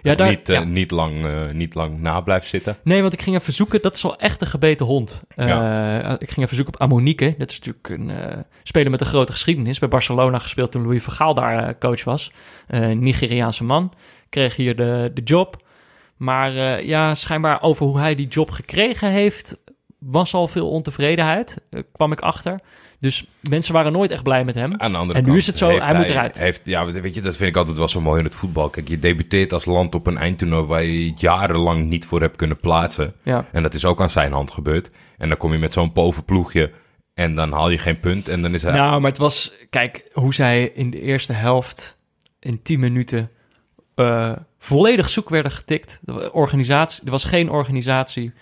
Ja, 0.03 0.15
daar- 0.15 0.29
niet, 0.29 0.49
eh, 0.49 0.55
ja. 0.57 0.65
niet, 0.65 0.91
lang, 0.91 1.27
eh, 1.27 1.49
niet 1.53 1.75
lang 1.75 2.01
na 2.01 2.21
blijft 2.21 2.47
zitten. 2.49 2.77
Nee, 2.83 3.01
want 3.01 3.13
ik 3.13 3.23
ging 3.23 3.37
even 3.37 3.53
zoeken. 3.53 3.83
Dat 3.83 3.95
is 3.95 4.03
wel 4.03 4.19
echt 4.19 4.41
een 4.41 4.47
gebeten 4.47 4.87
hond. 4.87 5.23
Eh, 5.37 6.13
Ik 6.19 6.31
ging 6.31 6.45
even 6.47 6.57
zoeken 6.57 6.75
op 6.75 6.81
Amonique. 6.81 7.35
Dat 7.39 7.51
is 7.51 7.59
natuurlijk 7.61 7.89
een 7.89 8.45
speler 8.63 8.91
met 8.91 9.01
een 9.01 9.07
grote 9.07 9.33
geschiedenis. 9.33 9.79
Bij 9.79 9.89
Barcelona 9.89 10.39
gespeeld 10.39 10.73
toen 10.73 10.83
Louis 10.83 11.03
van 11.03 11.13
Gaal 11.13 11.35
daar 11.35 11.79
coach 11.79 12.05
was. 12.05 12.33
Nigeriaanse 12.95 13.65
man. 13.65 13.93
Kreeg 14.29 14.57
hier 14.57 14.77
de, 14.77 15.11
de 15.15 15.23
job. 15.23 15.67
Maar 16.17 16.85
ja, 16.85 17.15
schijnbaar 17.15 17.63
over 17.63 17.87
hoe 17.87 17.99
hij 17.99 18.15
die 18.15 18.27
job 18.29 18.51
gekregen 18.51 19.11
heeft... 19.11 19.57
was 19.99 20.35
al 20.35 20.49
veel 20.49 20.71
ontevredenheid, 20.71 21.61
eh, 21.71 21.83
kwam 21.93 22.13
ik 22.13 22.21
achter. 22.21 22.61
Dus 23.01 23.25
mensen 23.49 23.73
waren 23.73 23.93
nooit 23.93 24.11
echt 24.11 24.23
blij 24.23 24.45
met 24.45 24.55
hem. 24.55 24.75
Aan 24.77 24.93
de 24.93 24.99
andere 24.99 25.19
En 25.19 25.31
nu 25.31 25.37
is 25.37 25.47
het 25.47 25.59
zo, 25.59 25.79
hij 25.79 25.95
moet 25.95 26.09
eruit. 26.09 26.39
Heeft, 26.39 26.61
ja, 26.65 26.87
weet 26.87 27.15
je, 27.15 27.21
dat 27.21 27.37
vind 27.37 27.51
ik 27.51 27.57
altijd 27.57 27.79
wel 27.79 27.89
zo 27.89 28.01
mooi 28.01 28.19
in 28.19 28.25
het 28.25 28.35
voetbal. 28.35 28.71
Kijk, 28.71 28.89
je 28.89 28.99
debuteert 28.99 29.53
als 29.53 29.65
land 29.65 29.95
op 29.95 30.07
een 30.07 30.19
eindtoernooi 30.19 30.65
waar 30.65 30.83
je 30.83 31.13
jarenlang 31.17 31.89
niet 31.89 32.07
voor 32.07 32.21
hebt 32.21 32.37
kunnen 32.37 32.61
plaatsen. 32.61 33.15
Ja. 33.23 33.47
En 33.53 33.63
dat 33.63 33.75
is 33.75 33.85
ook 33.85 34.01
aan 34.01 34.11
zijn 34.11 34.33
hand 34.33 34.51
gebeurd. 34.51 34.91
En 35.19 35.29
dan 35.29 35.39
kom 35.39 35.53
je 35.53 35.59
met 35.59 35.73
zo'n 35.73 35.93
povenploegje 35.93 36.71
en 37.15 37.35
dan 37.35 37.53
haal 37.53 37.71
je 37.71 37.79
geen 37.79 38.01
punt. 38.01 38.29
En 38.29 38.43
dan 38.43 38.55
is 38.55 38.63
hij... 38.63 38.73
Nou, 38.73 39.01
maar 39.01 39.11
het 39.11 39.21
was... 39.21 39.53
Kijk, 39.71 40.11
hoe 40.13 40.35
zij 40.35 40.71
in 40.75 40.91
de 40.91 41.01
eerste 41.01 41.33
helft 41.33 41.99
in 42.41 42.63
10 42.63 42.81
minuten 42.81 43.31
eh, 43.95 44.33
volledig 44.59 45.09
zoek 45.09 45.29
werden 45.29 45.53
getikt. 45.53 45.99
De 46.03 46.33
organisatie, 46.33 47.05
er 47.05 47.11
was 47.11 47.25
geen 47.25 47.51
organisatie. 47.51 48.33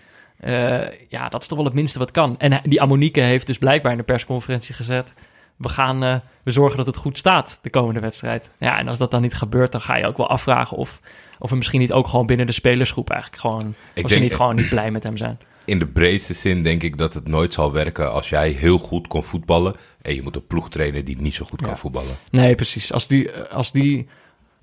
Eh, 0.41 0.79
ja, 1.09 1.29
dat 1.29 1.41
is 1.43 1.49
toch 1.49 1.57
wel 1.57 1.67
het 1.67 1.75
minste 1.75 1.99
wat 1.99 2.11
kan. 2.11 2.39
En 2.39 2.53
hij- 2.53 2.63
die 2.65 2.81
Ammonieke 2.81 3.21
heeft 3.21 3.47
dus 3.47 3.59
blijkbaar 3.59 3.93
in 3.93 3.99
de 3.99 4.05
persconferentie 4.05 4.75
gezet... 4.75 5.15
we 5.57 5.69
gaan 5.69 6.03
eh, 6.03 6.17
we 6.43 6.51
zorgen 6.51 6.77
dat 6.77 6.87
het 6.87 6.97
goed 6.97 7.19
staat 7.19 7.59
de 7.63 7.71
komende 7.71 8.01
wedstrijd. 8.01 8.51
Ja, 8.59 8.79
en 8.79 8.89
als 8.89 8.99
dat 8.99 9.11
dan 9.11 9.23
niet 9.23 9.35
gebeurt, 9.35 9.73
dan 9.73 9.81
ga 9.81 9.97
je 9.97 10.07
ook 10.07 10.17
wel 10.17 10.29
afvragen... 10.29 10.77
of, 10.77 11.01
of 11.39 11.51
we 11.51 11.57
misschien 11.57 11.81
niet 11.81 11.93
ook 11.93 12.07
gewoon 12.09 12.27
binnen 12.27 12.47
de 12.47 12.53
spelersgroep 12.53 13.11
eigenlijk 13.11 13.41
gewoon... 13.41 13.75
Ik 13.95 14.05
of 14.05 14.11
ze 14.11 14.19
niet 14.19 14.35
gewoon 14.35 14.55
niet 14.55 14.69
blij 14.69 14.91
met 14.91 15.03
hem 15.03 15.17
zijn. 15.17 15.39
In 15.65 15.79
de 15.79 15.87
breedste 15.87 16.35
zin 16.35 16.63
denk 16.63 16.83
ik 16.83 16.99
dat 16.99 17.15
het 17.15 17.29
nooit 17.29 17.55
zal 17.55 17.73
werken 17.73 18.13
als 18.13 18.29
jij 18.29 18.51
heel 18.51 18.79
goed 18.79 19.07
kon 19.07 19.23
voetballen. 19.25 19.75
En 20.03 20.15
je 20.15 20.23
moet 20.23 20.37
een 20.37 20.47
ploeg 20.47 20.71
trainen 20.71 21.05
die 21.05 21.21
niet 21.21 21.35
zo 21.35 21.45
goed 21.45 21.63
kan 21.63 21.77
voetballen. 21.77 22.17
Nee, 22.31 22.55
precies. 22.55 22.93
Als, 22.93 23.09
die, 23.09 23.31
eh, 23.33 23.55
als, 23.55 23.73
die, 23.73 24.09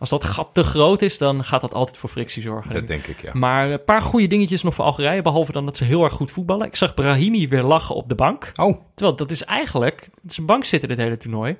als 0.03 0.11
dat 0.11 0.23
gat 0.23 0.49
te 0.53 0.63
groot 0.63 1.01
is, 1.01 1.17
dan 1.17 1.45
gaat 1.45 1.61
dat 1.61 1.73
altijd 1.73 1.97
voor 1.97 2.09
frictie 2.09 2.41
zorgen. 2.41 2.73
Dat 2.73 2.87
denk 2.87 3.07
ik, 3.07 3.21
ja. 3.21 3.31
Maar 3.33 3.71
een 3.71 3.83
paar 3.83 4.01
goede 4.01 4.27
dingetjes 4.27 4.63
nog 4.63 4.73
voor 4.73 4.85
Algerije, 4.85 5.21
behalve 5.21 5.51
dan 5.51 5.65
dat 5.65 5.77
ze 5.77 5.83
heel 5.83 6.03
erg 6.03 6.13
goed 6.13 6.31
voetballen. 6.31 6.67
Ik 6.67 6.75
zag 6.75 6.93
Brahimi 6.93 7.47
weer 7.47 7.63
lachen 7.63 7.95
op 7.95 8.09
de 8.09 8.15
bank. 8.15 8.51
Oh, 8.55 8.81
Terwijl 8.93 9.17
dat 9.17 9.31
is 9.31 9.43
eigenlijk, 9.43 10.09
het 10.21 10.31
is 10.31 10.37
een 10.37 10.45
bank 10.45 10.63
zitten 10.63 10.89
dit 10.89 10.97
hele 10.97 11.17
toernooi. 11.17 11.57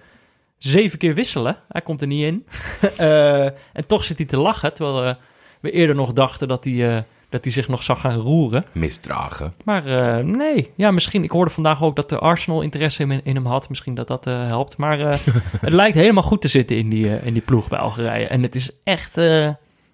Zeven 0.57 0.99
keer 0.99 1.13
wisselen, 1.13 1.57
hij 1.67 1.81
komt 1.81 2.01
er 2.01 2.07
niet 2.07 2.23
in. 2.25 2.45
Eh, 2.97 3.45
en 3.45 3.87
toch 3.87 4.03
zit 4.03 4.17
hij 4.17 4.27
te 4.27 4.39
lachen, 4.39 4.73
terwijl 4.73 5.05
eh, 5.05 5.15
we 5.59 5.71
eerder 5.71 5.95
nog 5.95 6.13
dachten 6.13 6.47
dat 6.47 6.63
hij, 6.63 6.95
eh, 6.95 7.03
dat 7.33 7.43
hij 7.43 7.53
zich 7.53 7.67
nog 7.67 7.83
zou 7.83 7.97
gaan 7.97 8.19
roeren. 8.19 8.65
misdragen. 8.71 9.53
Maar 9.63 9.85
eh, 9.85 10.23
nee, 10.23 10.71
ja, 10.75 10.91
misschien. 10.91 11.23
Ik 11.23 11.31
hoorde 11.31 11.51
vandaag 11.51 11.83
ook 11.83 11.95
dat 11.95 12.09
de 12.09 12.17
Arsenal 12.17 12.61
interesse 12.61 13.03
in, 13.03 13.21
in 13.23 13.35
hem 13.35 13.45
had. 13.45 13.69
Misschien 13.69 13.95
dat 13.95 14.07
dat 14.07 14.27
eh, 14.27 14.45
helpt. 14.45 14.77
Maar 14.77 14.99
eh, 14.99 15.17
het 15.67 15.73
lijkt 15.73 15.95
helemaal 15.95 16.23
goed 16.23 16.41
te 16.41 16.47
zitten 16.47 16.77
in 16.77 16.89
die, 16.89 17.21
in 17.21 17.33
die 17.33 17.41
ploeg 17.41 17.67
bij 17.67 17.79
Algerije. 17.79 18.27
En 18.27 18.43
het 18.43 18.55
is 18.55 18.71
echt, 18.83 19.15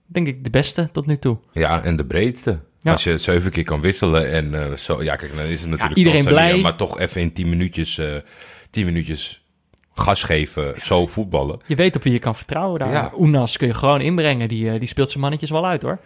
denk 0.06 0.28
ik, 0.28 0.44
de 0.44 0.50
beste 0.50 0.90
tot 0.92 1.06
nu 1.06 1.18
toe. 1.18 1.38
Ja, 1.52 1.84
en 1.84 1.96
de 1.96 2.06
breedste. 2.06 2.60
Ja. 2.80 2.92
Als 2.92 3.04
je 3.04 3.18
zeven 3.18 3.52
keer 3.52 3.64
kan 3.64 3.82
wisselen 3.82 4.32
en 4.32 4.80
zo... 4.80 5.04
Ja, 5.04 5.16
kijk, 5.16 5.36
dan 5.36 5.46
is 5.46 5.62
het 5.62 5.70
natuurlijk 5.70 5.98
iedereen 5.98 6.24
Tanzania, 6.24 6.50
blij. 6.50 6.62
Maar 6.62 6.76
toch 6.76 7.00
even 7.00 7.22
in 7.22 7.34
tien 7.34 7.50
minuutjes, 7.50 8.02
tien 8.70 8.86
minuutjes 8.86 9.42
gas 9.94 10.24
geven, 10.24 10.74
zo 10.82 11.08
voetballen. 11.08 11.60
Je 11.66 11.76
weet 11.76 11.96
op 11.96 12.04
wie 12.04 12.14
je 12.14 12.20
kan 12.20 12.36
vertrouwen 12.36 12.80
daar. 12.80 12.92
Ja. 12.92 13.12
Unas 13.20 13.58
kun 13.58 13.68
je 13.68 13.74
gewoon 13.74 14.02
inbrengen. 14.02 14.48
Die, 14.48 14.80
die 14.80 14.88
speelt 14.88 15.10
zijn 15.10 15.22
mannetjes 15.22 15.50
wel 15.50 15.66
uit 15.66 15.82
hoor. 15.82 16.00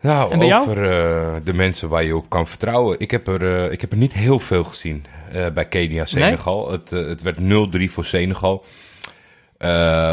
Nou, 0.00 0.32
over 0.54 0.90
eh, 0.90 1.34
de 1.44 1.52
mensen 1.52 1.88
waar 1.88 2.04
je 2.04 2.16
op 2.16 2.28
kan 2.28 2.46
vertrouwen. 2.46 3.00
Ik 3.00 3.10
heb 3.10 3.26
er, 3.28 3.64
eh, 3.64 3.72
ik 3.72 3.80
heb 3.80 3.92
er 3.92 3.98
niet 3.98 4.12
heel 4.12 4.38
veel 4.38 4.64
gezien 4.64 5.04
eh, 5.32 5.46
bij 5.54 5.68
Kenia, 5.68 6.04
Senegal. 6.04 6.70
Het, 6.70 6.90
het 6.90 7.22
werd 7.22 7.38
0-3 7.40 7.92
voor 7.92 8.04
Senegal. 8.04 8.64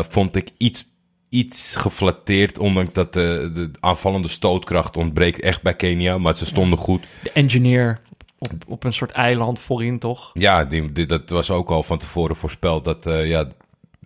Vond 0.09 0.35
ik 0.35 0.49
iets, 0.57 0.85
iets 1.29 1.75
geflatteerd, 1.75 2.59
ondanks 2.59 2.93
dat 2.93 3.13
de, 3.13 3.51
de 3.53 3.71
aanvallende 3.79 4.27
stootkracht 4.27 4.97
ontbreekt 4.97 5.39
echt 5.41 5.61
bij 5.61 5.75
Kenia. 5.75 6.17
Maar 6.17 6.35
ze 6.35 6.45
stonden 6.45 6.77
goed. 6.79 7.03
De 7.23 7.31
engineer 7.31 7.99
op, 8.37 8.51
op 8.67 8.83
een 8.83 8.93
soort 8.93 9.11
eiland 9.11 9.59
voorin 9.59 9.99
toch? 9.99 10.29
Ja, 10.33 10.65
die, 10.65 10.91
die- 10.91 11.05
dat 11.05 11.29
was 11.29 11.51
ook 11.51 11.69
al 11.69 11.83
van 11.83 11.97
tevoren 11.97 12.35
voorspeld 12.35 12.85
dat 12.85 13.03
ja, 13.03 13.47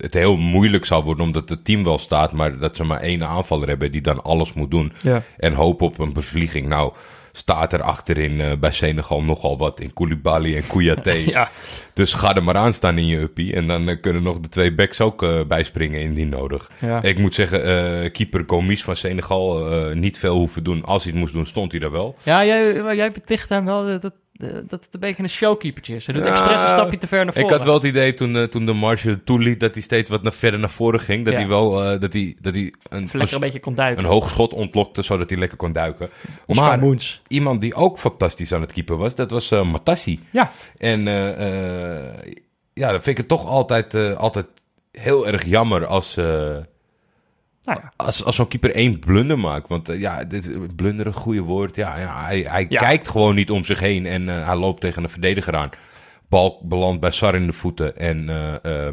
het 0.01 0.13
heel 0.13 0.37
moeilijk 0.37 0.85
zou 0.85 1.03
worden 1.03 1.25
omdat 1.25 1.49
het 1.49 1.65
team 1.65 1.83
wel 1.83 1.97
staat, 1.97 2.31
maar 2.31 2.57
dat 2.59 2.75
ze 2.75 2.83
maar 2.83 2.99
één 3.01 3.27
aanvaller 3.27 3.67
hebben 3.67 3.91
die 3.91 4.01
dan 4.01 4.23
alles 4.23 4.53
moet 4.53 4.71
doen. 4.71 4.93
Ja. 5.01 5.23
En 5.37 5.53
hopen 5.53 5.85
op 5.87 5.99
een 5.99 6.13
bevlieging. 6.13 6.67
Nou, 6.67 6.93
staat 7.31 7.73
er 7.73 7.81
achterin 7.81 8.41
eh, 8.41 8.57
bij 8.57 8.71
Senegal 8.71 9.23
nogal 9.23 9.57
wat 9.57 9.79
in 9.79 9.93
Koulibaly 9.93 10.55
en 10.55 10.67
Kouyaté. 10.67 11.11
Ja, 11.31 11.49
Dus 11.93 12.13
ga 12.13 12.35
er 12.35 12.43
maar 12.43 12.57
aan 12.57 12.73
staan 12.73 12.97
in 12.97 13.05
je 13.07 13.19
uppie. 13.19 13.53
En 13.55 13.67
dan 13.67 13.89
eh, 13.89 14.01
kunnen 14.01 14.23
nog 14.23 14.39
de 14.39 14.49
twee 14.49 14.73
backs 14.73 15.01
ook 15.01 15.23
eh, 15.23 15.39
bijspringen 15.47 16.02
indien 16.02 16.29
nodig. 16.29 16.71
ja. 16.81 17.02
Ik 17.04 17.19
moet 17.19 17.35
zeggen, 17.35 18.12
keeper 18.12 18.43
Gomis 18.47 18.83
van 18.83 18.95
Senegal 18.95 19.60
niet 19.93 20.19
veel 20.19 20.35
hoeven 20.35 20.63
doen. 20.63 20.83
Als 20.85 21.04
hij 21.04 21.12
het 21.12 21.21
moest 21.21 21.33
doen, 21.33 21.45
stond 21.45 21.71
hij 21.71 21.81
er 21.81 21.91
wel. 21.91 22.15
ja 22.23 22.45
jij, 22.45 22.95
jij 22.95 23.12
beticht 23.12 23.49
hem 23.49 23.65
wel 23.65 23.99
dat, 23.99 24.13
dat, 24.34 24.69
dat 24.69 24.84
het 24.84 24.94
een 24.94 25.00
beetje 25.00 25.23
een 25.23 25.29
showkeepertje 25.29 25.96
is. 25.96 26.06
Hij 26.06 26.15
doet 26.15 26.23
Ja, 26.25 26.32
expres 26.32 26.62
een 26.62 26.67
stapje 26.69 26.98
te 26.98 27.08
ver 27.08 27.23
naar 27.23 27.34
voren. 27.34 27.48
Ik 27.50 27.54
had 27.56 27.63
wel 27.63 27.73
het 27.73 27.84
idee 27.84 28.13
toen, 28.13 28.36
eh, 28.36 28.44
toen 28.44 28.65
de 28.65 28.73
marge 28.73 29.23
toeliet 29.23 29.60
dat 29.60 29.73
hij 29.73 29.84
steeds 29.84 30.10
wat 30.10 30.23
naar 30.23 30.34
verder 30.34 30.60
naar 30.60 30.69
voren 30.69 31.00
ging. 31.00 31.25
Dat 31.25 31.34
Ja. 31.34 31.40
hij 31.40 31.48
wel 31.48 31.84
eh, 31.84 32.00
dat 32.00 32.13
hij, 32.13 32.36
dat 32.42 32.54
hij 32.56 32.73
een, 32.90 33.10
lekker 33.12 33.34
een 33.34 33.40
beetje 33.40 33.60
kon 33.60 33.75
duiken. 33.75 34.04
een 34.04 34.10
hoog 34.10 34.29
schot 34.29 34.54
ontlokte, 34.54 35.02
zodat 35.02 35.29
hij 35.29 35.40
lekker 35.40 35.58
kon 35.58 35.71
duiken. 35.71 36.10
Oscar 36.46 36.79
maar 36.79 36.96
iemand 37.27 37.62
die 37.62 37.75
ook 37.75 38.00
fantastisch 38.00 38.54
aan 38.54 38.62
het 38.62 38.71
keeper 38.73 38.98
was, 38.98 39.15
dat 39.15 39.32
was 39.32 39.52
eh 39.52 39.63
Matassi. 39.71 40.19
Ja, 40.32 40.52
En 40.77 41.02
ja, 42.73 42.92
dan 42.92 43.02
vind 43.02 43.08
ik 43.08 43.17
het 43.17 43.27
toch 43.27 43.46
altijd, 43.46 43.94
altijd 44.15 44.46
heel 44.92 45.27
erg 45.27 45.46
jammer 45.46 45.86
als, 45.86 46.17
nou 47.63 47.79
ja. 47.81 47.91
als, 47.95 48.23
als 48.23 48.35
zo'n 48.35 48.47
keeper 48.47 48.75
één 48.75 48.99
blunder 48.99 49.39
maakt. 49.39 49.69
Want 49.69 49.89
eh, 49.89 49.99
ja, 50.01 50.23
dit 50.23 50.47
is 50.47 50.55
blunder 50.75 51.07
een 51.07 51.13
goede 51.13 51.41
woord. 51.41 51.75
Ja, 51.75 51.97
ja, 51.97 52.23
hij 52.25 52.41
hij 52.41 52.65
Ja. 52.69 52.79
kijkt 52.79 53.07
gewoon 53.07 53.35
niet 53.35 53.51
om 53.51 53.63
zich 53.65 53.79
heen 53.79 54.05
en 54.05 54.29
eh, 54.29 54.45
hij 54.45 54.55
loopt 54.55 54.81
tegen 54.81 55.03
een 55.03 55.09
verdediger 55.09 55.55
aan. 55.55 55.69
Bal 56.29 56.62
belandt 56.63 57.01
bij 57.01 57.12
Sar 57.12 57.35
in 57.35 57.45
de 57.45 57.53
voeten 57.53 57.97
en 57.97 58.29
eh, 58.63 58.87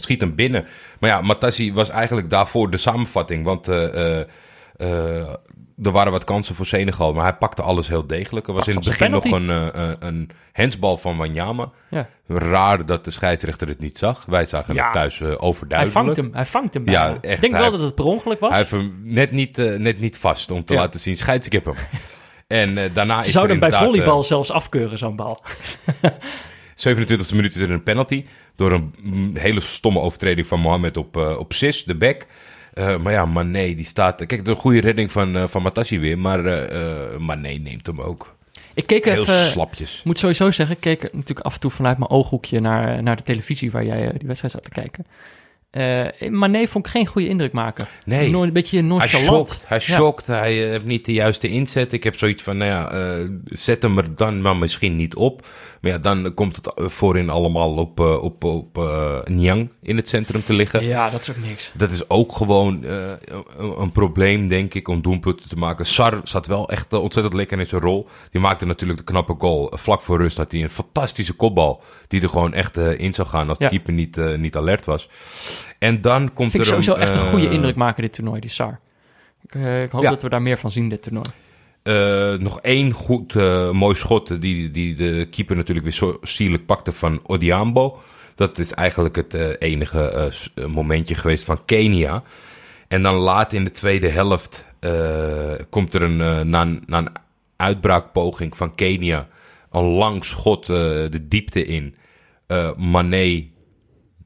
schiet 0.00 0.20
hem 0.20 0.34
binnen. 0.34 0.66
Maar 1.00 1.10
ja, 1.10 1.20
Matassi 1.20 1.72
was 1.72 1.88
eigenlijk 1.88 2.30
daarvoor 2.30 2.70
de 2.70 2.76
samenvatting. 2.76 3.44
Want 3.44 3.68
er 5.82 5.90
waren 5.92 6.12
wat 6.12 6.24
kansen 6.24 6.54
voor 6.54 6.66
Senegal, 6.66 7.12
maar 7.12 7.22
hij 7.24 7.34
pakte 7.36 7.62
alles 7.62 7.88
heel 7.88 8.06
degelijk. 8.06 8.46
Er 8.48 8.52
was 8.52 8.64
Pakt 8.64 8.76
in 8.76 8.82
het 8.82 8.90
begin 8.98 9.10
nog 9.10 9.24
een, 9.24 9.72
eh, 9.72 9.90
een 9.98 10.30
handsbal 10.52 10.96
van 10.96 11.16
Wanyama. 11.16 11.70
Ja. 11.90 12.08
Raar 12.26 12.86
dat 12.86 13.04
de 13.04 13.10
scheidsrechter 13.10 13.68
het 13.68 13.78
niet 13.80 13.98
zag. 13.98 14.24
Wij 14.26 14.44
zagen 14.44 14.74
Ja. 14.74 14.84
het 14.84 14.92
thuis 14.92 15.20
eh, 15.20 15.26
Hij 15.26 15.38
overduidelijk. 15.38 15.98
vangt 15.98 16.16
hem, 16.16 16.30
hij 16.32 16.46
vangt 16.46 16.74
hem 16.74 16.88
Ja, 16.88 17.08
echt, 17.20 17.34
Ik 17.34 17.40
denk 17.40 17.52
hij- 17.52 17.62
wel 17.62 17.70
dat 17.70 17.80
het 17.80 17.94
per 17.94 18.04
ongeluk 18.04 18.40
was. 18.40 18.50
Hij 18.50 18.58
heeft 18.58 18.70
hem 18.70 19.00
net 19.02 19.30
niet, 19.30 19.58
eh, 19.58 19.74
net 19.78 20.00
niet 20.00 20.18
vast 20.18 20.50
om 20.50 20.64
te 20.64 20.72
Ja. 20.72 20.78
laten 20.80 21.00
zien, 21.00 21.16
scheids, 21.16 21.48
hem. 21.64 21.74
En 22.46 22.78
eh, 22.78 22.94
daarna 22.94 23.20
Ze 23.20 23.26
is 23.26 23.32
zouden 23.32 23.58
bij 23.58 23.72
volleybal 23.72 24.18
eh, 24.20 24.24
zelfs 24.26 24.50
afkeuren, 24.50 24.98
zo'n 24.98 25.16
bal. 25.16 25.42
27e 26.74 27.34
minuut 27.34 27.54
is 27.54 27.60
er 27.60 27.70
een 27.70 27.82
penalty. 27.82 28.24
Door 28.56 28.72
een 28.72 28.94
mm, 29.00 29.36
hele 29.36 29.60
stomme 29.60 30.00
overtreding 30.00 30.46
van 30.46 30.60
Mohamed 30.60 30.96
op, 30.96 31.16
eh, 31.16 31.38
op 31.38 31.52
Sis, 31.52 31.84
de 31.84 31.94
back. 31.94 32.26
Eh, 32.76 32.98
maar 32.98 33.12
ja, 33.12 33.24
Mané, 33.24 33.74
die 33.74 33.84
staat... 33.84 34.26
Kijk, 34.26 34.46
een 34.46 34.56
goede 34.56 34.80
redding 34.80 35.12
van, 35.12 35.36
uh, 35.36 35.46
van 35.46 35.62
Matassi 35.62 35.98
weer. 35.98 36.18
Maar 36.18 36.44
uh, 36.46 37.16
Mané 37.18 37.48
neemt 37.48 37.86
hem 37.86 38.00
ook. 38.00 38.36
Ik 38.74 38.86
keek 38.86 39.04
Heel 39.04 39.22
even... 39.22 39.34
slapjes. 39.34 39.98
Ik 39.98 40.04
moet 40.04 40.18
sowieso 40.18 40.50
zeggen, 40.50 40.74
ik 40.74 40.80
keek 40.80 41.02
natuurlijk 41.02 41.40
af 41.40 41.54
en 41.54 41.60
toe 41.60 41.70
vanuit 41.70 41.98
mijn 41.98 42.10
ooghoekje 42.10 42.60
naar, 42.60 43.02
naar 43.02 43.16
de 43.16 43.22
televisie 43.22 43.70
waar 43.70 43.84
jij 43.84 44.12
die 44.18 44.26
wedstrijd 44.26 44.54
zat 44.54 44.64
te 44.64 44.70
kijken. 44.70 45.06
Uh, 45.76 46.30
Mané 46.30 46.66
vond 46.66 46.86
ik 46.86 46.92
geen 46.92 47.06
goede 47.06 47.28
indruk 47.28 47.52
maken. 47.52 47.86
Nee. 48.04 48.30
Nooit 48.30 48.46
een 48.46 48.52
beetje 48.52 48.82
nonchalant. 48.82 49.64
Hij 49.66 49.80
schokt, 49.80 50.26
hij, 50.26 50.36
ja. 50.36 50.42
hij 50.42 50.64
uh, 50.64 50.70
heeft 50.70 50.84
niet 50.84 51.04
de 51.04 51.12
juiste 51.12 51.48
inzet. 51.48 51.92
Ik 51.92 52.04
heb 52.04 52.18
zoiets 52.18 52.42
van, 52.42 52.56
nou 52.56 52.70
ja, 52.70 53.16
uh, 53.18 53.28
zet 53.44 53.82
hem 53.82 53.98
er 53.98 54.14
dan 54.14 54.40
maar 54.40 54.56
misschien 54.56 54.96
niet 54.96 55.14
op. 55.14 55.46
Maar 55.80 55.90
ja, 55.90 55.98
dan 55.98 56.34
komt 56.34 56.56
het 56.56 56.72
voorin 56.76 57.30
allemaal 57.30 57.74
op, 57.74 58.00
uh, 58.00 58.22
op, 58.22 58.44
op 58.44 58.90
Niang 59.24 59.68
in 59.82 59.96
het 59.96 60.08
centrum 60.08 60.44
te 60.44 60.52
liggen. 60.52 60.84
Ja, 60.84 61.10
dat 61.10 61.20
is 61.20 61.30
ook 61.30 61.44
niks. 61.46 61.70
Dat 61.74 61.90
is 61.90 62.08
ook 62.10 62.32
gewoon 62.32 62.84
een, 62.84 63.18
een, 63.78 63.92
probleem, 63.92 64.48
denk 64.48 64.74
ik, 64.74 64.88
om 64.88 65.02
doelpunten 65.02 65.48
te 65.48 65.56
maken. 65.56 65.86
Sar 65.86 66.20
zat 66.24 66.46
wel 66.46 66.70
echt 66.70 66.92
ontzettend 66.92 67.34
lekker 67.34 67.58
in 67.58 67.66
zijn 67.66 67.80
rol. 67.80 68.08
Die 68.30 68.40
maakte 68.40 68.66
natuurlijk 68.66 68.98
de 68.98 69.04
knappe 69.04 69.34
goal. 69.38 69.72
Vlak 69.74 70.02
voor 70.02 70.18
rust 70.18 70.36
had 70.36 70.52
hij 70.52 70.62
een 70.62 70.70
fantastische 70.70 71.32
kopbal. 71.32 71.82
Die 72.08 72.22
er 72.22 72.28
gewoon 72.28 72.54
echt 72.54 72.76
in 72.76 73.12
zou 73.12 73.28
gaan 73.28 73.48
als 73.48 73.58
de 73.58 73.64
Ja. 73.64 73.70
keeper 73.70 73.92
niet, 73.92 74.36
niet 74.36 74.56
alert 74.56 74.84
was. 74.84 75.08
En 75.78 76.00
dan 76.00 76.32
komt 76.32 76.50
Vind 76.50 76.54
ik 76.54 76.60
er 76.60 76.66
sowieso 76.66 76.94
echt 76.94 77.14
een 77.14 77.30
goede 77.30 77.46
uh, 77.46 77.52
indruk 77.52 77.76
maken, 77.76 78.02
dit 78.02 78.12
toernooi, 78.12 78.40
die 78.40 78.50
Sar. 78.50 78.78
Ik, 79.42 79.54
uh, 79.54 79.82
ik 79.82 79.90
hoop 79.90 80.02
Ja. 80.02 80.10
dat 80.10 80.22
we 80.22 80.28
daar 80.28 80.42
meer 80.42 80.58
van 80.58 80.70
zien, 80.70 80.88
dit 80.88 81.02
toernooi. 81.02 81.28
Uh, 81.82 82.38
nog 82.38 82.60
één 82.60 82.92
goed 82.92 83.34
uh, 83.34 83.70
mooi 83.70 83.94
schot 83.94 84.40
die, 84.40 84.70
die 84.70 84.94
de 84.94 85.26
keeper 85.30 85.56
natuurlijk 85.56 85.86
weer 85.86 85.94
zo 85.94 86.18
sierlijk 86.22 86.66
pakte 86.66 86.92
van 86.92 87.20
Odiambo. 87.26 87.98
Dat 88.34 88.58
is 88.58 88.72
eigenlijk 88.72 89.16
het 89.16 89.34
uh, 89.34 89.48
enige 89.58 90.32
momentje 90.66 91.14
geweest 91.14 91.44
van 91.44 91.64
Kenia. 91.64 92.22
En 92.88 93.02
dan 93.02 93.14
laat 93.14 93.52
in 93.52 93.64
de 93.64 93.70
tweede 93.70 94.08
helft 94.08 94.64
komt 95.70 95.94
er 95.94 96.02
een, 96.02 96.48
na, 96.50 96.62
een, 96.62 96.82
na 96.86 96.98
een 96.98 97.08
uitbraakpoging 97.56 98.56
van 98.56 98.74
Kenia 98.74 99.28
een 99.70 99.84
lang 99.84 100.24
schot 100.24 100.66
de 100.66 101.26
diepte 101.28 101.64
in. 101.64 101.96
Mané 102.76 103.44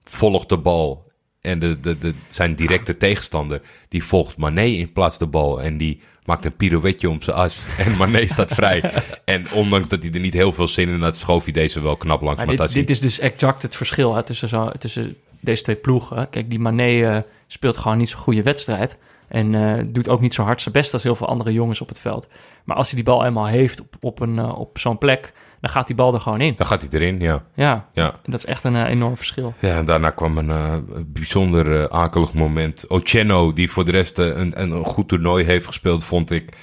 volgt 0.05 0.49
de 0.49 0.59
bal 0.59 1.10
en 1.41 1.59
de, 1.59 1.81
de, 1.81 1.99
de, 1.99 2.15
zijn 2.29 2.55
directe 2.55 2.97
tegenstander, 2.97 3.61
die 3.89 4.05
volgt 4.05 4.37
Mané 4.37 4.65
in 4.65 4.93
plaats 4.93 5.19
de 5.19 5.27
bal. 5.27 5.63
En 5.63 5.77
die 5.77 6.01
maakt 6.25 6.45
een 6.45 6.57
pirouetje 6.57 7.11
om 7.11 7.23
zijn 7.23 7.37
as. 7.37 7.59
En 7.79 7.97
Mané 7.97 8.27
staat 8.27 8.53
vrij. 8.53 8.83
En 9.25 9.53
ondanks 9.53 9.89
dat 9.89 10.03
hij 10.03 10.13
er 10.13 10.21
niet 10.21 10.35
heel 10.35 10.53
veel 10.53 10.67
zin 10.67 10.89
in 10.89 11.03
had, 11.03 11.17
schoof 11.17 11.45
hij 11.45 11.53
deze 11.53 11.81
wel 11.81 11.97
knap 11.97 12.21
langs 12.21 12.45
Maar 12.45 12.57
dit, 12.57 12.73
dit 12.73 12.91
is 12.91 13.01
dus 13.01 13.19
exact 13.19 13.63
het 13.63 13.77
verschil 13.77 14.15
hè, 14.15 14.23
tussen, 14.23 14.49
zo, 14.49 14.71
tussen 14.79 15.17
deze 15.41 15.63
twee 15.63 15.77
ploegen. 15.77 16.29
Kijk, 16.31 16.51
die 16.51 16.59
Mané 16.59 16.91
uh, 16.91 17.19
speelt 17.47 17.77
gewoon 17.77 17.99
niet 17.99 18.09
zo'n 18.09 18.21
goede 18.21 18.43
wedstrijd. 18.43 18.99
En 19.29 19.53
uh, 19.53 19.81
doet 19.89 20.09
ook 20.09 20.21
niet 20.21 20.35
zo 20.35 20.43
hard 20.43 20.63
zijn 20.63 20.75
best 20.75 20.93
als 20.93 21.03
heel 21.03 21.15
veel 21.17 21.27
andere 21.27 21.53
jongens 21.53 21.81
op 21.81 21.89
het 21.89 22.01
veld. 22.01 22.29
Maar 22.65 22.77
als 22.77 22.87
hij 22.87 22.97
die 23.03 23.13
bal 23.13 23.25
eenmaal 23.25 23.47
heeft 23.47 23.81
op, 23.81 23.97
op, 24.01 24.21
een, 24.21 24.37
uh, 24.37 24.59
op 24.59 24.79
zo'n 24.79 24.99
plek, 24.99 25.33
dan 25.61 25.71
gaat 25.71 25.87
die 25.87 25.97
bal 25.97 26.15
er 26.15 26.21
gewoon 26.21 26.41
in. 26.41 26.55
Dan 26.57 26.67
gaat 26.67 26.81
hij 26.81 26.91
erin, 26.93 27.21
ja. 27.21 27.45
Ja, 27.55 27.89
ja. 27.93 28.15
Dat 28.23 28.35
is 28.35 28.45
echt 28.45 28.65
een 28.65 28.75
uh, 28.75 28.89
enorm 28.89 29.17
verschil. 29.17 29.55
Ja, 29.59 29.77
en 29.77 29.85
daarna 29.85 30.11
kwam 30.11 30.39
een 30.39 30.49
uh, 30.49 30.75
bijzonder 31.07 31.67
uh, 31.67 31.85
akelig 31.85 32.35
moment. 32.35 32.85
Oceno, 32.89 33.53
die 33.53 33.71
voor 33.71 33.85
de 33.85 33.91
rest 33.91 34.19
een, 34.19 34.61
een, 34.61 34.71
een, 34.71 34.85
goed 34.85 35.09
toernooi 35.09 35.45
heeft 35.45 35.67
gespeeld, 35.67 36.05
vond 36.05 36.31
ik. 36.31 36.57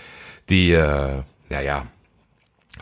Die, 0.45 0.75
nou 1.47 1.63
ja, 1.63 1.83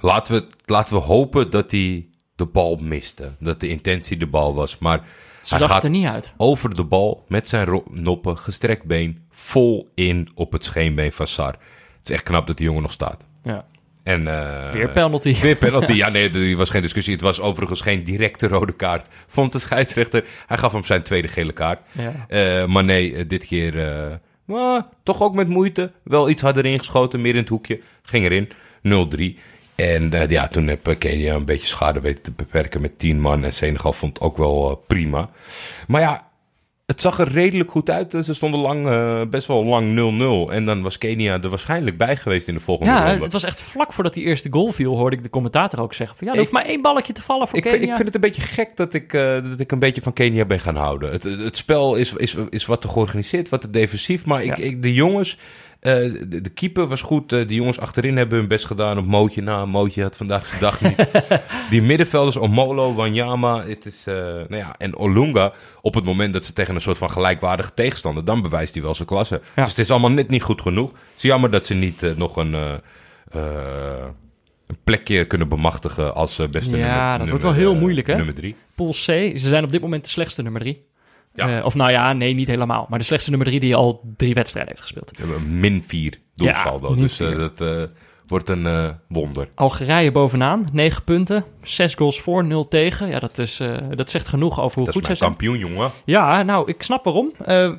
laten 0.01 0.33
we, 0.33 0.47
laten 0.65 0.95
we 0.95 1.01
hopen 1.01 1.49
dat 1.49 1.71
hij 1.71 2.07
de 2.35 2.45
bal 2.45 2.75
miste. 2.81 3.31
Dat 3.39 3.59
de 3.59 3.67
intentie 3.67 4.17
de 4.17 4.27
bal 4.27 4.55
was. 4.55 4.77
Maar 4.77 5.03
Ze 5.41 5.55
hij 5.55 5.67
gaat 5.67 5.83
er 5.83 5.89
niet 5.89 6.07
uit. 6.07 6.33
over 6.37 6.75
de 6.75 6.83
bal 6.83 7.25
met 7.27 7.47
zijn 7.47 7.81
noppen, 7.91 8.37
gestrekt 8.37 8.83
been, 8.83 9.25
vol 9.29 9.91
in 9.95 10.29
op 10.35 10.51
het 10.51 10.63
scheenbeen 10.63 11.11
van 11.11 11.27
Sar. 11.27 11.51
Het 11.97 12.09
is 12.09 12.09
echt 12.09 12.23
knap 12.23 12.47
dat 12.47 12.57
die 12.57 12.65
jongen 12.65 12.81
nog 12.81 12.91
staat. 12.91 13.23
Ja. 13.43 13.65
En, 14.05 14.21
uh, 14.21 14.71
weer 14.71 14.89
penalty. 14.89 15.35
Weer 15.41 15.55
penalty. 15.55 15.93
Ja, 16.03 16.09
nee, 16.09 16.29
er 16.29 16.57
was 16.57 16.69
geen 16.69 16.81
discussie. 16.81 17.13
Het 17.13 17.21
was 17.21 17.41
overigens 17.41 17.81
geen 17.81 18.03
directe 18.03 18.47
rode 18.47 18.73
kaart. 18.73 19.07
Vond 19.27 19.51
de 19.51 19.59
scheidsrechter. 19.59 20.25
Hij 20.45 20.57
gaf 20.57 20.71
hem 20.71 20.85
zijn 20.85 21.01
tweede 21.01 21.27
gele 21.27 21.51
kaart. 21.51 21.81
Ja. 21.91 22.13
Uh, 22.29 22.65
maar 22.65 22.83
nee, 22.83 23.11
uh, 23.11 23.23
dit 23.27 23.45
keer 23.45 23.75
uh, 24.47 24.81
toch 25.03 25.21
ook 25.21 25.35
met 25.35 25.47
moeite. 25.47 25.91
Wel 26.03 26.29
iets 26.29 26.41
harder 26.41 26.65
ingeschoten, 26.65 27.21
meer 27.21 27.33
in 27.33 27.39
het 27.39 27.49
hoekje. 27.49 27.79
Ging 28.03 28.25
erin. 28.25 28.49
0-3. 29.35 29.39
En 29.75 30.11
ja, 30.27 30.47
toen 30.47 30.67
heb 30.67 30.95
Kenia 30.99 31.35
een 31.35 31.45
beetje 31.45 31.67
schade 31.67 31.99
weten 31.99 32.23
te 32.23 32.31
beperken 32.31 32.81
met 32.81 32.99
10 32.99 33.21
man. 33.21 33.43
En 33.43 33.53
Senegal 33.53 33.93
vond 33.93 34.13
het 34.13 34.27
ook 34.27 34.37
wel 34.37 34.83
prima. 34.87 35.29
Maar 35.87 36.01
ja, 36.01 36.24
het 36.85 37.01
zag 37.01 37.19
er 37.19 37.27
redelijk 37.27 37.71
goed 37.71 37.89
uit. 37.89 38.15
Ze 38.19 38.33
stonden 38.33 38.59
lang, 38.59 38.87
uh, 38.87 39.21
best 39.29 39.47
wel 39.47 39.63
lang 39.63 40.49
0-0. 40.49 40.51
En 40.53 40.65
dan 40.65 40.81
was 40.81 40.97
Kenia 40.97 41.41
er 41.41 41.49
waarschijnlijk 41.49 41.97
bij 41.97 42.15
geweest 42.17 42.47
in 42.47 42.53
de 42.53 42.59
volgende 42.59 42.91
ja, 42.91 43.07
ronde. 43.07 43.23
het 43.23 43.33
was 43.33 43.43
echt 43.43 43.61
vlak 43.61 43.93
voordat 43.93 44.13
die 44.13 44.23
eerste 44.23 44.49
goal 44.51 44.71
viel, 44.71 44.95
hoorde 44.97 45.15
ik 45.15 45.23
de 45.23 45.29
commentator 45.29 45.81
ook 45.81 45.93
zeggen. 45.93 46.17
Van, 46.17 46.27
ja, 46.27 46.33
er 46.33 46.39
hoeft 46.39 46.51
maar 46.51 46.65
één 46.65 46.81
balletje 46.81 47.13
te 47.13 47.21
vallen 47.21 47.47
voor 47.47 47.57
ik, 47.57 47.63
Kenia. 47.63 47.79
Ik 47.79 47.93
vind 47.95 48.05
het 48.05 48.15
een 48.15 48.21
beetje 48.21 48.41
gek 48.41 48.75
dat 48.75 48.93
ik, 48.93 49.13
uh, 49.13 49.21
dat 49.49 49.59
ik 49.59 49.71
een 49.71 49.79
beetje 49.79 50.01
van 50.01 50.13
Kenia 50.13 50.45
ben 50.45 50.59
gaan 50.59 50.75
houden. 50.75 51.11
Het, 51.11 51.23
het 51.23 51.57
spel 51.57 51.95
is, 51.95 52.13
is, 52.13 52.35
is 52.49 52.65
wat 52.65 52.81
te 52.81 52.87
georganiseerd, 52.87 53.49
wat 53.49 53.61
te 53.61 53.69
defensief. 53.69 54.25
Maar 54.25 54.43
ik, 54.43 54.57
Ja. 54.57 54.63
ik, 54.63 54.81
de 54.81 54.93
jongens... 54.93 55.37
Uh, 55.85 55.93
de, 56.27 56.41
de, 56.41 56.49
keeper 56.49 56.87
was 56.87 57.01
goed. 57.01 57.33
Uh, 57.33 57.47
de 57.47 57.53
jongens 57.53 57.79
achterin 57.79 58.17
hebben 58.17 58.37
hun 58.37 58.47
best 58.47 58.65
gedaan 58.65 58.97
op 58.97 59.05
Mootje. 59.05 59.41
Nou, 59.41 59.67
Mootje 59.67 60.01
had 60.01 60.17
vandaag 60.17 60.49
de 60.49 60.59
dag 60.59 60.81
niet. 60.81 61.07
die 61.69 61.81
middenvelders, 61.81 62.37
Omolo, 62.37 62.93
Wanyama. 62.93 63.65
Het 63.65 63.85
is, 63.85 64.07
uh, 64.07 64.15
nou 64.15 64.55
ja, 64.55 64.75
en 64.77 64.97
Olunga. 64.97 65.53
Op 65.81 65.93
het 65.93 66.03
moment 66.03 66.33
dat 66.33 66.45
ze 66.45 66.53
tegen 66.53 66.75
een 66.75 66.81
soort 66.81 66.97
van 66.97 67.09
gelijkwaardige 67.09 67.73
tegenstander. 67.73 68.25
dan 68.25 68.41
bewijst 68.41 68.73
hij 68.73 68.83
wel 68.83 68.95
zijn 68.95 69.07
klasse. 69.07 69.41
Ja. 69.55 69.61
Dus 69.61 69.69
het 69.69 69.79
is 69.79 69.91
allemaal 69.91 70.11
net 70.11 70.29
niet 70.29 70.41
goed 70.41 70.61
genoeg. 70.61 70.91
Het 70.91 71.15
is 71.15 71.21
jammer 71.21 71.51
dat 71.51 71.65
ze 71.65 71.73
niet 71.73 72.17
nog 72.17 72.35
een. 72.35 72.53
een 72.53 74.13
plekje 74.83 75.25
kunnen 75.25 75.47
bemachtigen 75.47 76.15
als 76.15 76.35
beste 76.35 76.77
ja, 76.77 76.83
nummer 76.83 76.99
dat 76.99 77.09
nummer, 77.09 77.29
wordt 77.29 77.43
wel 77.43 77.53
heel 77.53 77.75
moeilijk, 77.75 78.07
hè? 78.07 78.15
Nummer 78.15 78.33
drie. 78.33 78.55
Pool 78.75 78.91
C, 78.91 78.95
ze 78.95 79.33
zijn 79.35 79.63
op 79.63 79.71
dit 79.71 79.81
moment 79.81 80.03
de 80.03 80.09
slechtste 80.09 80.41
nummer 80.41 80.61
drie. 80.61 80.85
Ja. 81.35 81.57
Uh, 81.57 81.65
of 81.65 81.75
nou 81.75 81.91
ja, 81.91 82.13
nee, 82.13 82.33
niet 82.33 82.47
helemaal. 82.47 82.85
Maar 82.89 82.99
de 82.99 83.05
slechtste 83.05 83.29
nummer 83.29 83.47
drie 83.47 83.59
die 83.59 83.75
al 83.75 84.13
drie 84.17 84.33
wedstrijden 84.33 84.71
heeft 84.71 84.91
gespeeld. 84.91 85.11
Min 85.47 85.83
4 85.87 86.19
doelsaldo. 86.33 86.89
Ja, 86.89 86.95
dus 86.95 87.21
uh, 87.21 87.37
dat 87.37 87.61
uh, 87.61 87.83
wordt 88.25 88.49
een 88.49 88.63
uh, 88.63 88.89
wonder. 89.07 89.49
Algerije 89.55 90.11
bovenaan, 90.11 90.65
9 90.71 91.03
punten, 91.03 91.45
6 91.61 91.93
goals 91.93 92.21
voor, 92.21 92.45
0 92.45 92.67
tegen. 92.67 93.07
Ja, 93.07 93.19
dat, 93.19 93.37
is, 93.37 93.61
dat 93.95 94.09
zegt 94.09 94.27
genoeg 94.27 94.59
over 94.59 94.75
hoe 94.75 94.85
dat 94.85 94.93
goed 94.93 95.05
zij 95.05 95.15
zijn. 95.15 95.29
kampioen, 95.29 95.57
jongen. 95.57 95.91
Ja, 96.05 96.43
nou, 96.43 96.69
ik 96.69 96.83
snap 96.83 97.03
waarom. 97.03 97.33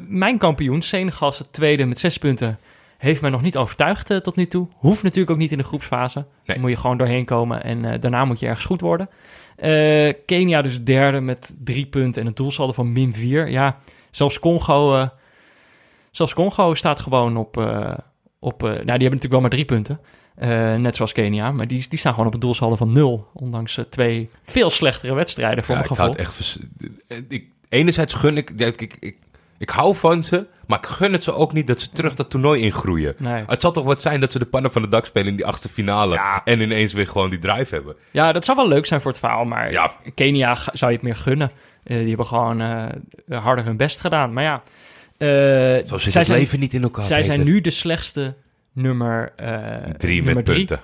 mijn 0.09 0.39
kampioen, 0.39 0.83
Senegal, 0.83 1.29
is 1.29 1.39
het 1.39 1.53
tweede 1.53 1.85
met 1.85 1.99
6 1.99 2.19
punten. 2.19 2.59
Heeft 2.99 3.21
mij 3.21 3.31
nog 3.31 3.43
niet 3.43 3.57
overtuigd 3.57 4.23
tot 4.23 4.37
nu 4.37 4.47
toe. 4.47 4.69
Hoeft 4.77 5.03
natuurlijk 5.03 5.31
ook 5.31 5.39
niet 5.39 5.53
in 5.53 5.59
de 5.59 5.65
groepsfase. 5.65 6.19
Nee. 6.19 6.27
Dan 6.45 6.61
moet 6.61 6.71
je 6.71 6.77
gewoon 6.77 6.97
doorheen 6.97 7.25
komen 7.25 7.63
en 7.65 8.01
daarna 8.01 8.25
moet 8.25 8.41
je 8.41 8.47
ergens 8.47 8.65
goed 8.65 8.81
worden. 8.81 9.09
Kenia 10.27 10.63
dus 10.63 10.85
derde 10.85 11.21
met 11.21 11.55
drie 11.65 11.87
punten 11.87 12.21
en 12.23 12.29
een 12.29 12.35
doelsaldo 12.35 12.73
van 12.73 12.93
min 12.93 13.15
4. 13.15 13.49
Ja, 13.49 13.79
zelfs 14.11 14.39
Congo, 14.39 14.97
uh, 14.97 15.09
zelfs 16.11 16.35
Congo 16.35 16.75
staat 16.75 17.01
gewoon 17.01 17.37
op. 17.37 17.57
Uh, 17.57 17.95
op 18.39 18.61
nou, 18.63 18.75
die 18.75 18.85
hebben 18.85 19.03
natuurlijk 19.03 19.33
wel 19.33 19.41
maar 19.41 19.51
drie 19.51 19.65
punten. 19.65 20.01
net 20.83 20.97
zoals 20.97 21.13
Kenia. 21.13 21.53
Maar 21.53 21.69
die, 21.69 21.87
die 21.89 21.99
staan 21.99 22.13
gewoon 22.13 22.29
op 22.29 22.35
een 22.35 22.41
doelsaldo 22.41 22.77
van 22.77 22.93
nul. 22.93 23.29
Ondanks 23.33 23.81
twee 23.91 24.31
veel 24.43 24.71
slechtere 24.71 25.15
wedstrijden 25.15 25.65
voor 25.65 25.75
ja, 25.75 25.81
mijn 25.81 25.93
ik 25.93 25.97
gevoel. 25.97 26.13
had 26.13 26.21
echt 26.21 26.59
ik, 27.29 27.45
enerzijds 27.69 28.15
gun 28.15 28.37
ik, 28.37 28.51
ik, 28.51 28.81
ik, 28.81 28.97
ik, 29.01 29.17
ik 29.59 29.71
hou 29.71 29.95
van 29.97 30.23
ze. 30.23 30.47
Maar 30.67 30.79
ik 30.79 30.87
gun 30.87 31.13
het 31.13 31.23
ze 31.25 31.33
ook 31.35 31.53
niet 31.53 31.67
dat 31.67 31.81
ze 31.81 31.91
terug 31.91 32.15
dat 32.15 32.31
toernooi 32.31 32.63
ingroeien. 32.63 33.15
Nee. 33.19 33.45
Het 33.47 33.61
zal 33.63 33.73
toch 33.73 33.85
wat 33.85 34.03
zijn 34.03 34.21
dat 34.21 34.33
ze 34.33 34.39
de 34.39 34.45
pannen 34.45 34.73
van 34.73 34.83
de 34.83 34.89
dak 34.89 35.07
spelen 35.07 35.29
in 35.29 35.37
die 35.37 35.47
achtste 35.47 35.69
finale. 35.69 36.15
Ja. 36.15 36.41
En 36.45 36.61
ineens 36.61 36.93
weer 36.93 37.07
gewoon 37.07 37.31
die 37.31 37.39
drive 37.39 37.75
hebben. 37.75 37.97
Ja, 38.11 38.33
dat 38.33 38.45
zou 38.45 38.57
wel 38.57 38.69
leuk 38.69 38.87
zijn 38.87 39.01
voor 39.01 39.11
het 39.11 39.21
verhaal. 39.21 39.45
Maar 39.45 39.71
Ja. 39.71 39.91
Kenia 40.15 40.55
zou 40.73 40.91
je 40.91 40.97
het 40.97 41.07
meer 41.07 41.17
gunnen. 41.17 41.51
Uh, 41.85 41.99
die 41.99 42.09
hebben 42.09 42.27
gewoon 42.27 42.61
uh, 42.63 42.85
harder 43.43 43.65
hun 43.65 43.77
best 43.77 44.01
gedaan. 44.01 44.33
Maar 44.33 44.43
ja, 44.45 44.63
uh, 45.19 45.87
Zo 45.87 45.99
zit 45.99 46.13
zij 46.13 46.21
het 46.21 46.27
zijn, 46.31 46.39
leven 46.41 46.61
niet 46.61 46.75
in 46.75 46.83
elkaar. 46.83 47.05
zij 47.05 47.23
zijn 47.23 47.45
nu 47.45 47.61
de 47.61 47.71
slechtste 47.71 48.35
nummer, 48.73 49.33
uh, 49.41 49.77
drie 49.97 50.15
nummer 50.17 50.35
met 50.35 50.45
drie. 50.45 50.57
punten. 50.65 50.81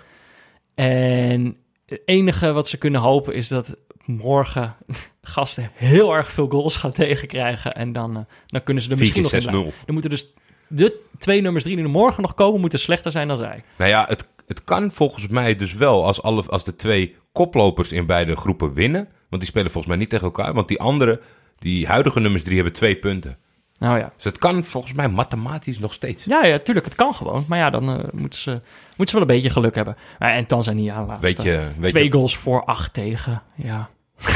En 0.75 1.57
het 1.87 2.01
enige 2.05 2.53
wat 2.53 2.69
ze 2.69 2.77
kunnen 2.77 3.01
hopen 3.01 3.35
is 3.35 3.49
dat 3.49 3.77
morgen 4.05 4.77
gasten 5.23 5.71
heel 5.75 6.15
erg 6.15 6.33
veel 6.33 6.49
goals 6.49 6.77
gaan 6.77 6.93
tegenkrijgen. 6.93 7.75
En 7.75 7.93
dan, 7.93 8.17
uh, 8.17 8.23
dan 8.47 8.63
kunnen 8.63 8.83
ze 8.83 8.91
er 8.91 8.99
misschien 8.99 9.23
nog 9.23 9.33
in 9.33 9.41
4 9.43 9.51
blijven. 9.51 9.73
Er 9.87 9.93
moeten 9.93 10.11
dus 10.11 10.33
de 10.69 11.01
twee 11.19 11.41
nummers 11.41 11.65
drie 11.65 11.77
die 11.77 11.85
er 11.85 11.91
morgen 11.91 12.23
nog 12.23 12.35
komen, 12.35 12.61
moeten 12.61 12.79
slechter 12.79 13.11
zijn 13.11 13.29
dan 13.29 13.37
zij. 13.37 13.63
Nou 13.77 13.91
ja, 13.91 14.05
het, 14.09 14.29
het 14.47 14.65
kan 14.65 14.91
volgens 14.91 15.27
mij 15.29 15.57
dus 15.57 15.75
wel 15.75 16.05
als, 16.05 16.23
alle, 16.23 16.43
als 16.47 16.65
de 16.65 16.77
twee 16.77 17.17
koplopers 17.33 17.93
in 17.93 18.07
beide 18.07 18.37
groepen 18.37 18.73
winnen. 18.73 19.09
Want 19.29 19.43
die 19.43 19.51
spelen 19.51 19.71
volgens 19.71 19.93
mij 19.93 20.03
niet 20.03 20.11
tegen 20.11 20.27
elkaar. 20.27 20.55
Want 20.55 20.69
die 20.69 20.81
andere, 20.81 21.21
die 21.59 21.87
huidige 21.87 22.21
nummers 22.21 22.43
drie, 22.43 22.55
hebben 22.55 22.75
twee 22.75 22.97
punten. 22.97 23.39
Nou 23.83 23.99
ja. 23.99 24.11
Dus 24.15 24.25
het 24.25 24.39
kan 24.39 24.65
volgens 24.65 24.93
mij 24.93 25.09
mathematisch 25.09 25.79
nog 25.79 25.93
steeds. 25.93 26.25
Ja, 26.25 26.45
ja, 26.45 26.59
tuurlijk, 26.59 26.87
het 26.87 26.95
kan 26.95 27.15
gewoon. 27.15 27.45
Maar 27.49 27.59
ja, 27.59 27.71
dan 27.71 27.89
eh, 27.89 28.05
moeten, 28.13 28.41
ze, 28.41 28.51
moeten 28.97 29.07
ze 29.07 29.13
wel 29.13 29.21
een 29.21 29.27
beetje 29.27 29.51
geluk 29.51 29.75
hebben. 29.75 29.97
Maar 30.19 30.33
en 30.33 30.47
Tanzania 30.47 31.05
laatste. 31.05 31.27
Weet 31.27 31.43
je, 31.43 31.69
weet 31.79 31.91
Twee 31.91 32.05
je, 32.05 32.13
goals 32.13 32.37
voor, 32.37 32.65
acht 32.65 32.93
tegen. 32.93 33.43
Ja. 33.55 33.89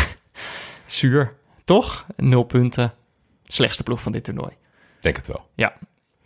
Zuur, 0.87 1.33
toch? 1.65 2.07
Nul 2.17 2.43
punten. 2.43 2.93
Slechtste 3.45 3.83
ploeg 3.83 4.03
van 4.03 4.13
dit 4.13 4.25
toernooi. 4.25 4.53
denk 5.01 5.17
het 5.17 5.27
wel. 5.27 5.47
Ja. 5.55 5.73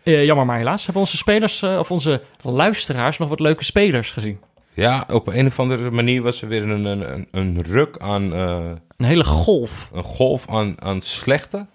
Eh, 0.03 0.25
jammer 0.25 0.47
maar 0.47 0.59
helaas. 0.59 0.85
Hebben 0.85 1.03
onze 1.03 1.16
spelers, 1.16 1.62
eh, 1.62 1.79
of 1.79 1.91
onze 1.91 2.23
luisteraars, 2.43 3.18
nog 3.18 3.29
wat 3.29 3.41
leuke 3.41 3.64
spelers 3.64 4.11
gezien? 4.11 4.41
Ja, 4.75 5.05
op 5.11 5.27
een 5.27 5.47
of 5.47 5.59
andere 5.61 5.91
manier 5.91 6.23
was 6.23 6.43
er 6.43 6.49
weer 6.49 6.62
een, 6.62 6.85
een, 6.85 7.12
een, 7.12 7.29
een 7.31 7.62
ruk 7.62 7.99
aan, 7.99 8.33
Een 8.33 9.07
hele 9.07 9.25
golf. 9.25 9.91
een 9.93 10.03
golf 10.03 10.49
aan, 10.49 10.83
aan 10.83 11.01
slechte. 11.01 11.66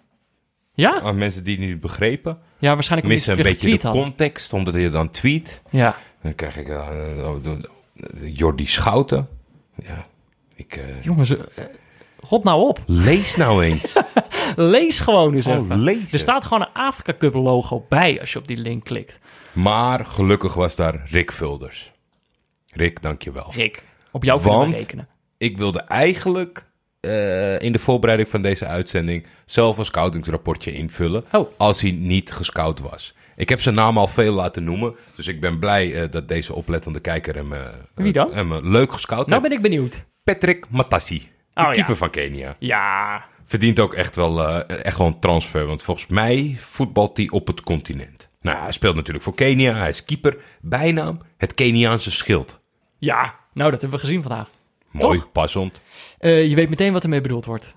Ja? 0.75 0.99
Aan 1.01 1.17
mensen 1.17 1.43
die 1.43 1.57
het 1.57 1.65
niet 1.65 1.79
begrepen. 1.79 2.37
Ja, 2.57 2.73
waarschijnlijk 2.73 3.11
Missen 3.13 3.37
een 3.37 3.43
beetje 3.43 3.77
de 3.77 3.89
context, 3.89 4.53
omdat 4.53 4.73
je 4.73 4.89
dan 4.89 5.09
tweet. 5.09 5.61
Ja. 5.69 5.95
Dan 6.21 6.35
krijg 6.35 6.57
ik 6.57 6.67
uh, 6.67 6.87
uh, 7.17 7.29
uh, 7.45 8.37
Jordi 8.37 8.65
Schouten. 8.67 9.27
Ja, 9.83 10.05
ik... 10.55 10.75
eh, 10.75 11.03
Jongens, 11.03 11.29
eh, 11.37 11.63
rot 12.19 12.43
nou 12.43 12.67
op. 12.67 12.79
lees 12.85 13.35
nou 13.35 13.63
eens. 13.63 13.93
Lees 14.55 14.99
gewoon 14.99 15.33
eens 15.33 15.47
Oh, 15.47 15.55
even. 15.55 15.79
lezen. 15.79 16.07
Er 16.11 16.19
staat 16.19 16.43
gewoon 16.43 16.61
een 16.61 16.73
Afrika 16.73 17.13
Cup 17.17 17.33
logo 17.33 17.85
bij 17.89 18.19
als 18.19 18.33
je 18.33 18.39
op 18.39 18.47
die 18.47 18.57
link 18.57 18.83
klikt. 18.83 19.19
maar 19.51 20.05
gelukkig 20.05 20.53
was 20.53 20.75
daar 20.75 21.01
Rick 21.09 21.31
Vulders. 21.31 21.91
Rick, 22.73 23.01
dankjewel. 23.01 23.51
Rick, 23.53 23.83
op 24.11 24.23
jou 24.23 24.41
kunnen 24.41 24.69
we 24.69 24.75
rekenen. 24.75 25.07
Ik 25.37 25.57
wilde 25.57 25.79
eigenlijk 25.81 26.65
eh, 27.05 27.61
in 27.65 27.71
de 27.71 27.79
voorbereiding 27.79 28.29
van 28.29 28.41
deze 28.41 28.65
uitzending 28.65 29.25
zelf 29.45 29.77
een 29.77 29.85
scoutingsrapportje 29.85 30.71
invullen. 30.73 31.25
Oh. 31.31 31.51
Als 31.57 31.81
hij 31.81 31.91
niet 31.91 32.31
gescout 32.31 32.79
was. 32.79 33.15
Ik 33.35 33.49
heb 33.49 33.61
zijn 33.61 33.75
naam 33.75 33.97
al 33.97 34.07
veel 34.07 34.33
laten 34.33 34.63
noemen. 34.63 34.95
Dus 35.15 35.27
ik 35.27 35.41
ben 35.41 35.59
blij 35.59 36.01
eh, 36.03 36.11
dat 36.11 36.27
deze 36.27 36.53
oplettende 36.55 36.99
kijker 36.99 37.35
hem, 37.35 37.53
eh, 37.53 37.59
Wie 37.95 38.11
dan? 38.13 38.33
hem 38.33 38.69
leuk 38.71 38.91
gescout 38.93 39.27
Nou 39.27 39.39
heeft. 39.41 39.53
ben 39.53 39.57
ik 39.63 39.71
benieuwd. 39.71 40.03
Patrick 40.23 40.69
Matassi. 40.69 41.17
De 41.53 41.61
Oh, 41.61 41.67
ja. 41.67 41.71
keeper 41.71 41.95
van 41.95 42.09
Kenia. 42.09 42.55
Ja, 42.59 43.23
Verdient 43.47 43.79
ook 43.79 43.93
echt 43.93 44.15
wel, 44.15 44.63
echt 44.67 44.97
wel 44.97 45.07
een 45.07 45.19
transfer. 45.19 45.65
Want 45.65 45.83
volgens 45.83 46.07
mij 46.07 46.55
voetbalt 46.59 47.17
hij 47.17 47.29
op 47.29 47.47
het 47.47 47.61
continent. 47.61 48.29
Nou, 48.39 48.57
hij 48.57 48.71
speelt 48.71 48.95
natuurlijk 48.95 49.23
voor 49.23 49.35
Kenia. 49.35 49.73
Hij 49.75 49.89
is 49.89 50.05
keeper. 50.05 50.37
Bijnaam 50.61 51.19
het 51.37 51.53
Keniaanse 51.53 52.11
schild. 52.11 52.59
ja. 52.97 53.35
Nou, 53.53 53.71
dat 53.71 53.81
hebben 53.81 53.99
we 53.99 54.05
gezien 54.05 54.21
vandaag. 54.21 54.47
Mooi, 54.91 55.19
Toch? 55.19 55.31
passend. 55.31 55.81
Eh, 56.17 56.47
je 56.49 56.55
weet 56.55 56.69
meteen 56.69 56.93
wat 56.93 57.03
ermee 57.03 57.21
bedoeld 57.21 57.45
wordt. 57.45 57.75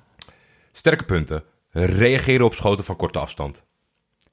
Sterke 0.72 1.04
punten. 1.04 1.44
Reageren 1.70 2.44
op 2.46 2.54
schoten 2.54 2.84
van 2.84 2.96
korte 2.96 3.18
afstand. 3.18 3.62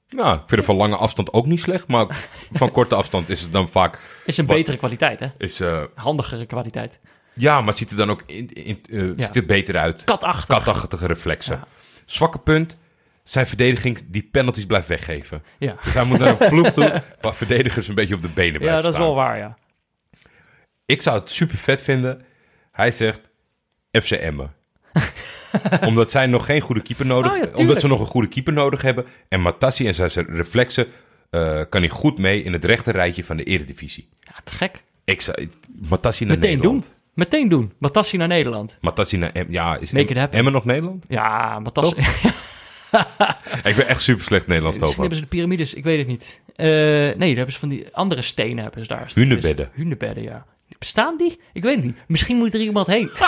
Nou, 0.08 0.34
ik 0.34 0.38
vind 0.46 0.50
het 0.50 0.64
van 0.64 0.76
lange 0.76 0.96
afstand 0.96 1.32
ook 1.32 1.46
niet 1.46 1.60
slecht. 1.60 1.86
Maar 1.88 2.28
van 2.52 2.70
korte 2.70 2.94
afstand 2.94 3.28
is 3.28 3.40
het 3.40 3.52
dan 3.52 3.68
vaak... 3.68 4.00
Is 4.24 4.36
een 4.36 4.46
Wat- 4.46 4.56
betere 4.56 4.76
kwaliteit, 4.76 5.20
hè? 5.20 5.28
Is, 5.36 5.60
eh, 5.60 5.82
Handigere 5.94 6.46
kwaliteit. 6.46 6.98
ja, 7.34 7.60
maar 7.60 7.74
ziet 7.74 7.90
er 7.90 7.96
dan 7.96 8.10
ook 8.10 8.22
in, 8.26 8.52
in, 8.52 8.78
eh, 8.90 9.00
Ja. 9.16 9.24
ziet 9.24 9.36
er 9.36 9.46
beter 9.46 9.76
uit. 9.76 10.04
Katachtig. 10.04 10.46
Katachtige 10.58 11.06
reflexen. 11.06 11.56
Ja. 11.56 11.66
Zwakke 12.04 12.38
punt. 12.38 12.76
Zijn 13.24 13.46
verdediging 13.46 14.02
die 14.06 14.28
penalties 14.32 14.66
blijft 14.66 14.88
weggeven. 14.88 15.42
Ja. 15.58 15.76
Dus 15.82 15.92
hij 15.92 16.04
moet 16.04 16.18
naar 16.18 16.40
een 16.40 16.48
ploeg 16.48 16.70
toe 16.70 17.02
waar 17.20 17.34
verdedigers 17.34 17.88
een 17.88 17.94
beetje 17.94 18.14
op 18.14 18.22
de 18.22 18.28
benen 18.28 18.58
blijven 18.60 18.76
ja, 18.76 18.82
dat 18.82 18.92
is 18.92 18.98
wel 18.98 19.14
waar, 19.14 19.38
ja. 19.38 19.56
Ik 20.84 21.02
zou 21.02 21.18
het 21.18 21.30
super 21.30 21.58
vet 21.58 21.82
vinden. 21.82 22.24
Hij 22.72 22.90
zegt 22.90 23.20
FC 24.02 24.10
Emmen. 24.10 24.52
omdat 25.88 26.10
zij 26.10 26.26
nog 26.26 26.44
geen 26.46 26.60
goede 26.60 26.82
keeper 26.82 27.06
nodig 27.06 27.30
Oh 27.30 27.36
ja, 27.36 27.42
hebben. 27.42 27.56
tuurlijk. 27.56 27.68
omdat 27.68 27.80
ze 27.80 27.88
nog 27.88 28.00
een 28.00 28.12
goede 28.12 28.28
keeper 28.28 28.52
nodig 28.52 28.82
hebben. 28.82 29.04
En 29.28 29.40
Matassi 29.40 29.86
en 29.86 29.94
zijn 29.94 30.26
reflexen 30.28 30.86
eh, 31.30 31.60
kan 31.68 31.80
hij 31.80 31.90
goed 31.90 32.18
mee 32.18 32.42
in 32.42 32.52
het 32.52 32.64
rechte 32.64 32.90
rijtje 32.92 33.24
van 33.24 33.36
de 33.36 33.42
eredivisie. 33.44 34.08
Ja, 34.20 34.32
te 34.44 34.52
gek. 34.52 34.82
Ik 35.04 35.20
zou 35.20 35.48
Matassi 35.88 36.24
naar 36.24 36.36
Meteen 36.36 36.50
Nederland. 36.56 36.82
doen. 36.82 36.92
Meteen 37.14 37.48
doen. 37.48 37.72
Matassi 37.78 38.16
naar 38.16 38.28
Nederland. 38.28 38.76
Matassi 38.80 39.16
naar 39.16 39.30
Em- 39.32 39.46
Ja, 39.50 39.76
is 39.76 39.92
Make 39.92 40.14
Em-. 40.14 40.28
Emmen 40.30 40.52
nog 40.52 40.64
Nederland? 40.64 41.04
Ja, 41.08 41.58
Matassi. 41.58 41.94
Ik 43.62 43.76
ben 43.76 43.86
echt 43.88 44.00
super 44.00 44.24
slecht 44.24 44.46
Nederlands 44.46 44.78
Misschien 44.78 44.88
over. 44.88 45.00
hebben 45.00 45.16
ze 45.18 45.22
de 45.22 45.28
piramides, 45.28 45.74
ik 45.74 45.84
weet 45.84 45.98
het 45.98 46.06
niet. 46.06 46.40
Eh, 46.54 46.66
nee, 46.66 47.14
daar 47.16 47.26
hebben 47.36 47.52
ze 47.52 47.58
van 47.58 47.68
die 47.68 47.86
andere 47.92 48.22
stenen 48.22 48.62
hebben 48.64 48.82
ze 48.82 48.88
daar. 48.88 49.10
Hunebedden. 49.14 49.70
Hunebedden, 49.72 50.22
ja. 50.22 50.46
Bestaan 50.78 51.16
die? 51.16 51.40
Ik 51.52 51.62
weet 51.62 51.76
het 51.76 51.84
niet. 51.84 51.96
Misschien 52.06 52.36
moet 52.36 52.54
er 52.54 52.60
iemand 52.60 52.86
heen. 52.86 53.10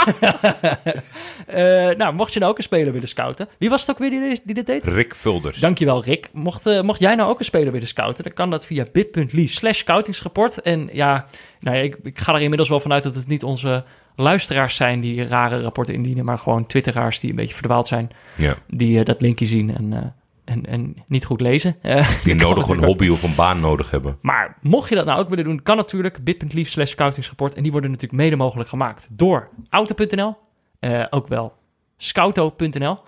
Eh, 1.46 1.88
nou, 1.96 2.14
mocht 2.14 2.32
je 2.32 2.38
nou 2.38 2.50
ook 2.52 2.58
een 2.58 2.64
speler 2.64 2.92
willen 2.92 3.08
scouten. 3.08 3.48
Wie 3.58 3.68
was 3.68 3.80
het 3.80 3.90
ook 3.90 3.98
weer 3.98 4.10
die, 4.10 4.40
die 4.44 4.54
dit 4.54 4.66
deed? 4.66 4.86
Rick 4.86 5.14
Vulders. 5.14 5.58
Dankjewel, 5.58 6.04
Rick. 6.04 6.28
Mocht, 6.32 6.66
eh, 6.66 6.80
mocht 6.80 7.00
jij 7.00 7.14
nou 7.14 7.30
ook 7.30 7.38
een 7.38 7.44
speler 7.44 7.72
willen 7.72 7.88
scouten, 7.88 8.24
dan 8.24 8.32
kan 8.32 8.50
dat 8.50 8.66
via 8.66 8.86
bit.ly 8.92 9.46
slash 9.46 9.78
scoutingsrapport. 9.78 10.60
En 10.60 10.88
ja, 10.92 11.26
nou 11.60 11.76
ja 11.76 11.82
ik, 11.82 11.96
ik 12.02 12.18
ga 12.18 12.34
er 12.34 12.40
inmiddels 12.40 12.68
wel 12.68 12.80
vanuit 12.80 13.02
dat 13.02 13.14
het 13.14 13.26
niet 13.26 13.42
onze 13.42 13.84
luisteraars 14.22 14.76
zijn 14.76 15.00
die 15.00 15.24
rare 15.24 15.62
rapporten 15.62 15.94
indienen, 15.94 16.24
maar 16.24 16.38
gewoon 16.38 16.66
twitteraars 16.66 17.20
die 17.20 17.30
een 17.30 17.36
beetje 17.36 17.54
verdwaald 17.54 17.88
zijn, 17.88 18.10
Ja, 18.34 18.56
die 18.66 18.98
eh, 18.98 19.04
dat 19.04 19.20
linkje 19.20 19.46
zien 19.46 19.76
en, 19.76 19.92
eh, 19.92 19.98
en, 20.48 20.66
en 20.66 20.96
niet 21.06 21.24
goed 21.24 21.40
lezen. 21.40 21.76
Eh, 21.82 22.08
die 22.24 22.34
nodig 22.34 22.68
een 22.68 22.84
hobby 22.84 23.08
of 23.08 23.22
een 23.22 23.34
baan 23.34 23.60
nodig 23.60 23.90
hebben. 23.90 24.18
Maar 24.20 24.56
mocht 24.60 24.88
je 24.88 24.94
dat 24.94 25.06
nou 25.06 25.20
ook 25.20 25.28
willen 25.28 25.44
doen, 25.44 25.62
kan 25.62 25.76
natuurlijk 25.76 26.24
bit.ly 26.24 26.64
slash 26.64 26.90
scoutingsrapport. 26.90 27.54
En 27.54 27.62
die 27.62 27.72
worden 27.72 27.90
natuurlijk 27.90 28.22
mede 28.22 28.36
mogelijk 28.36 28.68
gemaakt 28.68 29.08
door 29.10 29.48
auto.nl, 29.68 30.36
eh, 30.80 31.04
ook 31.10 31.26
wel 31.26 31.52
scouto.nl, 31.96 32.98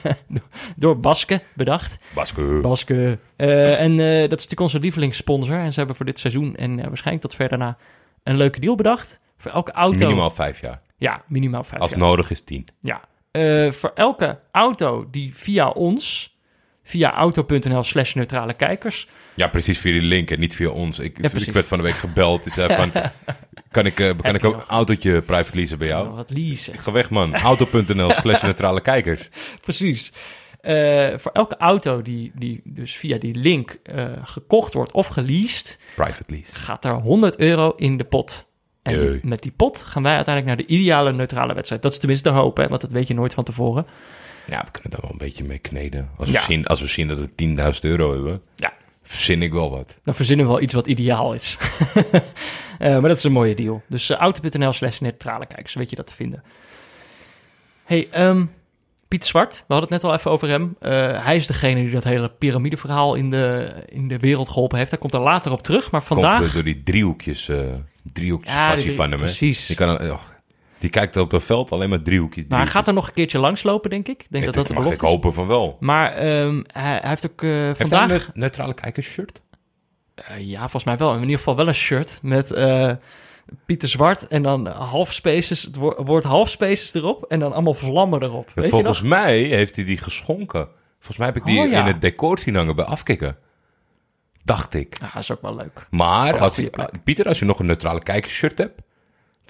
door 0.76 1.00
Baske 1.00 1.40
bedacht. 1.54 2.04
Baske. 2.14 2.58
Baske. 2.62 3.18
Eh, 3.36 3.80
en 3.80 3.96
dat 3.96 4.06
is 4.06 4.28
natuurlijk 4.28 4.60
onze 4.60 4.78
lievelingssponsor. 4.78 5.56
En 5.56 5.72
ze 5.72 5.78
hebben 5.78 5.96
voor 5.96 6.06
dit 6.06 6.18
seizoen 6.18 6.56
en 6.56 6.76
waarschijnlijk 6.76 7.20
tot 7.26 7.34
ver 7.34 7.48
daarna 7.48 7.76
een 8.22 8.36
leuke 8.36 8.60
deal 8.60 8.74
bedacht. 8.74 9.20
Voor 9.38 9.50
elke 9.50 9.72
auto. 9.72 10.06
Minimaal 10.06 10.30
vijf 10.30 10.60
jaar. 10.60 10.80
Ja, 10.96 11.22
minimaal 11.26 11.64
vijf 11.64 11.80
Als 11.80 11.90
jaar. 11.90 12.00
nodig 12.00 12.30
is 12.30 12.40
tien. 12.40 12.68
Ja. 12.80 13.00
Voor 13.72 13.92
elke 13.94 14.38
auto 14.50 15.06
die 15.10 15.34
via 15.34 15.70
ons, 15.70 16.31
via 16.92 17.12
auto.nl 17.12 17.82
slash 17.82 18.14
neutrale 18.14 18.54
kijkers. 18.54 19.06
Ja, 19.34 19.48
precies 19.48 19.78
via 19.78 19.92
die 19.92 20.02
link 20.02 20.30
en 20.30 20.40
niet 20.40 20.54
via 20.54 20.68
ons. 20.68 20.98
Ik, 20.98 21.18
Ja, 21.22 21.28
ik 21.34 21.52
werd 21.52 21.68
van 21.68 21.78
de 21.78 21.84
week 21.84 21.94
gebeld. 21.94 22.42
Die 22.42 22.52
zei 22.52 22.74
van, 22.74 22.92
kan 23.70 23.86
ik, 23.86 24.00
eh, 24.00 24.10
kan 24.22 24.34
ik 24.34 24.44
ook 24.44 24.54
een 24.54 24.66
autootje 24.68 25.22
private 25.22 25.56
leasen 25.56 25.78
bij 25.78 25.88
jou? 25.88 26.08
Wat 26.08 26.30
leasen. 26.30 26.78
Ga 26.78 26.92
weg 26.92 27.10
man. 27.10 27.34
Auto.nl 27.34 28.10
slash 28.22 28.42
neutrale 28.42 28.80
kijkers. 28.80 29.28
Precies. 29.60 30.12
Eh, 30.60 31.18
voor 31.18 31.32
elke 31.32 31.56
auto 31.56 32.02
die, 32.02 32.32
die 32.34 32.60
dus 32.64 32.96
via 32.96 33.18
die 33.18 33.34
link 33.34 33.78
eh, 33.82 34.04
gekocht 34.22 34.74
wordt 34.74 34.92
of 34.92 35.06
geleased, 35.06 35.78
Private 35.94 36.24
lease. 36.26 36.54
gaat 36.54 36.84
er 36.84 36.92
100 36.92 37.38
euro 37.38 37.72
in 37.76 37.96
de 37.96 38.04
pot. 38.04 38.46
En 38.82 38.94
Jee. 38.94 39.20
met 39.22 39.42
die 39.42 39.52
pot 39.56 39.78
gaan 39.78 40.02
wij 40.02 40.14
uiteindelijk 40.14 40.56
naar 40.56 40.66
de 40.66 40.72
ideale 40.72 41.12
neutrale 41.12 41.54
wedstrijd. 41.54 41.82
Dat 41.82 41.92
is 41.92 41.98
tenminste 41.98 42.28
de 42.28 42.34
hoop, 42.34 42.56
hè, 42.56 42.68
want 42.68 42.80
dat 42.80 42.92
weet 42.92 43.08
je 43.08 43.14
nooit 43.14 43.34
van 43.34 43.44
tevoren. 43.44 43.86
Ja, 44.46 44.62
we 44.64 44.70
kunnen 44.70 44.90
daar 44.90 45.00
wel 45.00 45.10
een 45.10 45.18
beetje 45.18 45.44
mee 45.44 45.58
kneden. 45.58 46.08
Als 46.16 46.28
we, 46.28 46.34
Ja. 46.34 46.40
zien, 46.40 46.66
als 46.66 46.80
we 46.80 46.86
zien 46.86 47.08
dat 47.08 47.18
we 47.18 47.28
10.000 47.34 47.80
euro 47.80 48.12
hebben, 48.12 48.42
Ja, 48.56 48.72
verzin 49.02 49.42
ik 49.42 49.52
wel 49.52 49.70
wat. 49.70 49.94
dan 50.04 50.14
verzinnen 50.14 50.46
we 50.46 50.52
wel 50.52 50.60
iets 50.60 50.72
wat 50.74 50.86
ideaal 50.86 51.32
is. 51.34 51.56
Eh, 52.78 52.90
maar 52.92 53.08
dat 53.08 53.16
is 53.18 53.24
een 53.24 53.32
mooie 53.32 53.54
deal. 53.54 53.82
Dus 53.88 54.10
uh, 54.10 54.16
auto.nl 54.16 54.72
slash 54.72 54.98
neutrale 54.98 55.46
kijkers, 55.46 55.74
weet 55.74 55.90
je 55.90 55.96
dat 55.96 56.06
te 56.06 56.14
vinden. 56.14 56.42
hey, 57.84 58.08
ehm, 58.10 58.44
Piet 59.08 59.26
Zwart, 59.26 59.64
we 59.68 59.74
hadden 59.74 59.92
het 59.92 60.02
net 60.02 60.10
al 60.10 60.16
even 60.18 60.30
over 60.30 60.48
hem. 60.48 60.76
Eh, 60.80 61.24
hij 61.24 61.36
is 61.36 61.46
degene 61.46 61.80
die 61.82 61.90
dat 61.90 62.04
hele 62.04 62.28
piramideverhaal 62.28 63.14
in 63.14 63.30
de, 63.30 63.72
in 63.88 64.08
de 64.08 64.18
wereld 64.18 64.48
geholpen 64.48 64.78
heeft. 64.78 64.90
Hij 64.90 64.98
komt 65.00 65.14
er 65.14 65.20
later 65.20 65.52
op 65.52 65.62
terug, 65.62 65.90
maar 65.90 66.02
vandaag... 66.02 66.36
Komt 66.36 66.48
eh, 66.48 66.54
door 66.54 66.62
die 66.64 66.82
driehoekjes, 66.82 67.48
eh 67.48 67.58
driehoekjes 68.12 68.54
Ja, 68.54 68.68
passie 68.68 68.86
die- 68.88 68.96
van 68.96 69.10
hem. 69.10 69.18
Precies. 69.18 69.66
Die, 69.66 69.76
kan, 69.76 69.98
eh, 69.98 70.10
oh, 70.10 70.20
die 70.82 70.90
kijkt 70.90 71.16
op 71.16 71.30
het 71.30 71.42
veld 71.42 71.72
alleen 71.72 71.88
maar 71.88 72.02
driehoekjes. 72.02 72.44
Maar 72.48 72.58
hij 72.58 72.66
gaat 72.68 72.86
er 72.86 72.94
nog 72.94 73.06
een 73.06 73.12
keertje 73.12 73.38
langslopen, 73.38 73.90
denk 73.90 74.08
ik. 74.08 74.22
Ik 74.22 74.26
denk 74.30 74.44
dat 74.44 74.54
dat 74.54 74.66
de 74.66 74.72
ik 74.72 74.78
belofte 74.78 75.04
is. 75.04 75.10
hopen 75.10 75.32
van 75.32 75.46
wel. 75.46 75.76
Maar 75.80 76.12
ehm, 76.12 76.62
hij, 76.66 76.98
hij 77.00 77.08
heeft 77.08 77.30
ook 77.30 77.42
eh, 77.42 77.70
vandaag... 77.74 78.08
hij 78.08 78.16
een 78.18 78.24
neutrale 78.34 78.74
kijkers 78.74 79.06
shirt? 79.06 79.40
Eh, 80.14 80.38
ja, 80.48 80.58
volgens 80.60 80.84
mij 80.84 80.96
wel. 80.96 81.14
In 81.14 81.20
ieder 81.20 81.36
geval 81.36 81.56
wel 81.56 81.68
een 81.68 81.74
shirt 81.74 82.18
met 82.22 82.50
eh, 82.52 82.90
Pieter 83.66 83.88
Zwart 83.88 84.28
en 84.28 84.42
dan 84.42 84.66
half 84.66 85.12
spaces, 85.12 85.62
het 85.62 85.76
wo- 85.76 86.04
woord 86.04 86.24
half 86.24 86.48
spaces 86.48 86.94
erop 86.94 87.24
en 87.28 87.38
dan 87.38 87.52
allemaal 87.52 87.74
vlammen 87.74 88.22
erop. 88.22 88.50
Weet 88.54 88.68
Volgens 88.70 89.02
mij 89.02 89.38
heeft 89.38 89.76
hij 89.76 89.84
die 89.84 89.98
geschonken. 89.98 90.68
Volgens 90.94 91.16
mij 91.16 91.26
heb 91.26 91.36
ik 91.36 91.44
die 91.44 91.60
Oh, 91.60 91.70
ja. 91.70 91.80
in 91.80 91.86
het 91.86 92.00
decor 92.00 92.38
zien 92.38 92.54
hangen 92.54 92.76
bij 92.76 92.84
afkikken. 92.84 93.36
Dacht 94.44 94.74
ik. 94.74 94.96
Ja, 95.00 95.10
dat 95.14 95.22
is 95.22 95.30
ook 95.32 95.42
wel 95.42 95.56
leuk. 95.56 95.86
Maar 95.90 96.38
als 96.38 96.56
je, 96.56 96.88
Pieter, 97.04 97.26
als 97.26 97.38
je 97.38 97.44
nog 97.44 97.58
een 97.58 97.66
neutrale 97.66 98.02
kijkers 98.02 98.34
shirt 98.34 98.58
hebt, 98.58 98.82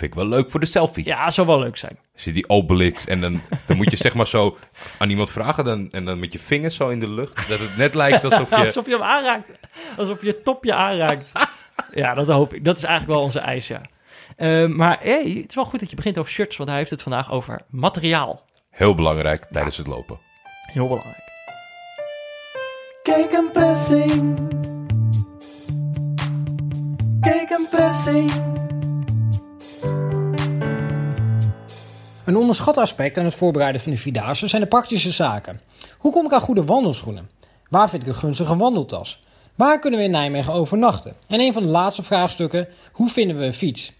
Vind 0.03 0.14
ik 0.14 0.20
wel 0.20 0.28
leuk 0.28 0.50
voor 0.50 0.61
de 0.61 0.66
selfie. 0.66 1.05
Ja, 1.05 1.30
zou 1.30 1.46
wel 1.46 1.59
leuk 1.59 1.76
zijn. 1.76 1.98
Zit 2.14 2.34
die 2.34 2.48
Obelix 2.48 3.07
en 3.07 3.20
dan, 3.20 3.40
dan 3.66 3.76
moet 3.76 3.90
je 3.90 3.96
zeg 3.96 4.14
maar 4.14 4.26
zo 4.26 4.59
aan 4.98 5.11
iemand 5.11 5.30
vragen 5.30 5.64
dan, 5.64 5.88
en 5.92 6.05
dan 6.05 6.18
met 6.18 6.32
je 6.32 6.38
vingers 6.38 6.76
zo 6.76 6.88
in 6.88 7.00
de 7.00 7.09
lucht. 7.09 7.48
Dat 7.48 7.59
het 7.59 7.76
net 7.76 7.94
lijkt 7.94 8.24
alsof 8.24 8.50
je... 8.57 8.57
Alsof 8.57 8.86
je 8.86 8.92
hem 8.92 9.03
aanraakt. 9.03 9.50
Alsof 9.96 10.20
je 10.20 10.26
het 10.26 10.44
topje 10.44 10.74
aanraakt. 10.74 11.32
ja, 11.94 12.14
dat 12.14 12.26
hoop 12.26 12.55
ik. 12.55 12.64
Dat 12.64 12.76
is 12.76 12.82
eigenlijk 12.82 13.14
wel 13.14 13.24
onze 13.24 13.38
eis, 13.38 13.68
ja. 13.68 13.80
Eh, 14.36 14.66
maar 14.66 14.98
hey, 15.00 15.32
het 15.40 15.48
is 15.48 15.55
wel 15.55 15.64
goed 15.64 15.80
dat 15.80 15.90
je 15.90 15.96
begint 15.96 16.18
over 16.18 16.32
shirts, 16.32 16.57
want 16.57 16.68
hij 16.68 16.78
heeft 16.78 16.90
het 16.90 17.03
vandaag 17.03 17.32
over 17.32 17.61
materiaal. 17.70 18.44
Heel 18.70 18.94
belangrijk 18.94 19.44
tijdens 19.44 19.76
het 19.76 19.86
lopen. 19.86 20.18
Heel 20.66 20.88
belangrijk. 20.88 21.30
Kijk 23.03 23.32
een 23.32 23.50
pressing. 23.53 24.38
Kijk 27.20 27.50
een 27.50 27.66
pressing. 27.70 28.62
Een 32.25 32.37
onderschat 32.37 32.77
aspect 32.77 33.18
aan 33.18 33.25
het 33.25 33.35
voorbereiden 33.35 33.81
van 33.81 33.93
de 33.93 33.99
Vierdaagse 33.99 34.49
zijn 34.49 34.62
de 34.62 34.68
praktische 34.68 35.12
zaken. 35.12 35.61
Hoe 35.99 36.12
kom 36.12 36.27
ik 36.27 36.33
aan 36.33 36.41
goede 36.41 36.64
wandelschoenen? 36.64 37.31
Waar 37.68 37.91
vind 37.91 38.03
ik 38.03 38.09
een 38.09 38.14
gunstige 38.14 38.57
wandeltas? 38.57 39.20
Waar 39.55 39.79
kunnen 39.79 39.99
we 39.99 40.05
in 40.05 40.11
Nijmegen 40.11 40.53
overnachten? 40.53 41.14
En 41.29 41.41
een 41.41 41.53
van 41.53 41.62
de 41.62 41.68
laatste 41.68 42.03
vraagstukken, 42.03 42.68
hoe 42.93 43.09
vinden 43.09 43.39
we 43.39 43.45
een 43.45 43.53
fiets? 43.53 43.93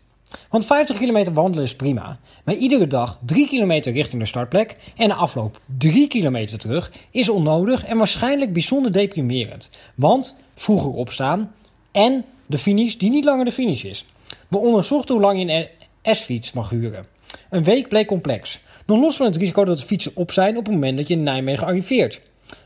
Want 0.51 0.67
50 0.67 0.97
kilometer 0.97 1.33
wandelen 1.33 1.65
is 1.65 1.77
prima, 1.77 2.19
maar 2.45 2.55
iedere 2.55 2.87
dag 2.87 3.19
3 3.27 3.47
kilometer 3.47 3.93
richting 3.93 4.23
de 4.23 4.29
startplek 4.29 4.77
en 4.97 5.09
de 5.09 5.15
afloop 5.15 5.61
3 5.79 6.09
kilometer 6.09 6.59
terug 6.59 6.93
is 7.11 7.29
onnodig 7.29 7.85
en 7.85 7.99
waarschijnlijk 7.99 8.53
bijzonder 8.53 8.93
deprimerend. 8.93 9.71
Want 9.95 10.37
vroeger 10.55 10.91
opstaan 10.91 11.55
en 11.93 12.25
de 12.47 12.59
finish 12.59 12.95
die 12.95 13.11
niet 13.11 13.25
langer 13.25 13.45
de 13.45 13.53
finish 13.53 13.85
is. 13.85 14.07
We 14.49 14.59
onderzochten 14.59 15.15
hoe 15.15 15.25
lang 15.25 15.39
je 15.39 15.69
een 16.03 16.17
S-fiets 16.17 16.53
mag 16.53 16.71
huren. 16.71 17.12
Een 17.51 17.65
week 17.65 17.89
bleek 17.89 18.07
complex. 18.07 18.59
Nog 18.87 19.01
los 19.01 19.17
van 19.17 19.27
het 19.27 19.37
risico 19.37 19.65
dat 19.65 19.79
de 19.79 19.85
fietsen 19.85 20.13
op 20.15 20.33
zijn 20.33 20.57
op 20.57 20.65
het 20.65 20.75
moment 20.75 20.97
dat 20.97 21.09
je 21.09 21.15
in 21.15 21.23
Nijmegen 21.23 21.67
arriveert. 21.67 22.21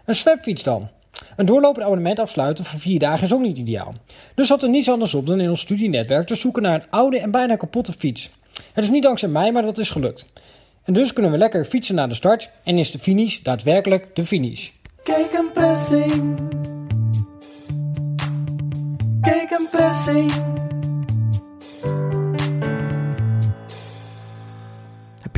Een 0.05 0.15
swapfiets 0.15 0.63
dan. 0.63 0.89
Een 1.37 1.47
doorlopend 1.47 1.85
abonnement 1.85 2.19
afsluiten 2.19 2.65
voor 2.65 2.81
vier 2.81 2.99
dagen 2.99 3.25
is 3.25 3.33
ook 3.33 3.41
niet 3.41 3.59
ideaal. 3.59 3.95
Dus 4.35 4.47
zat 4.47 4.63
er 4.63 4.69
niets 4.69 4.91
anders 4.91 5.15
op 5.15 5.27
dan 5.27 5.41
in 5.41 5.51
ons 5.51 5.61
studienetwerk 5.61 6.27
te 6.27 6.35
zoeken 6.35 6.63
naar 6.63 6.75
een 6.75 6.91
oude 6.91 7.19
en 7.19 7.31
bijna 7.31 7.57
kapotte 7.57 7.93
fiets. 7.93 8.31
Het 8.73 8.85
is 8.85 8.91
niet 8.91 9.03
dankzij 9.03 9.29
mij, 9.29 9.53
maar 9.53 9.63
dat 9.63 9.79
is 9.79 9.91
gelukt. 9.91 10.27
En 10.85 10.93
dus 10.93 11.13
kunnen 11.13 11.31
we 11.31 11.39
lekker 11.39 11.65
fietsen 11.65 11.95
naar 11.95 12.09
de 12.09 12.15
start 12.15 12.51
en 12.65 12.79
is 12.79 12.91
de 12.91 12.99
finish 12.99 13.39
daadwerkelijk 13.43 14.15
de 14.15 14.25
finish. 14.25 14.71
Kijk 15.03 15.33
een 15.33 15.53
pressing. 15.53 16.39
Kijk 19.21 19.51
een 19.51 19.69
pressing. 19.71 20.33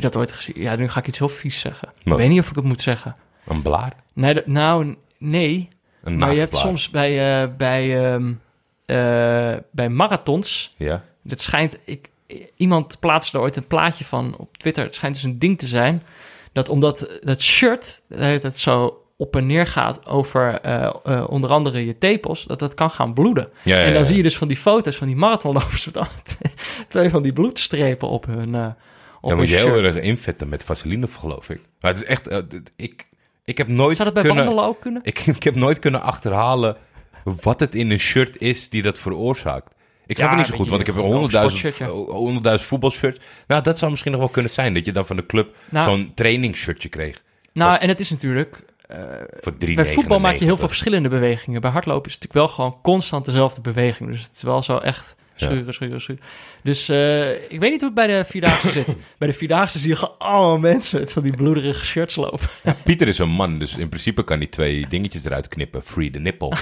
Je 0.03 0.11
dat 0.11 0.17
ooit 0.17 0.33
gezien? 0.33 0.63
Ja, 0.63 0.77
nu 0.77 0.89
ga 0.89 1.01
ik 1.01 1.07
iets 1.07 1.19
heel 1.19 1.29
vies 1.29 1.61
zeggen. 1.61 1.89
Ik 2.03 2.13
weet 2.13 2.29
niet 2.29 2.41
of 2.41 2.49
ik 2.49 2.55
het 2.55 2.65
moet 2.65 2.81
zeggen. 2.81 3.17
Een 3.47 3.63
blaar. 3.63 3.93
Nee, 4.13 4.43
nou, 4.45 4.97
nee. 5.19 5.69
Een 6.03 6.17
maar 6.17 6.33
je 6.33 6.39
hebt 6.39 6.57
soms 6.57 6.91
bij, 6.91 7.43
eh, 7.43 7.49
bij, 7.57 8.13
ehm, 8.13 8.33
eh, 8.85 9.57
bij 9.71 9.89
marathons... 9.89 10.75
Ja. 10.77 11.05
Het 11.29 11.41
schijnt, 11.41 11.77
ik, 11.85 12.09
iemand 12.57 13.01
plaatste 13.01 13.37
er 13.37 13.43
ooit 13.43 13.57
een 13.57 13.67
plaatje 13.67 14.05
van 14.05 14.37
op 14.39 14.57
Twitter. 14.57 14.85
Het 14.85 14.95
schijnt 14.95 15.15
dus 15.15 15.25
een 15.25 15.39
ding 15.39 15.59
te 15.59 15.67
zijn 15.67 16.03
dat 16.53 16.69
omdat 16.69 17.19
dat 17.23 17.43
shirt 17.43 18.01
dat 18.09 18.43
het 18.43 18.59
zo 18.59 19.03
op 19.17 19.37
en 19.37 19.47
neer 19.47 19.67
gaat 19.67 20.07
over 20.07 20.61
eh, 20.61 21.25
onder 21.29 21.51
andere 21.51 21.87
je 21.87 21.99
tepels, 21.99 22.45
dat 22.45 22.59
dat 22.59 22.75
kan 22.75 22.91
gaan 22.91 23.15
bloeden. 23.15 23.49
Ja, 23.63 23.79
ja, 23.79 23.85
en 23.85 23.95
dan 23.95 24.05
zie 24.05 24.17
je 24.17 24.23
dus 24.23 24.37
van 24.37 24.49
die 24.49 24.57
foto's 24.57 24.97
van 24.97 25.07
die 25.07 25.17
marathonlopers 25.17 25.89
met 25.93 26.37
twee, 26.89 27.11
van 27.11 27.23
die 27.23 27.33
bloedstrepen 27.33 28.09
op 28.09 28.27
hun, 28.27 28.75
op 29.21 29.29
Dan 29.29 29.39
moet 29.39 29.49
je 29.49 29.55
heel 29.57 29.83
erg 29.85 29.97
invetten 29.97 30.49
met 30.49 30.65
vaseline, 30.65 31.07
geloof 31.07 31.51
ik. 31.51 31.61
Maar 31.81 31.91
het 31.93 32.01
is 32.03 32.07
echt... 32.09 32.27
eh, 32.29 32.39
ik, 32.77 33.05
ik 33.45 33.59
heb 33.59 33.69
nooit 33.69 33.97
Zou 33.97 34.05
dat 34.13 34.15
bij 34.15 34.23
kunnen... 34.27 34.45
wandelen 34.45 34.69
ook 34.71 34.81
kunnen? 34.81 35.03
Ik, 35.11 35.19
ik 35.27 35.43
heb 35.43 35.55
nooit 35.55 35.79
kunnen 35.79 36.03
achterhalen 36.03 36.77
wat 37.25 37.61
het 37.61 37.75
in 37.75 37.91
een 37.91 37.99
shirt 38.01 38.41
is 38.41 38.69
die 38.69 38.83
dat 38.83 38.99
veroorzaakt. 38.99 39.75
Ik 40.07 40.17
snap 40.17 40.31
Ja, 40.31 40.37
het 40.37 40.47
niet 40.47 40.55
zo 40.57 40.61
goed, 40.63 40.69
want 40.69 40.81
ik 40.81 40.87
heb 40.87 40.97
een 40.97 41.03
honderdduizend, 41.03 42.63
voetbalshirts. 42.63 43.21
Nou, 43.47 43.63
dat 43.63 43.79
zou 43.79 43.91
misschien 43.91 44.13
nog 44.13 44.21
wel 44.21 44.31
kunnen 44.31 44.51
zijn, 44.53 44.75
dat 44.75 44.85
je 44.85 44.93
dan 44.93 45.07
van 45.07 45.17
de 45.17 45.27
club 45.27 45.57
Nou. 45.69 45.91
zo'n 45.91 46.13
trainingsshirtje 46.15 46.89
kreeg. 46.89 47.23
Nou, 47.53 47.79
en 47.79 47.89
het 47.89 48.01
is 48.01 48.11
natuurlijk... 48.11 48.65
eh, 48.87 48.99
Voor 49.41 49.53
3,99. 49.53 49.75
bij 49.75 49.85
voetbal 49.93 50.19
maak 50.21 50.35
je 50.37 50.45
heel 50.45 50.57
veel 50.57 50.69
verschillende 50.69 51.09
bewegingen. 51.09 51.61
Bij 51.61 51.71
hardlopen 51.71 52.07
is 52.09 52.15
het 52.15 52.23
natuurlijk 52.23 52.47
wel 52.57 52.57
gewoon 52.67 52.81
constant 52.83 53.25
dezelfde 53.25 53.61
beweging. 53.61 54.11
Dus 54.11 54.23
het 54.23 54.35
is 54.35 54.43
wel 54.43 54.63
zo 54.63 54.77
echt 54.79 55.17
schuren, 55.41 55.75
schuren, 55.75 56.01
schuren. 56.01 56.23
Dus 56.63 56.89
eh, 56.89 57.33
ik 57.51 57.61
weet 57.61 57.71
niet 57.71 57.81
hoe 57.81 57.91
het 57.91 57.95
bij 57.95 58.07
de 58.07 58.25
Vierdaagse 58.25 58.71
zit. 58.71 58.97
Bij 59.19 59.29
de 59.29 59.35
Vierdaagse 59.35 59.79
zie 59.79 59.89
je 59.89 59.97
gewoon 59.97 60.19
allemaal 60.19 60.59
mensen 60.59 61.09
van 61.09 61.23
die 61.23 61.37
bloederige 61.37 61.85
shirts 61.85 62.17
lopen. 62.17 62.49
Pieter 62.85 63.09
is 63.09 63.19
een 63.19 63.29
man, 63.29 63.59
dus 63.59 63.77
in 63.77 63.89
principe 63.89 64.25
kan 64.25 64.39
hij 64.39 64.47
twee 64.47 64.87
dingetjes 64.89 65.25
eruit 65.25 65.49
knippen. 65.49 65.83
Free 65.83 66.11
the 66.11 66.19
nipple. 66.19 66.53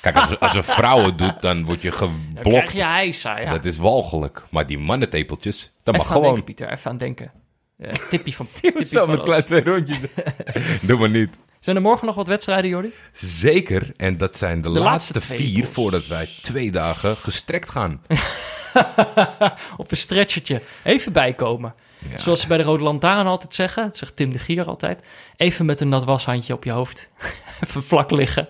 Kijk, 0.00 0.16
als, 0.16 0.40
als 0.40 0.54
een 0.54 0.64
vrouw 0.64 1.04
het 1.04 1.18
doet, 1.18 1.42
dan 1.42 1.64
word 1.64 1.82
je 1.82 1.90
Dan 1.90 1.98
geblokt. 1.98 2.70
krijg 2.70 3.22
je 3.22 3.28
ja. 3.28 3.50
Dat 3.50 3.64
is 3.64 3.76
walgelijk. 3.76 4.42
Maar 4.50 4.66
die 4.66 4.78
mannentepeltjes, 4.78 5.72
dat 5.82 5.96
mag 5.96 6.06
gewoon. 6.06 6.22
denken, 6.22 6.44
Pieter. 6.44 6.70
Even 6.70 6.90
aan 6.90 6.98
denken. 6.98 7.32
Eh 7.78 7.90
tippie 8.08 8.36
van... 8.36 8.46
tippie 8.60 8.86
Zo 8.86 8.98
van 9.04 9.10
met 9.10 9.22
klein 9.22 9.44
twee 9.44 9.62
rondjes. 9.62 9.98
Doe 10.82 10.98
maar 10.98 11.10
niet. 11.10 11.30
Zijn 11.60 11.76
er 11.76 11.82
morgen 11.82 12.06
nog 12.06 12.14
wat 12.14 12.26
wedstrijden, 12.26 12.70
Jordi? 12.70 12.92
Zeker, 13.12 13.92
en 13.96 14.16
dat 14.16 14.38
zijn 14.38 14.60
de, 14.62 14.70
De 14.72 14.78
laatste, 14.78 15.20
vier 15.20 15.66
voordat 15.66 16.06
wij 16.06 16.28
twee 16.42 16.70
dagen 16.70 17.16
gestrekt 17.16 17.70
gaan. 17.70 18.02
Op 19.76 19.90
een 19.90 19.96
stretchertje. 19.96 20.60
Even 20.84 21.12
bijkomen. 21.12 21.74
Ja. 22.10 22.18
Zoals 22.18 22.40
ze 22.40 22.46
bij 22.46 22.56
de 22.56 22.62
Rode 22.62 22.82
Lantaarn 22.82 23.26
altijd 23.26 23.54
zeggen. 23.54 23.82
Dat 23.82 23.96
zegt 23.96 24.16
Tim 24.16 24.32
de 24.32 24.38
Gier 24.38 24.64
altijd. 24.64 25.06
Even 25.36 25.66
met 25.66 25.80
een 25.80 25.88
nat 25.88 26.04
washandje 26.04 26.52
op 26.54 26.64
je 26.64 26.70
hoofd. 26.70 27.10
even 27.66 27.82
vlak 27.82 28.10
liggen. 28.10 28.48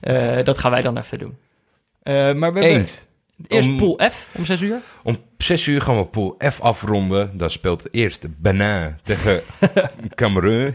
Eh, 0.00 0.44
dat 0.44 0.58
gaan 0.58 0.70
wij 0.70 0.82
dan 0.82 0.96
even 0.98 1.18
doen. 1.18 1.36
Eh, 2.02 2.14
maar 2.14 2.52
we 2.52 2.58
hebben 2.60 2.62
Eens. 2.80 3.04
eerst 3.48 3.68
Om- 3.68 3.76
pool 3.76 4.00
F 4.10 4.28
om 4.36 4.44
6 4.44 4.60
uur. 4.60 4.78
Om 5.02 5.16
zes 5.42 5.66
uur 5.66 5.80
gaan 5.80 5.96
we 5.96 6.04
pool 6.06 6.36
F 6.50 6.60
afronden. 6.60 7.38
Dan 7.38 7.50
speelt 7.50 7.88
eerst 7.94 8.26
Benin 8.40 8.94
tegen 9.02 9.40
Cameroen. 10.14 10.74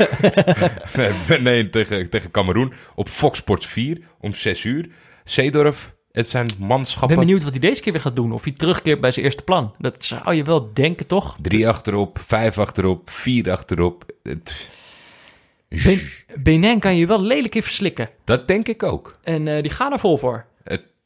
nee, 0.96 1.10
Benin 1.28 1.70
tegen, 1.70 2.08
tegen 2.10 2.30
Cameroen 2.30 2.72
op 2.94 3.08
Fox 3.08 3.38
Sports 3.38 3.66
4 3.66 4.00
om 4.20 4.34
zes 4.34 4.64
uur. 4.64 4.88
Zeedorf, 5.24 5.94
het 6.12 6.28
zijn 6.28 6.46
Ik 6.48 6.58
manschappen. 6.58 7.16
ben 7.16 7.26
benieuwd 7.26 7.42
wat 7.42 7.50
hij 7.52 7.60
deze 7.60 7.82
keer 7.82 7.92
weer 7.92 8.02
gaat 8.02 8.16
doen. 8.16 8.32
Of 8.32 8.44
hij 8.44 8.52
terugkeert 8.52 9.00
bij 9.00 9.10
zijn 9.10 9.24
eerste 9.24 9.42
plan. 9.42 9.74
Dat 9.78 10.04
zou 10.04 10.34
je 10.34 10.42
wel 10.42 10.70
denken, 10.74 11.06
toch? 11.06 11.36
Drie 11.40 11.68
achterop, 11.68 12.18
vijf 12.26 12.58
achterop, 12.58 13.10
vier 13.10 13.50
achterop. 13.50 14.04
Het- 14.22 14.68
Ben- 15.68 16.10
Benin 16.42 16.78
kan 16.78 16.96
je 16.96 17.06
wel 17.06 17.20
lelijk 17.22 17.54
in 17.54 17.62
verslikken. 17.62 18.08
Dat 18.24 18.48
denk 18.48 18.68
ik 18.68 18.82
ook. 18.82 19.18
En 19.22 19.48
eh, 19.48 19.62
die 19.62 19.70
gaan 19.70 19.92
er 19.92 19.98
vol 19.98 20.16
voor. 20.18 20.46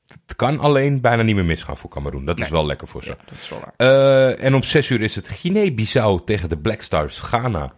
Het, 0.07 0.37
kan 0.37 0.59
alleen 0.59 1.01
bijna 1.01 1.23
niet 1.23 1.35
meer 1.35 1.45
misgaan 1.45 1.77
voor 1.77 1.91
Cameroen. 1.91 2.25
Dat 2.25 2.41
is 2.41 2.49
wel 2.49 2.67
lekker 2.67 2.89
voor 2.89 3.03
ze. 3.03 3.11
Ja, 3.11 3.17
dat 3.25 3.39
is 3.39 3.49
wel 3.49 3.61
waar. 3.61 3.75
Eh, 3.77 4.45
en 4.45 4.55
om 4.55 4.63
zes 4.63 4.89
uur 4.89 5.01
is 5.01 5.15
het 5.17 5.29
Guinea-Bissau 5.29 6.21
tegen 6.25 6.49
de 6.49 6.59
Black 6.59 6.81
Stars, 6.83 7.21
Ghana. 7.21 7.73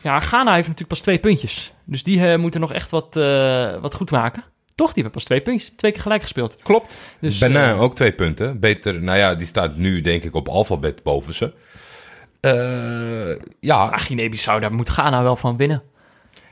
Ja, 0.00 0.20
Ghana 0.20 0.50
heeft 0.54 0.66
natuurlijk 0.66 0.88
pas 0.88 1.00
twee 1.00 1.18
puntjes. 1.18 1.72
Dus 1.84 2.02
die 2.02 2.26
eh, 2.26 2.38
moeten 2.38 2.60
nog 2.60 2.72
echt 2.72 2.90
wat, 2.90 3.16
eh, 3.16 3.80
wat 3.80 3.94
goed 3.94 4.10
maken. 4.10 4.44
Toch? 4.74 4.92
Die 4.92 5.02
hebben 5.02 5.12
pas 5.12 5.24
twee 5.24 5.40
puntjes. 5.40 5.72
Twee 5.76 5.92
keer 5.92 6.02
gelijk 6.02 6.22
gespeeld. 6.22 6.56
Klopt. 6.62 6.96
Dus, 7.20 7.38
Benin 7.38 7.70
ook 7.70 7.94
twee 7.94 8.12
punten. 8.12 8.60
Beter, 8.60 9.02
nou 9.02 9.18
ja, 9.18 9.34
die 9.34 9.46
staat 9.46 9.76
nu 9.76 10.00
denk 10.00 10.22
ik 10.22 10.34
op 10.34 10.48
alfabet 10.48 11.02
boven 11.02 11.34
ze. 11.34 11.52
Eh, 12.40 13.46
ja, 13.60 13.76
Ah, 13.76 14.00
Guinea-Bissau, 14.00 14.60
daar 14.60 14.72
moet 14.72 14.88
Ghana 14.88 15.22
wel 15.22 15.36
van 15.36 15.56
winnen. 15.56 15.82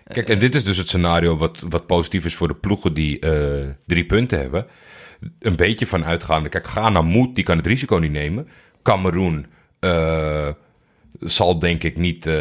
kijk, 0.07 0.29
en 0.29 0.39
dit 0.39 0.55
is 0.55 0.65
dus 0.65 0.77
het 0.77 0.89
scenario 0.89 1.37
wat, 1.37 1.65
wat 1.69 1.87
positief 1.87 2.25
is 2.25 2.35
voor 2.35 2.49
de 2.49 2.55
ploegen 2.55 2.95
die 2.95 3.19
drie 3.87 4.07
punten 4.07 4.39
hebben. 4.39 4.67
Een 5.39 5.57
beetje 5.57 5.87
van 5.87 6.05
uitgaande. 6.05 6.49
Kijk, 6.49 6.67
Ghana 6.67 7.03
moet, 7.03 7.35
die 7.35 7.45
kan 7.45 7.57
het 7.57 7.67
risico 7.67 7.97
niet 7.97 8.11
nemen. 8.13 8.49
Cameroen 8.83 9.47
eh, 9.81 10.49
zal 11.21 11.59
denk 11.59 11.83
ik 11.83 11.97
niet 11.97 12.27
eh, 12.27 12.35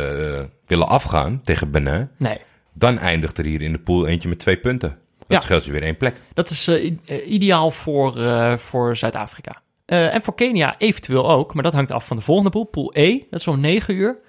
willen 0.67 0.87
afgaan 0.87 1.41
tegen 1.43 1.71
Benin. 1.71 2.09
Nee. 2.17 2.37
Dan 2.73 2.97
eindigt 2.99 3.37
er 3.37 3.45
hier 3.45 3.61
in 3.61 3.71
de 3.71 3.79
pool 3.79 4.07
eentje 4.07 4.29
met 4.29 4.39
twee 4.39 4.57
punten. 4.57 4.89
Dat 5.17 5.27
Ja. 5.27 5.39
scheelt 5.39 5.65
je 5.65 5.71
weer 5.71 5.83
één 5.83 5.97
plek. 5.97 6.15
Dat 6.33 6.49
is 6.49 6.67
eh, 6.67 6.93
eh, 7.05 7.31
ideaal 7.31 7.71
voor, 7.71 8.17
eh, 8.25 8.57
voor 8.57 8.95
Zuid-Afrika. 8.95 9.61
Eh, 9.85 10.13
en 10.13 10.21
voor 10.21 10.35
Kenia 10.35 10.75
eventueel 10.77 11.29
ook, 11.29 11.53
maar 11.53 11.63
dat 11.63 11.73
hangt 11.73 11.91
af 11.91 12.05
van 12.05 12.17
de 12.17 12.23
volgende 12.23 12.49
pool. 12.49 12.63
Pool 12.63 12.91
E, 12.93 13.17
dat 13.29 13.39
is 13.39 13.47
om 13.47 13.59
9 13.59 13.95
uur. 13.95 14.19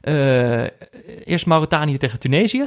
Eh, 0.00 0.62
eerst 1.24 1.46
Mauritanië 1.46 1.96
tegen 1.98 2.18
Tunesië. 2.18 2.66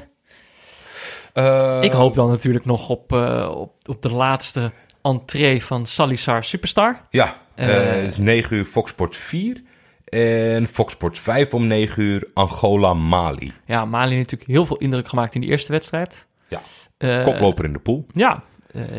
Eh, 1.34 1.80
Ik 1.82 1.92
hoop 1.92 2.14
dan 2.16 2.30
natuurlijk 2.30 2.66
nog 2.66 2.90
op, 2.90 3.14
eh, 3.14 3.52
op, 3.56 3.74
op 3.86 4.02
de 4.02 4.16
laatste 4.16 4.72
entree 5.02 5.64
van 5.64 5.86
Salissar 5.86 6.43
Superstar. 6.43 7.02
Ja, 7.10 7.38
Eh, 7.56 7.89
eh, 7.89 7.95
het 7.95 8.12
is 8.12 8.18
9 8.18 8.56
uur 8.58 8.66
Fox 8.66 8.91
Sports 8.91 9.18
4. 9.18 9.62
En 10.06 10.68
Fox 10.68 10.93
Sports 10.93 11.20
5 11.20 11.54
om 11.54 11.68
9 11.68 12.04
uur 12.04 12.28
Angola-Mali. 12.34 13.54
Ja, 13.66 13.86
Mali 13.86 14.16
heeft 14.16 14.32
natuurlijk 14.32 14.52
heel 14.52 14.66
veel 14.66 14.78
indruk 14.78 15.08
gemaakt 15.08 15.36
in 15.36 15.41
die 15.41 15.50
eerste 15.50 15.72
wedstrijd. 15.72 16.26
Ja. 16.47 16.62
Eh, 16.97 17.24
Koploper 17.24 17.66
in 17.66 17.74
de 17.74 17.80
pool. 17.80 18.06
Ja, 18.14 18.43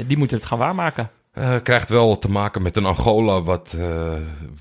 die 0.06 0.16
moeten 0.16 0.36
het 0.36 0.46
gaan 0.46 0.58
waarmaken. 0.58 1.10
Krijgt 1.62 1.88
wel 1.88 2.18
te 2.18 2.30
maken 2.30 2.62
met 2.62 2.76
een 2.76 2.84
Angola 2.84 3.42
wat, 3.42 3.76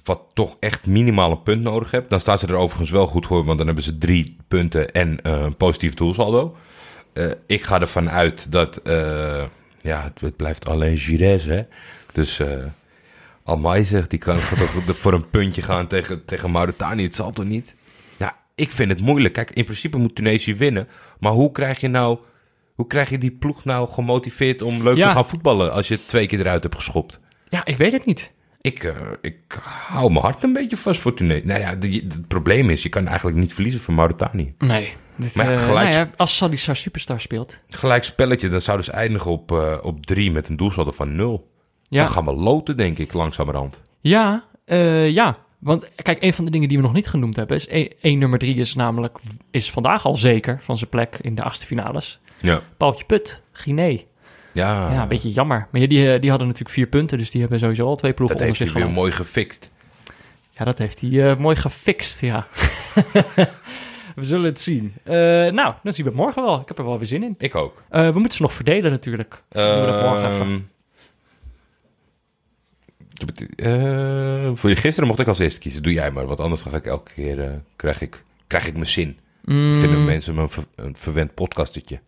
wat 0.04 0.22
toch 0.34 0.58
echt 0.60 0.86
minimaal 0.86 1.32
een 1.32 1.44
punt 1.44 1.62
nodig 1.62 1.92
heeft. 1.92 2.10
Dan 2.10 2.20
staan 2.20 2.38
ze 2.38 2.48
er 2.48 2.56
overigens 2.56 2.92
wel 2.92 3.08
goed 3.08 3.26
voor, 3.26 3.46
want 3.46 3.58
dan 3.58 3.66
hebben 3.68 3.84
ze 3.84 3.98
drie 3.98 4.38
punten 4.48 4.92
en 4.92 5.20
een 5.22 5.56
positief 5.56 5.94
doelsaldo. 5.94 6.56
Ik 7.48 7.64
ga 7.64 7.80
ervan 7.80 8.10
uit 8.10 8.52
dat, 8.52 8.82
ja, 9.82 10.04
het, 10.04 10.22
het 10.22 10.36
blijft 10.36 10.70
alleen 10.70 10.98
Gires, 10.98 11.44
hè. 11.44 11.62
Dus 12.14 12.40
eh 12.40 12.64
Almai 13.44 13.84
zegt, 13.84 14.10
die 14.10 14.20
kan 14.20 14.40
voor 15.02 15.14
een 15.14 15.30
puntje 15.30 15.62
gaan 15.62 15.88
tegen, 15.88 16.26
tegen 16.26 16.52
Mauritanië. 16.52 17.04
Het 17.04 17.16
zal 17.16 17.32
toch 17.32 17.46
niet? 17.46 17.76
Nou, 18.18 18.32
ik 18.56 18.70
vind 18.72 18.90
het 18.90 19.02
moeilijk. 19.02 19.34
Kijk, 19.34 19.52
in 19.52 19.64
principe 19.64 19.98
moet 19.98 20.16
Tunesië 20.16 20.56
winnen. 20.56 20.88
Maar 21.20 21.32
hoe 21.32 21.52
krijg 21.52 21.80
je 21.80 21.88
nou... 21.88 22.18
Hoe 22.76 22.88
krijg 22.88 23.10
je 23.10 23.18
die 23.18 23.32
ploeg 23.32 23.64
nou 23.66 23.90
gemotiveerd 23.90 24.62
om 24.62 24.84
leuk 24.84 24.98
Ja. 24.98 25.08
te 25.08 25.14
gaan 25.14 25.26
voetballen 25.28 25.72
als 25.74 25.88
je 25.88 25.94
het 25.94 26.08
twee 26.08 26.26
keer 26.26 26.40
eruit 26.40 26.64
hebt 26.64 26.76
geschopt? 26.76 27.20
Ja, 27.50 27.66
ik 27.66 27.78
weet 27.78 27.92
het 27.92 28.06
niet. 28.06 28.32
Ik, 28.62 28.84
eh, 28.84 28.96
ik 29.22 29.38
hou 29.88 30.12
mijn 30.12 30.24
hart 30.26 30.44
een 30.44 30.54
beetje 30.54 30.78
vast 30.78 31.02
voor 31.02 31.14
Tunesië. 31.14 31.46
Nou 31.46 31.60
ja, 31.60 31.70
het 31.80 32.28
probleem 32.28 32.70
is, 32.70 32.84
je 32.84 32.90
kan 32.90 33.08
eigenlijk 33.08 33.38
niet 33.38 33.54
verliezen 33.54 33.82
van 33.82 33.94
Mauritanië. 33.94 34.54
Nee. 34.58 34.94
Dit, 35.20 35.36
Maar 35.36 35.46
ja, 35.46 35.58
eh, 35.58 35.64
gelijk- 35.66 35.90
nou 35.90 36.00
ja, 36.00 36.10
als 36.16 36.38
Salissar 36.38 36.76
Superstar 36.76 37.20
speelt. 37.22 37.60
Gelijk 37.70 38.04
spelletje, 38.04 38.50
dan 38.50 38.62
zouden 38.62 38.86
ze 38.86 38.92
eindigen 38.92 39.32
op, 39.32 39.52
eh, 39.52 39.78
op 39.82 40.06
drie 40.06 40.32
met 40.32 40.50
een 40.50 40.56
doelsaldo 40.56 40.92
van 40.92 41.16
nul. 41.16 41.48
Ja, 41.84 42.04
Dan 42.04 42.12
gaan 42.12 42.26
we 42.26 42.34
loten, 42.34 42.78
denk 42.78 42.98
ik, 42.98 43.14
langzamerhand. 43.14 43.82
ja, 44.02 44.44
eh, 44.66 45.10
ja. 45.10 45.38
Want 45.60 45.90
kijk, 45.96 46.24
een 46.24 46.34
van 46.34 46.46
de 46.46 46.52
dingen 46.52 46.68
die 46.68 46.78
we 46.78 46.84
nog 46.84 46.94
niet 46.94 47.08
genoemd 47.08 47.36
hebben 47.36 47.56
is... 47.58 47.68
één 47.68 47.94
één 48.02 48.20
nummer 48.20 48.40
drie 48.40 48.56
is 48.56 48.76
namelijk 48.76 49.18
is 49.52 49.72
vandaag 49.72 50.06
al 50.06 50.16
zeker 50.16 50.60
van 50.64 50.78
zijn 50.78 50.90
plek 50.90 51.18
in 51.22 51.36
de 51.36 51.44
achtste 51.44 51.66
finales. 51.66 52.20
Ja. 52.38 52.62
Paultje 52.78 53.06
Put, 53.06 53.42
Guinea. 53.52 53.98
Ja, 54.54 54.92
Ja, 54.92 55.02
een 55.02 55.08
beetje 55.08 55.32
jammer. 55.32 55.68
Maar 55.72 55.82
die, 55.88 56.20
die 56.20 56.30
hadden 56.30 56.48
natuurlijk 56.48 56.76
vier 56.76 56.88
punten, 56.88 57.18
dus 57.18 57.32
die 57.32 57.42
hebben 57.42 57.60
sowieso 57.60 57.86
al 57.86 57.96
twee 57.96 58.14
ploegen 58.14 58.38
dat 58.38 58.46
onder 58.48 58.62
heeft 58.62 58.74
hij 58.74 58.84
weer 58.84 58.94
mooi 58.94 59.12
gefixt. 59.12 59.72
Ja, 60.50 60.66
dat 60.66 60.78
heeft 60.78 61.02
hij 61.02 61.36
mooi 61.36 61.56
gefixt, 61.56 62.22
ja. 62.22 62.48
we 64.20 64.26
zullen 64.26 64.46
het 64.46 64.60
zien. 64.60 64.94
Eh, 65.04 65.14
nou, 65.52 65.74
dan 65.84 65.94
zien 65.94 66.06
we 66.06 66.12
het 66.12 66.20
morgen 66.20 66.44
wel. 66.44 66.60
Ik 66.62 66.68
heb 66.68 66.78
er 66.78 66.86
wel 66.86 66.98
weer 66.98 67.08
zin 67.08 67.24
in. 67.24 67.36
Ik 67.38 67.56
ook. 67.56 67.84
Eh, 67.90 68.10
we 68.12 68.20
moeten 68.20 68.38
ze 68.38 68.42
nog 68.42 68.54
verdelen 68.54 68.92
natuurlijk. 68.92 69.44
Dus 69.50 69.62
doen 69.62 69.80
we 69.80 69.86
dat 69.86 70.02
morgen 70.02 70.32
even. 70.32 70.70
Ehm, 73.56 74.46
eh, 74.46 74.52
voor 74.54 74.70
je 74.70 74.76
gisteren 74.76 75.08
mocht 75.08 75.20
ik 75.20 75.28
als 75.28 75.40
eerste 75.40 75.60
kiezen. 75.60 75.84
Doe 75.84 75.94
jij 75.94 76.12
maar, 76.12 76.26
want 76.26 76.40
anders 76.40 76.62
ga 76.62 76.78
ik 76.78 76.86
elke 76.86 77.14
keer 77.14 77.62
krijg, 77.76 78.02
ik, 78.02 78.24
krijg 78.48 78.68
ik 78.68 78.74
mijn 78.74 78.88
zin. 78.88 79.18
Mm, 79.42 79.76
Vinden 79.76 80.06
mensen 80.06 80.36
me 80.36 80.42
een, 80.42 80.50
ver- 80.50 80.64
een 80.76 80.96
verwend 80.96 81.34
podcastetje. 81.34 82.00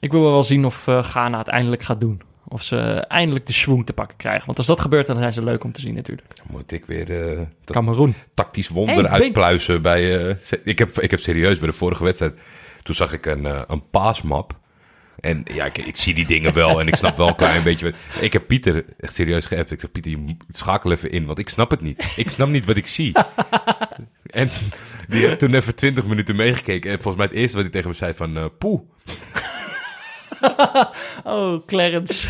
Ik 0.00 0.10
wil 0.12 0.22
wel 0.22 0.42
zien 0.42 0.64
of 0.64 0.84
Ghana 1.00 1.38
het 1.38 1.48
eindelijk 1.48 1.82
gaat 1.82 2.00
doen. 2.00 2.20
Of 2.50 2.62
ze 2.62 2.76
eindelijk 3.08 3.46
de 3.46 3.52
schwung 3.52 3.86
te 3.86 3.92
pakken 3.92 4.16
krijgen. 4.16 4.46
Want 4.46 4.58
als 4.58 4.66
dat 4.66 4.80
gebeurt, 4.80 5.06
dan 5.06 5.16
zijn 5.16 5.32
ze 5.32 5.44
leuk 5.44 5.64
om 5.64 5.72
te 5.72 5.80
zien 5.80 5.94
natuurlijk. 5.94 6.28
Dan 6.36 6.46
moet 6.50 6.72
ik 6.72 6.84
weer 6.86 7.28
eh, 7.30 7.36
dat 7.36 7.76
Cameroen. 7.76 8.14
tactisch 8.34 8.68
wonder 8.68 8.94
Hey, 8.94 9.02
ben- 9.02 9.12
uitpluizen 9.12 9.82
bij... 9.82 10.28
eh, 10.28 10.34
se- 10.40 10.60
ik, 10.64 10.78
heb, 10.78 11.00
ik 11.00 11.10
heb 11.10 11.20
serieus 11.20 11.58
bij 11.58 11.68
de 11.68 11.74
vorige 11.74 12.04
wedstrijd... 12.04 12.34
Toen 12.82 12.94
zag 12.94 13.12
ik 13.12 13.26
een, 13.26 13.46
eh, 13.46 13.60
een 13.66 13.90
paasmap. 13.90 14.58
En 15.20 15.42
ja, 15.54 15.64
ik, 15.64 15.78
ik 15.78 15.96
zie 15.96 16.14
die 16.14 16.26
dingen 16.26 16.54
wel 16.54 16.80
en 16.80 16.88
ik 16.88 16.94
snap 16.96 17.16
wel 17.16 17.28
een 17.28 17.34
klein 17.36 17.62
beetje... 17.62 17.84
Wat, 17.90 18.22
ik 18.22 18.32
heb 18.32 18.46
Pieter 18.46 18.84
echt 18.98 19.14
serieus 19.14 19.46
geappt. 19.46 19.70
Ik 19.70 19.80
zeg, 19.80 19.90
Pieter, 19.92 20.10
je 20.10 20.16
moet- 20.16 20.44
schakel 20.48 20.92
even 20.92 21.10
in, 21.10 21.26
want 21.26 21.38
ik 21.38 21.48
snap 21.48 21.70
het 21.70 21.80
niet. 21.80 22.12
Ik 22.16 22.30
snap 22.30 22.48
niet 22.48 22.64
wat 22.66 22.76
ik 22.76 22.86
zie. 22.86 23.12
en 24.30 24.48
die 25.08 25.26
heeft 25.26 25.38
toen 25.38 25.54
even 25.54 25.74
20 25.74 26.06
minuten 26.06 26.36
meegekeken. 26.36 26.90
En 26.90 26.96
volgens 27.02 27.16
mij 27.16 27.26
het 27.26 27.34
eerste 27.34 27.54
wat 27.56 27.62
hij 27.64 27.72
tegen 27.72 27.88
me 27.90 27.96
zei 27.96 28.14
van... 28.14 28.50
poeh. 28.58 28.80
Oh, 31.24 31.66
Clarence. 31.66 32.28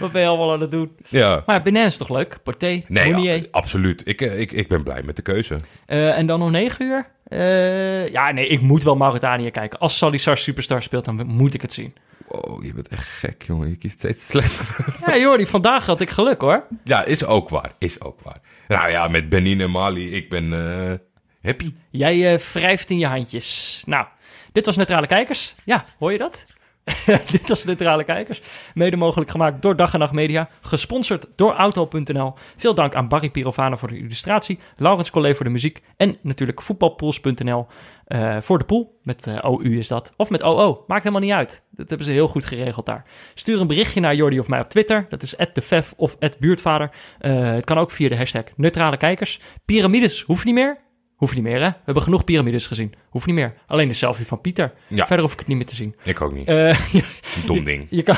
Wat 0.00 0.12
ben 0.12 0.22
je 0.22 0.28
allemaal 0.28 0.52
aan 0.52 0.60
het 0.60 0.70
doen? 0.70 0.96
Ja. 1.08 1.42
Maar 1.46 1.62
Benin 1.62 1.84
is 1.84 1.96
toch 1.96 2.08
leuk? 2.08 2.38
Porté, 2.42 2.82
Nee, 2.86 3.48
absoluut. 3.50 4.02
Ik, 4.04 4.20
eh, 4.20 4.40
ik, 4.40 4.52
ik 4.52 4.68
ben 4.68 4.82
blij 4.82 5.02
met 5.02 5.16
de 5.16 5.22
keuze. 5.22 5.56
Eh, 5.86 6.18
en 6.18 6.26
dan 6.26 6.42
om 6.42 6.50
negen 6.50 6.84
uur? 6.84 7.06
Eh, 7.24 8.08
ja, 8.08 8.30
nee, 8.30 8.46
ik 8.46 8.60
moet 8.60 8.82
wel 8.82 8.96
Mauritanië 8.96 9.50
kijken. 9.50 9.78
Als 9.78 9.98
Salissar 9.98 10.36
Superstar 10.36 10.82
speelt, 10.82 11.04
dan 11.04 11.26
moet 11.26 11.54
ik 11.54 11.62
het 11.62 11.72
zien. 11.72 11.94
Oh, 12.26 12.64
je 12.64 12.74
bent 12.74 12.88
echt 12.88 13.08
gek, 13.08 13.42
jongen. 13.46 13.68
Je 13.68 13.76
kiest 13.76 13.98
steeds 13.98 14.26
slecht. 14.26 14.76
Ja, 15.06 15.16
Jordi, 15.16 15.46
vandaag 15.46 15.86
had 15.86 16.00
ik 16.00 16.10
geluk 16.10 16.40
hoor. 16.40 16.66
Ja, 16.84 17.04
is 17.04 17.24
ook 17.24 17.48
waar. 17.48 17.72
Is 17.78 18.00
ook 18.00 18.20
waar. 18.22 18.40
Nou 18.68 18.90
ja, 18.90 19.08
met 19.08 19.28
Benin 19.28 19.60
en 19.60 19.70
Mali, 19.70 20.14
ik 20.14 20.28
ben 20.28 20.50
happy. 21.42 21.72
Jij 21.90 22.40
wrijft 22.52 22.90
in 22.90 22.98
je 22.98 23.06
handjes. 23.06 23.82
Nou, 23.86 24.06
dit 24.52 24.66
was 24.66 24.76
Neutrale 24.76 25.06
Kijkers. 25.06 25.54
Ja, 25.64 25.84
hoor 25.98 26.12
je 26.12 26.18
dat? 26.18 26.44
dit 27.30 27.48
was 27.48 27.64
Neutrale 27.64 28.04
Kijkers. 28.04 28.40
Mede 28.74 28.96
mogelijk 28.96 29.30
gemaakt 29.30 29.62
door 29.62 29.76
Dag 29.76 29.92
en 29.92 29.98
Nacht 29.98 30.12
Media. 30.12 30.48
Gesponsord 30.60 31.26
door 31.36 31.52
Auto.nl. 31.52 32.34
Veel 32.56 32.74
dank 32.74 32.94
aan 32.94 33.08
Barry 33.08 33.30
Pirovano 33.30 33.76
voor 33.76 33.88
de 33.88 33.98
illustratie. 33.98 34.58
Laurens 34.76 35.10
Collet 35.10 35.36
voor 35.36 35.44
de 35.44 35.50
muziek. 35.50 35.82
En 35.96 36.16
natuurlijk 36.22 36.62
voetbalpools.nl 36.62 37.66
eh, 38.04 38.36
voor 38.40 38.58
de 38.58 38.64
pool. 38.64 38.98
Met 39.02 39.26
eh, 39.26 39.44
OU 39.44 39.78
is 39.78 39.88
dat. 39.88 40.12
Of 40.16 40.30
met 40.30 40.42
OO. 40.42 40.84
Maakt 40.86 41.02
helemaal 41.02 41.26
niet 41.26 41.36
uit. 41.36 41.62
Dat 41.70 41.88
hebben 41.88 42.06
ze 42.06 42.12
heel 42.12 42.28
goed 42.28 42.44
geregeld 42.44 42.86
daar. 42.86 43.04
Stuur 43.34 43.60
een 43.60 43.66
berichtje 43.66 44.00
naar 44.00 44.14
Jordi 44.14 44.38
of 44.38 44.48
mij 44.48 44.60
op 44.60 44.68
Twitter. 44.68 45.06
Dat 45.08 45.22
is 45.22 45.34
@defef 45.52 45.94
of 45.96 46.16
@buurtvader. 46.38 46.90
Eh, 47.18 47.52
het 47.52 47.64
kan 47.64 47.78
ook 47.78 47.90
via 47.90 48.08
de 48.08 48.16
hashtag 48.16 48.44
Neutrale 48.56 48.96
Kijkers. 48.96 49.40
Piramides 49.64 50.22
hoeft 50.22 50.44
niet 50.44 50.54
meer. 50.54 50.78
Hoeft 51.18 51.34
niet 51.34 51.42
meer, 51.42 51.60
hè? 51.60 51.68
We 51.68 51.82
hebben 51.84 52.02
genoeg 52.02 52.24
piramides 52.24 52.66
gezien. 52.66 52.94
Hoeft 53.08 53.26
niet 53.26 53.34
meer. 53.34 53.52
Alleen 53.66 53.88
de 53.88 53.94
selfie 53.94 54.26
van 54.26 54.40
Pieter. 54.40 54.72
Ja. 54.86 55.06
Verder 55.06 55.24
hoef 55.24 55.32
ik 55.32 55.38
het 55.38 55.48
niet 55.48 55.56
meer 55.56 55.66
te 55.66 55.74
zien. 55.74 55.94
Ik 56.02 56.20
ook 56.20 56.32
niet. 56.32 56.46
Je, 56.92 57.04
Dom 57.46 57.64
ding. 57.64 57.86
je, 57.90 58.02
kan, 58.02 58.16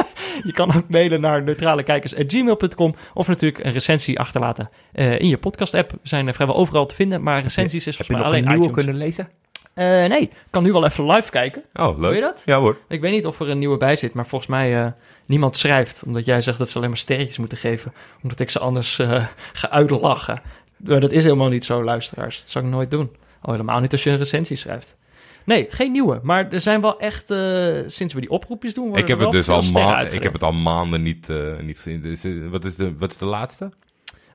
je 0.48 0.52
kan 0.52 0.74
ook 0.74 0.88
mailen 0.88 1.20
naar 1.20 1.42
neutralekijkers.gmail.com 1.42 2.94
of 3.14 3.28
natuurlijk 3.28 3.64
een 3.64 3.72
recensie 3.72 4.18
achterlaten 4.18 4.70
eh, 4.92 5.18
in 5.18 5.28
je 5.28 5.38
podcast-app. 5.38 5.90
We 5.90 5.98
zijn 6.02 6.28
eh, 6.28 6.34
vrijwel 6.34 6.56
overal 6.56 6.86
te 6.86 6.94
vinden, 6.94 7.22
maar 7.22 7.42
recensies 7.42 7.86
is 7.86 7.96
volgens 7.96 8.18
mij 8.18 8.26
alleen 8.26 8.62
iTunes. 8.62 8.84
lezen? 8.84 9.28
Eh, 9.74 9.84
nee, 9.86 10.20
ik 10.20 10.32
kan 10.50 10.62
nu 10.62 10.72
wel 10.72 10.84
even 10.84 11.06
live 11.06 11.30
kijken. 11.30 11.62
Oh, 11.72 11.86
leuk. 11.86 11.98
Wil 11.98 12.12
je 12.12 12.20
dat? 12.20 12.42
Ja 12.44 12.58
hoor. 12.58 12.78
Ik 12.88 13.00
weet 13.00 13.12
niet 13.12 13.26
of 13.26 13.40
er 13.40 13.48
een 13.48 13.58
nieuwe 13.58 13.76
bij 13.76 13.96
zit, 13.96 14.14
maar 14.14 14.26
volgens 14.26 14.50
mij 14.50 14.92
niemand 15.28 15.56
schrijft. 15.56 16.02
Omdat 16.06 16.24
jij 16.24 16.40
zegt 16.40 16.58
dat 16.58 16.68
ze 16.68 16.76
alleen 16.76 16.88
maar 16.88 16.98
sterretjes 16.98 17.38
moeten 17.38 17.58
geven. 17.58 17.92
Omdat 18.22 18.40
ik 18.40 18.50
ze 18.50 18.58
anders 18.58 18.98
eh, 18.98 19.26
ga 19.52 19.70
uitlachen. 19.70 20.40
Maar 20.78 21.00
dat 21.00 21.12
is 21.12 21.24
helemaal 21.24 21.48
niet 21.48 21.64
zo, 21.64 21.84
luisteraars. 21.84 22.38
Dat 22.40 22.48
zou 22.48 22.64
ik 22.64 22.70
nooit 22.70 22.90
doen. 22.90 23.10
Al 23.40 23.52
helemaal 23.52 23.80
niet 23.80 23.92
als 23.92 24.02
je 24.04 24.10
een 24.10 24.16
recensie 24.16 24.56
schrijft. 24.56 24.96
Nee, 25.44 25.66
geen 25.68 25.92
nieuwe. 25.92 26.20
Maar 26.22 26.48
er 26.50 26.60
zijn 26.60 26.80
wel 26.80 26.98
echt, 27.00 27.30
eh, 27.30 27.38
sinds 27.86 28.14
we 28.14 28.20
die 28.20 28.30
oproepjes 28.30 28.74
doen... 28.74 28.96
Ik 28.96 29.08
heb, 29.08 29.18
het 29.18 29.30
dus 29.30 29.48
al 29.48 29.60
veel 29.60 29.68
sterren 29.70 29.90
ma- 29.90 30.00
ik 30.00 30.22
heb 30.22 30.32
het 30.32 30.42
al 30.42 30.52
maanden 30.52 31.02
niet, 31.02 31.28
eh, 31.28 31.36
niet 31.62 31.76
gezien. 31.76 32.02
Dus, 32.02 32.24
eh, 32.24 32.32
wat, 32.50 32.64
is 32.64 32.76
de, 32.76 32.96
wat 32.98 33.10
is 33.10 33.16
de 33.18 33.24
laatste? 33.24 33.70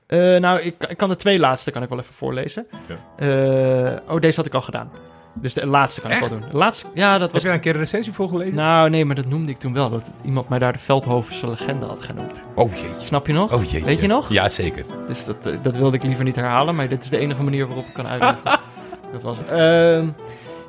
Eh, 0.06 0.18
nou, 0.18 0.60
ik, 0.60 0.74
ik 0.88 0.96
kan 0.96 1.08
de 1.08 1.16
twee 1.16 1.38
laatste 1.38 1.70
kan 1.70 1.82
ik 1.82 1.88
wel 1.88 1.98
even 1.98 2.14
voorlezen. 2.14 2.66
Eh, 3.16 3.28
oh, 4.14 4.20
deze 4.20 4.36
had 4.36 4.46
ik 4.46 4.54
al 4.54 4.62
gedaan. 4.62 4.90
Dus 5.34 5.54
de 5.54 5.66
laatste 5.66 6.00
kan 6.00 6.10
ik 6.10 6.20
wel 6.20 6.28
doen. 6.28 6.40
De 6.50 6.56
laatste, 6.56 6.86
ja, 6.94 7.12
dat 7.12 7.20
Heb 7.20 7.30
was... 7.30 7.40
je 7.40 7.46
daar 7.46 7.56
een 7.56 7.62
keer 7.62 7.74
een 7.74 7.80
recensie 7.80 8.12
voor 8.12 8.28
gelezen? 8.28 8.54
Nou, 8.54 8.90
nee, 8.90 9.04
maar 9.04 9.14
dat 9.14 9.28
noemde 9.28 9.50
ik 9.50 9.58
toen 9.58 9.72
wel. 9.72 9.90
Dat 9.90 10.10
iemand 10.24 10.48
mij 10.48 10.58
daar 10.58 10.72
de 10.72 10.78
Veldhovense 10.78 11.48
legende 11.48 11.86
had 11.86 12.02
genoemd. 12.02 12.44
Oh 12.54 12.72
jeetje. 12.72 13.06
Snap 13.06 13.26
je 13.26 13.32
nog? 13.32 13.52
Oh 13.52 13.62
jeetje. 13.62 13.84
Weet 13.84 14.00
je 14.00 14.06
nog? 14.06 14.32
Ja, 14.32 14.48
zeker. 14.48 14.84
Dus 15.06 15.24
dat, 15.24 15.46
eh, 15.46 15.52
dat 15.62 15.76
wilde 15.76 15.96
ik 15.96 16.02
liever 16.02 16.24
niet 16.24 16.36
herhalen, 16.36 16.74
maar 16.74 16.88
dit 16.88 17.04
is 17.04 17.10
de 17.10 17.18
enige 17.18 17.42
manier 17.42 17.66
waarop 17.66 17.86
ik 17.86 17.94
kan 17.94 18.06
uitleggen. 18.06 18.42
dat 19.12 19.22
was 19.22 19.38
het. 19.38 19.48
Ehm, 19.48 20.08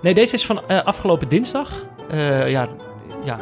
nee, 0.01 0.13
deze 0.13 0.33
is 0.33 0.45
van 0.45 0.61
eh, 0.67 0.83
afgelopen 0.83 1.29
dinsdag. 1.29 1.85
Eh, 2.09 2.49
ja, 2.49 2.67
ja 3.23 3.37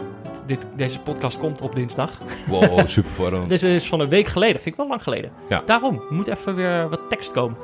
dit, 0.45 0.67
deze 0.75 0.99
podcast 0.99 1.39
komt 1.39 1.61
op 1.61 1.75
dinsdag. 1.75 2.11
Wow, 2.47 2.87
super 2.87 3.11
verwarrend. 3.11 3.49
Deze 3.49 3.69
is 3.69 3.87
van 3.87 3.99
een 3.99 4.09
week 4.09 4.27
geleden. 4.27 4.55
Vind 4.55 4.67
ik 4.67 4.75
wel 4.75 4.87
lang 4.87 5.03
geleden. 5.03 5.31
Ja. 5.49 5.63
Daarom, 5.65 6.03
moet 6.09 6.27
even 6.27 6.55
weer 6.55 6.89
wat 6.89 6.99
tekst 7.09 7.31
komen. 7.31 7.57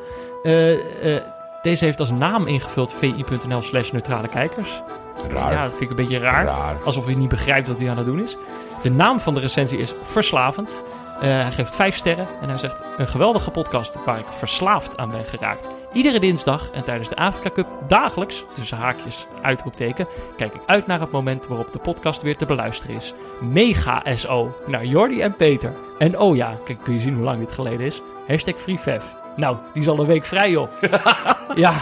Eh, 0.43 1.15
eh, 1.15 1.23
deze 1.61 1.85
heeft 1.85 1.99
als 1.99 2.11
naam 2.11 2.47
ingevuld 2.47 2.93
vi.nl 2.93 3.61
slash 3.61 3.91
neutrale 3.91 4.27
kijkers. 4.27 4.81
Raar. 5.27 5.51
Ja, 5.51 5.63
dat 5.63 5.69
vind 5.71 5.81
ik 5.81 5.89
een 5.89 6.05
beetje 6.05 6.19
raar. 6.19 6.45
Raar. 6.45 6.75
Alsof 6.83 7.05
hij 7.05 7.15
niet 7.15 7.29
begrijpt 7.29 7.67
wat 7.67 7.79
hij 7.79 7.89
aan 7.89 7.97
het 7.97 8.05
doen 8.05 8.23
is. 8.23 8.37
De 8.81 8.91
naam 8.91 9.19
van 9.19 9.33
de 9.33 9.39
recensie 9.39 9.79
is 9.79 9.93
Verslavend. 10.03 10.83
Eh, 11.15 11.21
hij 11.21 11.51
geeft 11.51 11.75
vijf 11.75 11.95
sterren 11.95 12.27
en 12.41 12.49
hij 12.49 12.57
zegt... 12.57 12.83
Een 12.97 13.07
geweldige 13.07 13.51
podcast 13.51 14.03
waar 14.05 14.19
ik 14.19 14.25
verslaafd 14.31 14.97
aan 14.97 15.09
ben 15.09 15.25
geraakt. 15.25 15.67
Iedere 15.93 16.19
dinsdag 16.19 16.71
en 16.71 16.83
tijdens 16.83 17.09
de 17.09 17.15
Afrika 17.15 17.49
Cup 17.49 17.67
dagelijks, 17.87 18.43
tussen 18.53 18.77
haakjes, 18.77 19.27
uitroepteken... 19.41 20.07
kijk 20.37 20.53
ik 20.53 20.61
uit 20.65 20.87
naar 20.87 20.99
het 20.99 21.11
moment 21.11 21.47
waarop 21.47 21.71
de 21.71 21.79
podcast 21.79 22.21
weer 22.21 22.35
te 22.35 22.45
beluisteren 22.45 22.95
is. 22.95 23.13
Mega 23.39 24.15
SO 24.15 24.55
naar 24.67 24.85
Jordi 24.85 25.21
en 25.21 25.35
Peter. 25.35 25.73
En 25.97 26.19
oh 26.19 26.35
ja, 26.35 26.57
kijk, 26.65 26.79
kun 26.83 26.93
je 26.93 26.99
zien 26.99 27.15
hoe 27.15 27.23
lang 27.23 27.39
dit 27.39 27.51
geleden 27.51 27.85
is? 27.85 28.01
Hashtag 28.27 28.55
FreeFev. 28.59 29.18
Nou, 29.39 29.57
die 29.73 29.81
is 29.81 29.87
al 29.87 29.99
een 29.99 30.05
week 30.05 30.25
vrij, 30.25 30.51
joh. 30.51 30.69
ja, 31.55 31.73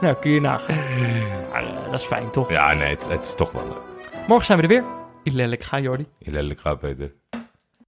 nou 0.00 0.14
kun 0.14 0.30
je 0.30 0.40
nagaan. 0.40 0.76
Maar 1.52 1.62
eh, 1.64 1.84
dat 1.84 2.00
is 2.00 2.06
fijn, 2.06 2.30
toch? 2.30 2.50
Ja, 2.50 2.72
nee, 2.72 2.88
het, 2.88 3.08
het 3.08 3.24
is 3.24 3.34
toch 3.34 3.52
wel 3.52 3.62
leuk. 3.68 4.08
Morgen 4.26 4.46
zijn 4.46 4.58
we 4.58 4.64
er 4.64 4.70
weer. 4.70 4.84
Ilelijk, 5.22 5.62
ga 5.62 5.78
Jordi. 5.78 6.06
Heel 6.18 6.32
lelijk 6.32 6.60
gaat, 6.60 6.78
Peter. 6.80 7.12